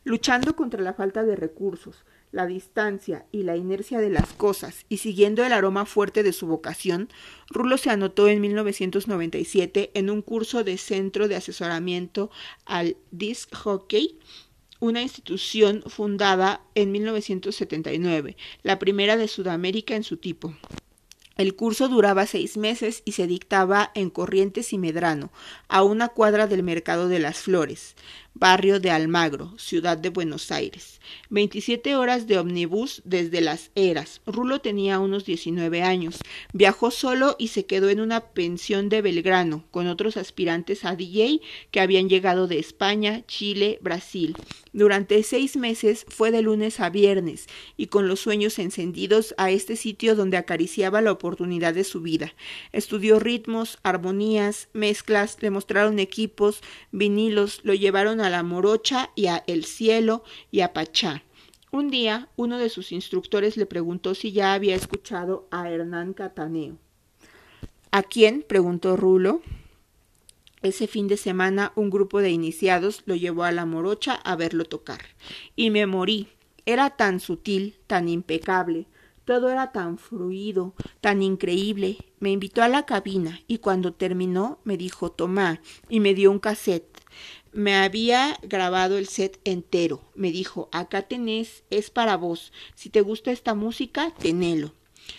Luchando 0.04 0.56
contra 0.56 0.82
la 0.82 0.94
falta 0.94 1.24
de 1.24 1.36
recursos, 1.36 2.04
la 2.32 2.46
distancia 2.46 3.26
y 3.32 3.44
la 3.44 3.58
inercia 3.58 4.00
de 4.00 4.10
las 4.10 4.34
cosas, 4.34 4.86
y 4.90 4.98
siguiendo 4.98 5.44
el 5.44 5.54
aroma 5.54 5.86
fuerte 5.86 6.24
de 6.24 6.34
su 6.34 6.48
vocación, 6.48 7.10
Rulo 7.50 7.78
se 7.78 7.90
anotó 7.90 8.28
en 8.28 8.42
1997 8.42 9.92
en 9.94 10.10
un 10.10 10.22
curso 10.22 10.64
de 10.64 10.78
centro 10.78 11.28
de 11.28 11.36
asesoramiento 11.36 12.32
al 12.66 12.98
disc 13.12 13.54
hockey, 13.56 14.18
una 14.80 15.02
institución 15.02 15.84
fundada 15.86 16.62
en 16.74 16.92
1979, 16.92 18.38
la 18.64 18.80
primera 18.80 19.18
de 19.18 19.28
Sudamérica 19.28 19.96
en 19.96 20.04
su 20.04 20.18
tipo. 20.18 20.56
El 21.38 21.56
curso 21.56 21.88
duraba 21.88 22.26
seis 22.28 22.58
meses 22.58 23.02
y 23.06 23.14
se 23.14 23.26
dictaba 23.26 23.92
en 23.96 24.10
Corrientes 24.10 24.74
y 24.74 24.78
Medrano, 24.78 25.32
a 25.70 25.84
una 25.84 26.10
cuadra 26.10 26.46
del 26.48 26.62
Mercado 26.62 27.08
de 27.08 27.20
las 27.20 27.40
Flores 27.40 27.96
barrio 28.34 28.80
de 28.80 28.90
Almagro, 28.90 29.54
ciudad 29.58 29.98
de 29.98 30.10
Buenos 30.10 30.52
Aires. 30.52 31.00
27 31.30 31.96
horas 31.96 32.28
de 32.28 32.40
omnibus 32.40 33.02
desde 33.04 33.42
las 33.42 33.72
eras. 33.76 34.22
Rulo 34.26 34.62
tenía 34.62 35.00
unos 35.00 35.26
19 35.26 35.84
años. 35.84 36.20
Viajó 36.54 36.92
solo 36.92 37.36
y 37.38 37.50
se 37.50 37.66
quedó 37.66 37.90
en 37.90 38.00
una 38.00 38.22
pensión 38.22 38.90
de 38.90 39.02
Belgrano 39.02 39.66
con 39.72 39.88
otros 39.88 40.18
aspirantes 40.18 40.86
a 40.86 40.96
DJ 40.96 41.42
que 41.72 41.82
habían 41.82 42.10
llegado 42.10 42.48
de 42.48 42.60
España, 42.60 43.26
Chile, 43.28 43.80
Brasil. 43.82 44.36
Durante 44.74 45.22
seis 45.24 45.58
meses 45.58 46.06
fue 46.08 46.32
de 46.32 46.42
lunes 46.42 46.80
a 46.80 46.90
viernes 46.90 47.48
y 47.76 47.88
con 47.88 48.08
los 48.08 48.22
sueños 48.22 48.58
encendidos 48.58 49.36
a 49.38 49.52
este 49.52 49.76
sitio 49.76 50.16
donde 50.16 50.38
acariciaba 50.38 51.02
la 51.02 51.12
oportunidad 51.12 51.74
de 51.74 51.84
su 51.84 52.02
vida. 52.02 52.34
Estudió 52.72 53.20
ritmos, 53.20 53.80
armonías, 53.84 54.70
mezclas, 54.72 55.38
le 55.42 55.50
mostraron 55.50 56.00
equipos, 56.00 56.62
vinilos, 56.92 57.60
lo 57.64 57.74
llevaron 57.74 58.21
a 58.24 58.30
la 58.30 58.44
Morocha 58.44 59.12
y 59.16 59.28
a 59.28 59.44
El 59.48 59.66
Cielo 59.66 60.24
y 60.52 60.62
a 60.62 60.74
Pachá. 60.74 61.24
Un 61.72 61.90
día, 61.90 62.30
uno 62.36 62.58
de 62.58 62.70
sus 62.70 62.92
instructores 62.92 63.58
le 63.58 63.66
preguntó 63.66 64.14
si 64.14 64.32
ya 64.32 64.54
había 64.54 64.76
escuchado 64.76 65.48
a 65.52 65.70
Hernán 65.70 66.14
Cataneo. 66.14 66.78
¿A 67.92 68.04
quién? 68.04 68.46
preguntó 68.48 68.98
Rulo. 68.98 69.42
Ese 70.62 70.88
fin 70.88 71.08
de 71.08 71.18
semana 71.18 71.72
un 71.76 71.90
grupo 71.90 72.20
de 72.22 72.30
iniciados 72.30 73.04
lo 73.06 73.16
llevó 73.16 73.44
a 73.44 73.52
la 73.52 73.66
morocha 73.66 74.14
a 74.14 74.36
verlo 74.36 74.66
tocar. 74.66 75.02
Y 75.56 75.70
me 75.70 75.86
morí. 75.86 76.28
Era 76.66 76.92
tan 76.92 77.20
sutil, 77.20 77.78
tan 77.88 78.08
impecable, 78.08 78.88
todo 79.26 79.50
era 79.50 79.72
tan 79.72 79.98
fluido, 79.98 80.74
tan 81.00 81.22
increíble. 81.22 81.98
Me 82.20 82.32
invitó 82.32 82.64
a 82.64 82.68
la 82.68 82.86
cabina 82.86 83.40
y 83.48 83.60
cuando 83.60 83.94
terminó 83.94 84.60
me 84.64 84.78
dijo 84.78 85.12
Tomá 85.12 85.62
y 85.90 86.00
me 86.00 86.14
dio 86.14 86.32
un 86.32 86.40
cassette. 86.40 87.02
Me 87.54 87.76
había 87.76 88.40
grabado 88.44 88.98
el 88.98 89.08
set 89.08 89.40
entero. 89.44 90.02
Me 90.16 90.32
dijo, 90.32 90.70
acá 90.72 91.02
tenés, 91.04 91.64
es 91.70 91.90
para 91.90 92.16
vos. 92.16 92.54
Si 92.76 92.90
te 92.90 93.02
gusta 93.02 93.32
esta 93.32 93.56
música, 93.56 94.14
tenelo. 94.20 94.74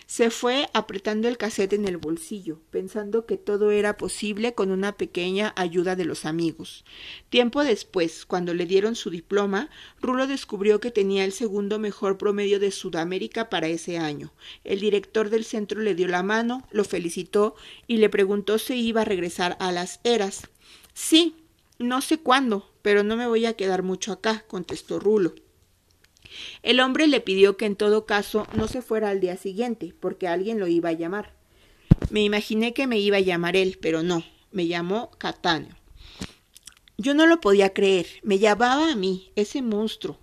Se 0.07 0.31
fue 0.31 0.69
apretando 0.73 1.29
el 1.29 1.37
cassette 1.37 1.75
en 1.75 1.87
el 1.87 1.97
bolsillo, 1.97 2.61
pensando 2.71 3.27
que 3.27 3.37
todo 3.37 3.71
era 3.71 3.97
posible 3.97 4.55
con 4.55 4.71
una 4.71 4.97
pequeña 4.97 5.53
ayuda 5.57 5.97
de 5.97 6.05
los 6.05 6.25
amigos. 6.25 6.85
Tiempo 7.31 7.65
después, 7.65 8.25
cuando 8.27 8.55
le 8.55 8.67
dieron 8.67 8.95
su 8.95 9.11
diploma, 9.11 9.71
Rulo 10.01 10.27
descubrió 10.27 10.81
que 10.81 10.91
tenía 10.91 11.25
el 11.25 11.33
segundo 11.33 11.79
mejor 11.79 12.19
promedio 12.19 12.59
de 12.61 12.71
Sudamérica 12.71 13.51
para 13.51 13.69
ese 13.69 13.99
año. 13.99 14.33
El 14.65 14.81
director 14.81 15.31
del 15.31 15.45
centro 15.45 15.81
le 15.81 15.95
dio 15.95 16.09
la 16.09 16.23
mano, 16.23 16.67
lo 16.71 16.85
felicitó 16.85 17.55
y 17.87 17.99
le 17.99 18.09
preguntó 18.09 18.59
si 18.59 18.75
iba 18.75 19.03
a 19.03 19.07
regresar 19.07 19.57
a 19.61 19.73
las 19.73 20.01
eras. 20.05 20.49
Sí, 20.95 21.42
no 21.83 22.01
sé 22.01 22.19
cuándo, 22.19 22.71
pero 22.83 23.03
no 23.03 23.17
me 23.17 23.27
voy 23.27 23.47
a 23.47 23.55
quedar 23.55 23.83
mucho 23.83 24.13
acá, 24.13 24.45
contestó 24.49 24.99
Rulo. 24.99 25.35
El 26.63 26.81
hombre 26.81 27.07
le 27.07 27.21
pidió 27.21 27.57
que 27.57 27.67
en 27.67 27.77
todo 27.77 28.07
caso 28.07 28.47
no 28.55 28.69
se 28.69 28.83
fuera 28.83 29.11
al 29.11 29.21
día 29.21 29.37
siguiente, 29.37 29.95
porque 30.01 30.29
alguien 30.29 30.59
lo 30.59 30.67
iba 30.67 30.89
a 30.89 30.93
llamar. 30.93 31.35
Me 32.11 32.23
imaginé 32.23 32.73
que 32.75 32.87
me 32.87 32.99
iba 32.99 33.19
a 33.19 33.21
llamar 33.21 33.57
él, 33.57 33.79
pero 33.81 34.03
no, 34.03 34.25
me 34.51 34.67
llamó 34.67 35.11
Catáneo. 35.19 35.77
Yo 36.99 37.15
no 37.15 37.27
lo 37.27 37.41
podía 37.41 37.73
creer, 37.73 38.07
me 38.23 38.39
llamaba 38.39 38.93
a 38.93 38.97
mí, 38.97 39.33
ese 39.35 39.63
monstruo. 39.63 40.19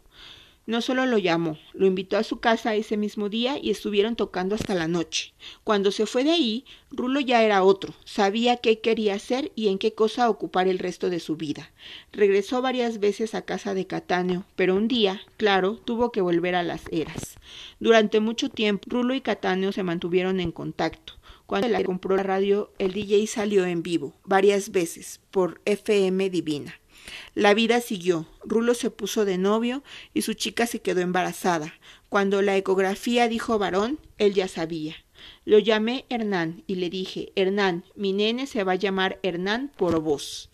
No 0.70 0.82
solo 0.82 1.07
lo 1.07 1.17
llamó, 1.17 1.57
lo 1.74 1.88
invitó 1.88 2.15
a 2.15 2.24
su 2.24 2.39
casa 2.41 2.76
ese 2.76 2.95
mismo 2.95 3.28
día 3.28 3.57
y 3.59 3.72
estuvieron 3.72 4.15
tocando 4.15 4.53
hasta 4.53 4.76
la 4.76 4.88
noche. 4.88 5.34
Cuando 5.63 5.89
se 5.89 6.05
fue 6.05 6.24
de 6.24 6.30
ahí, 6.30 6.63
Rulo 6.91 7.20
ya 7.22 7.41
era 7.41 7.63
otro, 7.63 7.95
sabía 8.05 8.57
qué 8.57 8.80
quería 8.80 9.15
hacer 9.15 9.51
y 9.55 9.70
en 9.70 9.80
qué 9.80 9.95
cosa 9.95 10.30
ocupar 10.30 10.67
el 10.67 10.78
resto 10.78 11.09
de 11.09 11.20
su 11.20 11.38
vida. 11.38 11.72
Regresó 12.11 12.61
varias 12.61 12.99
veces 12.99 13.34
a 13.34 13.41
casa 13.41 13.74
de 13.74 13.88
Catáneo, 13.88 14.45
pero 14.55 14.76
un 14.76 14.88
día, 14.88 15.24
claro, 15.38 15.74
tuvo 15.74 16.11
que 16.11 16.22
volver 16.22 16.53
a 16.53 16.61
las 16.61 16.84
eras. 16.91 17.39
Durante 17.80 18.20
mucho 18.20 18.49
tiempo, 18.49 18.86
Rulo 18.91 19.15
y 19.15 19.22
Catáneo 19.22 19.72
se 19.72 19.82
mantuvieron 19.82 20.39
en 20.39 20.51
contacto. 20.51 21.13
Cuando 21.47 21.67
le 21.67 21.84
compró 21.84 22.15
la 22.15 22.22
radio, 22.22 22.72
el 22.78 22.93
DJ 22.93 23.26
salió 23.26 23.65
en 23.65 23.82
vivo, 23.82 24.13
varias 24.24 24.72
veces, 24.72 25.20
por 25.32 25.61
FM 25.65 26.30
Divina. 26.30 26.80
La 27.36 27.53
vida 27.53 27.82
siguió. 27.82 28.26
Rulo 28.43 28.74
se 28.74 28.91
puso 28.91 29.26
de 29.26 29.38
novio 29.38 29.84
y 30.14 30.22
su 30.22 30.34
chica 30.34 30.66
se 30.68 30.82
quedó 30.82 31.01
embarazada. 31.01 31.74
Cuando 32.10 32.41
la 32.41 32.57
ecografía 32.57 33.28
dijo 33.28 33.60
varón, 33.60 33.99
él 34.18 34.34
ya 34.34 34.47
sabía. 34.47 34.95
Lo 35.45 35.60
llamé 35.60 36.05
Hernán 36.10 36.64
y 36.68 36.76
le 36.76 36.89
dije, 36.89 37.32
Hernán, 37.36 37.84
mi 37.95 38.14
nene 38.14 38.47
se 38.47 38.64
va 38.64 38.74
a 38.74 38.76
llamar 38.76 39.20
Hernán 39.24 39.72
por 39.76 39.99
vos. 39.99 40.49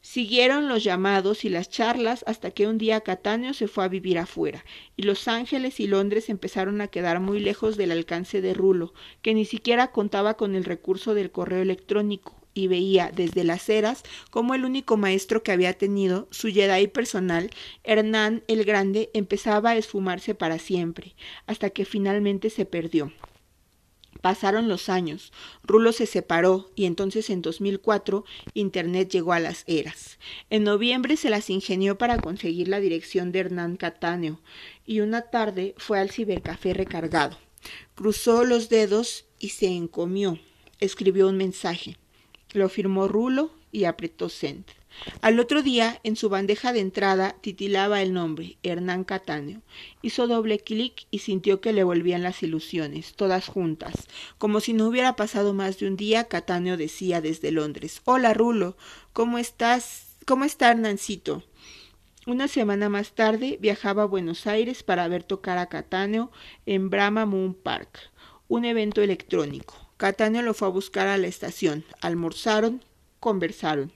Siguieron 0.00 0.68
los 0.68 0.82
llamados 0.82 1.44
y 1.44 1.48
las 1.48 1.70
charlas 1.70 2.24
hasta 2.26 2.50
que 2.50 2.66
un 2.66 2.76
día 2.76 3.02
Catáneo 3.02 3.54
se 3.54 3.68
fue 3.68 3.84
a 3.84 3.88
vivir 3.88 4.18
afuera, 4.18 4.64
y 4.96 5.04
Los 5.04 5.28
Ángeles 5.28 5.78
y 5.78 5.86
Londres 5.86 6.28
empezaron 6.28 6.80
a 6.80 6.88
quedar 6.88 7.20
muy 7.20 7.38
lejos 7.38 7.76
del 7.76 7.92
alcance 7.92 8.40
de 8.40 8.52
Rulo, 8.52 8.94
que 9.22 9.32
ni 9.32 9.44
siquiera 9.44 9.92
contaba 9.92 10.34
con 10.36 10.56
el 10.56 10.64
recurso 10.64 11.14
del 11.14 11.30
correo 11.30 11.62
electrónico 11.62 12.41
y 12.54 12.66
veía 12.66 13.10
desde 13.14 13.44
las 13.44 13.68
eras 13.68 14.02
como 14.30 14.54
el 14.54 14.64
único 14.64 14.96
maestro 14.96 15.42
que 15.42 15.52
había 15.52 15.72
tenido, 15.74 16.28
su 16.30 16.48
Jedi 16.48 16.86
personal, 16.88 17.50
Hernán 17.84 18.42
el 18.48 18.64
Grande, 18.64 19.10
empezaba 19.14 19.70
a 19.70 19.76
esfumarse 19.76 20.34
para 20.34 20.58
siempre, 20.58 21.14
hasta 21.46 21.70
que 21.70 21.84
finalmente 21.84 22.50
se 22.50 22.64
perdió. 22.64 23.12
Pasaron 24.20 24.68
los 24.68 24.88
años, 24.88 25.32
Rulo 25.64 25.90
se 25.92 26.06
separó 26.06 26.70
y 26.76 26.84
entonces 26.84 27.28
en 27.28 27.42
2004 27.42 28.24
Internet 28.54 29.10
llegó 29.10 29.32
a 29.32 29.40
las 29.40 29.64
eras. 29.66 30.20
En 30.48 30.62
noviembre 30.62 31.16
se 31.16 31.28
las 31.28 31.50
ingenió 31.50 31.98
para 31.98 32.18
conseguir 32.18 32.68
la 32.68 32.78
dirección 32.78 33.32
de 33.32 33.40
Hernán 33.40 33.76
Catáneo 33.76 34.40
y 34.86 35.00
una 35.00 35.22
tarde 35.22 35.74
fue 35.76 35.98
al 35.98 36.10
cibercafé 36.10 36.72
recargado. 36.72 37.36
Cruzó 37.96 38.44
los 38.44 38.68
dedos 38.68 39.24
y 39.40 39.48
se 39.50 39.66
encomió. 39.66 40.38
Escribió 40.78 41.28
un 41.28 41.36
mensaje. 41.36 41.96
Lo 42.52 42.68
firmó 42.68 43.08
Rulo 43.08 43.50
y 43.70 43.84
apretó 43.84 44.28
send. 44.28 44.64
Al 45.20 45.40
otro 45.40 45.62
día, 45.62 46.00
en 46.04 46.16
su 46.16 46.28
bandeja 46.28 46.72
de 46.72 46.80
entrada, 46.80 47.36
titilaba 47.40 48.02
el 48.02 48.12
nombre, 48.12 48.58
Hernán 48.62 49.04
Catáneo. 49.04 49.62
Hizo 50.02 50.26
doble 50.26 50.58
clic 50.58 51.06
y 51.10 51.20
sintió 51.20 51.60
que 51.60 51.72
le 51.72 51.84
volvían 51.84 52.22
las 52.22 52.42
ilusiones, 52.42 53.14
todas 53.14 53.48
juntas. 53.48 54.06
Como 54.38 54.60
si 54.60 54.72
no 54.72 54.86
hubiera 54.86 55.16
pasado 55.16 55.54
más 55.54 55.78
de 55.78 55.86
un 55.86 55.96
día, 55.96 56.24
Catáneo 56.24 56.76
decía 56.76 57.20
desde 57.20 57.52
Londres, 57.52 58.02
Hola, 58.04 58.34
Rulo, 58.34 58.76
¿cómo 59.12 59.38
estás? 59.38 60.16
¿Cómo 60.26 60.44
está 60.44 60.70
Hernancito? 60.70 61.42
Una 62.26 62.46
semana 62.46 62.88
más 62.88 63.12
tarde 63.12 63.58
viajaba 63.60 64.04
a 64.04 64.06
Buenos 64.06 64.46
Aires 64.46 64.84
para 64.84 65.08
ver 65.08 65.24
tocar 65.24 65.58
a 65.58 65.66
Catáneo 65.66 66.30
en 66.66 66.88
Brahma 66.88 67.26
Moon 67.26 67.54
Park, 67.54 67.98
un 68.46 68.64
evento 68.64 69.02
electrónico. 69.02 69.91
Catáneo 70.02 70.42
lo 70.42 70.52
fue 70.52 70.66
a 70.66 70.72
buscar 70.72 71.06
a 71.06 71.16
la 71.16 71.28
estación, 71.28 71.84
almorzaron, 72.00 72.82
conversaron. 73.20 73.92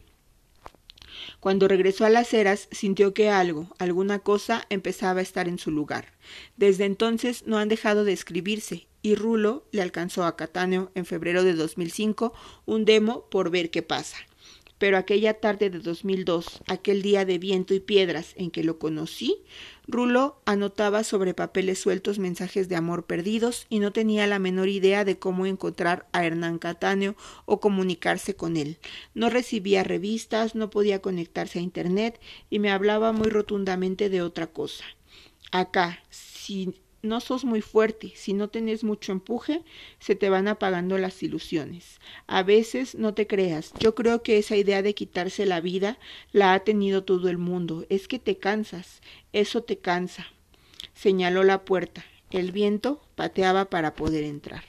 Cuando 1.41 1.67
regresó 1.67 2.05
a 2.05 2.11
las 2.11 2.33
eras, 2.33 2.69
sintió 2.71 3.13
que 3.13 3.29
algo, 3.29 3.75
alguna 3.81 4.21
cosa, 4.21 4.65
empezaba 4.71 5.19
a 5.19 5.25
estar 5.25 5.49
en 5.49 5.59
su 5.59 5.73
lugar. 5.73 6.13
Desde 6.57 6.85
entonces 6.85 7.43
no 7.49 7.59
han 7.59 7.69
dejado 7.69 8.05
de 8.05 8.13
escribirse, 8.13 8.87
y 9.03 9.17
Rulo 9.17 9.67
le 9.73 9.83
alcanzó 9.83 10.25
a 10.25 10.37
Catáneo 10.37 10.93
en 10.95 11.07
febrero 11.07 11.43
de 11.43 11.55
2005 11.55 12.33
un 12.67 12.85
demo 12.85 13.29
por 13.29 13.51
ver 13.51 13.73
qué 13.73 13.83
pasa 13.83 14.17
pero 14.79 14.99
aquella 14.99 15.35
tarde 15.35 15.70
de 15.70 15.79
2002, 15.79 16.62
aquel 16.66 17.03
día 17.03 17.24
de 17.24 17.39
viento 17.39 17.74
y 17.74 17.81
piedras 17.81 18.33
en 18.37 18.51
que 18.51 18.64
lo 18.64 18.79
conocí, 18.79 19.43
Rulo 19.89 20.41
anotaba 20.45 21.05
sobre 21.05 21.33
papeles 21.33 21.79
sueltos 21.79 22.18
mensajes 22.18 22.68
de 22.68 22.77
amor 22.77 23.07
perdidos 23.07 23.66
y 23.68 23.79
no 23.79 23.93
tenía 23.93 24.27
la 24.27 24.39
menor 24.39 24.68
idea 24.68 25.05
de 25.05 25.18
cómo 25.18 25.47
encontrar 25.47 26.07
a 26.12 26.24
Hernán 26.24 26.59
Catáneo 26.59 27.16
o 27.45 27.61
comunicarse 27.61 28.35
con 28.35 28.57
él. 28.57 28.79
No 29.14 29.31
recibía 29.31 29.85
revistas, 29.85 30.55
no 30.55 30.70
podía 30.70 31.01
conectarse 31.01 31.61
a 31.61 31.62
Internet 31.62 32.20
y 32.51 32.59
me 32.59 32.70
hablaba 32.70 33.12
muy 33.12 33.29
rotundamente 33.29 34.11
de 34.11 34.22
otra 34.22 34.49
cosa. 34.49 34.85
Acá, 35.53 36.03
si 36.11 36.74
no 37.03 37.21
sos 37.21 37.45
muy 37.45 37.61
fuerte, 37.61 38.13
si 38.15 38.33
no 38.33 38.49
tenés 38.49 38.85
mucho 38.85 39.13
empuje, 39.13 39.63
se 39.99 40.15
te 40.15 40.29
van 40.31 40.49
apagando 40.49 40.99
las 40.99 41.23
ilusiones. 41.23 42.01
A 42.27 42.43
veces 42.43 42.95
no 42.95 43.15
te 43.15 43.27
creas, 43.27 43.73
yo 43.79 43.95
creo 43.95 44.23
que 44.23 44.39
esa 44.39 44.57
idea 44.57 44.83
de 44.83 44.95
quitarse 44.95 45.47
la 45.47 45.61
vida 45.61 45.99
la 46.33 46.55
ha 46.55 46.61
tenido 46.61 47.05
todo 47.05 47.29
el 47.29 47.39
mundo. 47.39 47.87
Es 47.89 48.09
que 48.09 48.19
te 48.19 48.39
cansas, 48.39 49.01
eso 49.33 49.63
te 49.63 49.79
cansa. 49.79 50.27
Señaló 50.95 51.45
la 51.45 51.65
puerta. 51.65 52.05
El 52.31 52.51
viento 52.51 53.01
pateaba 53.15 53.67
para 53.67 53.95
poder 53.95 54.25
entrar. 54.25 54.65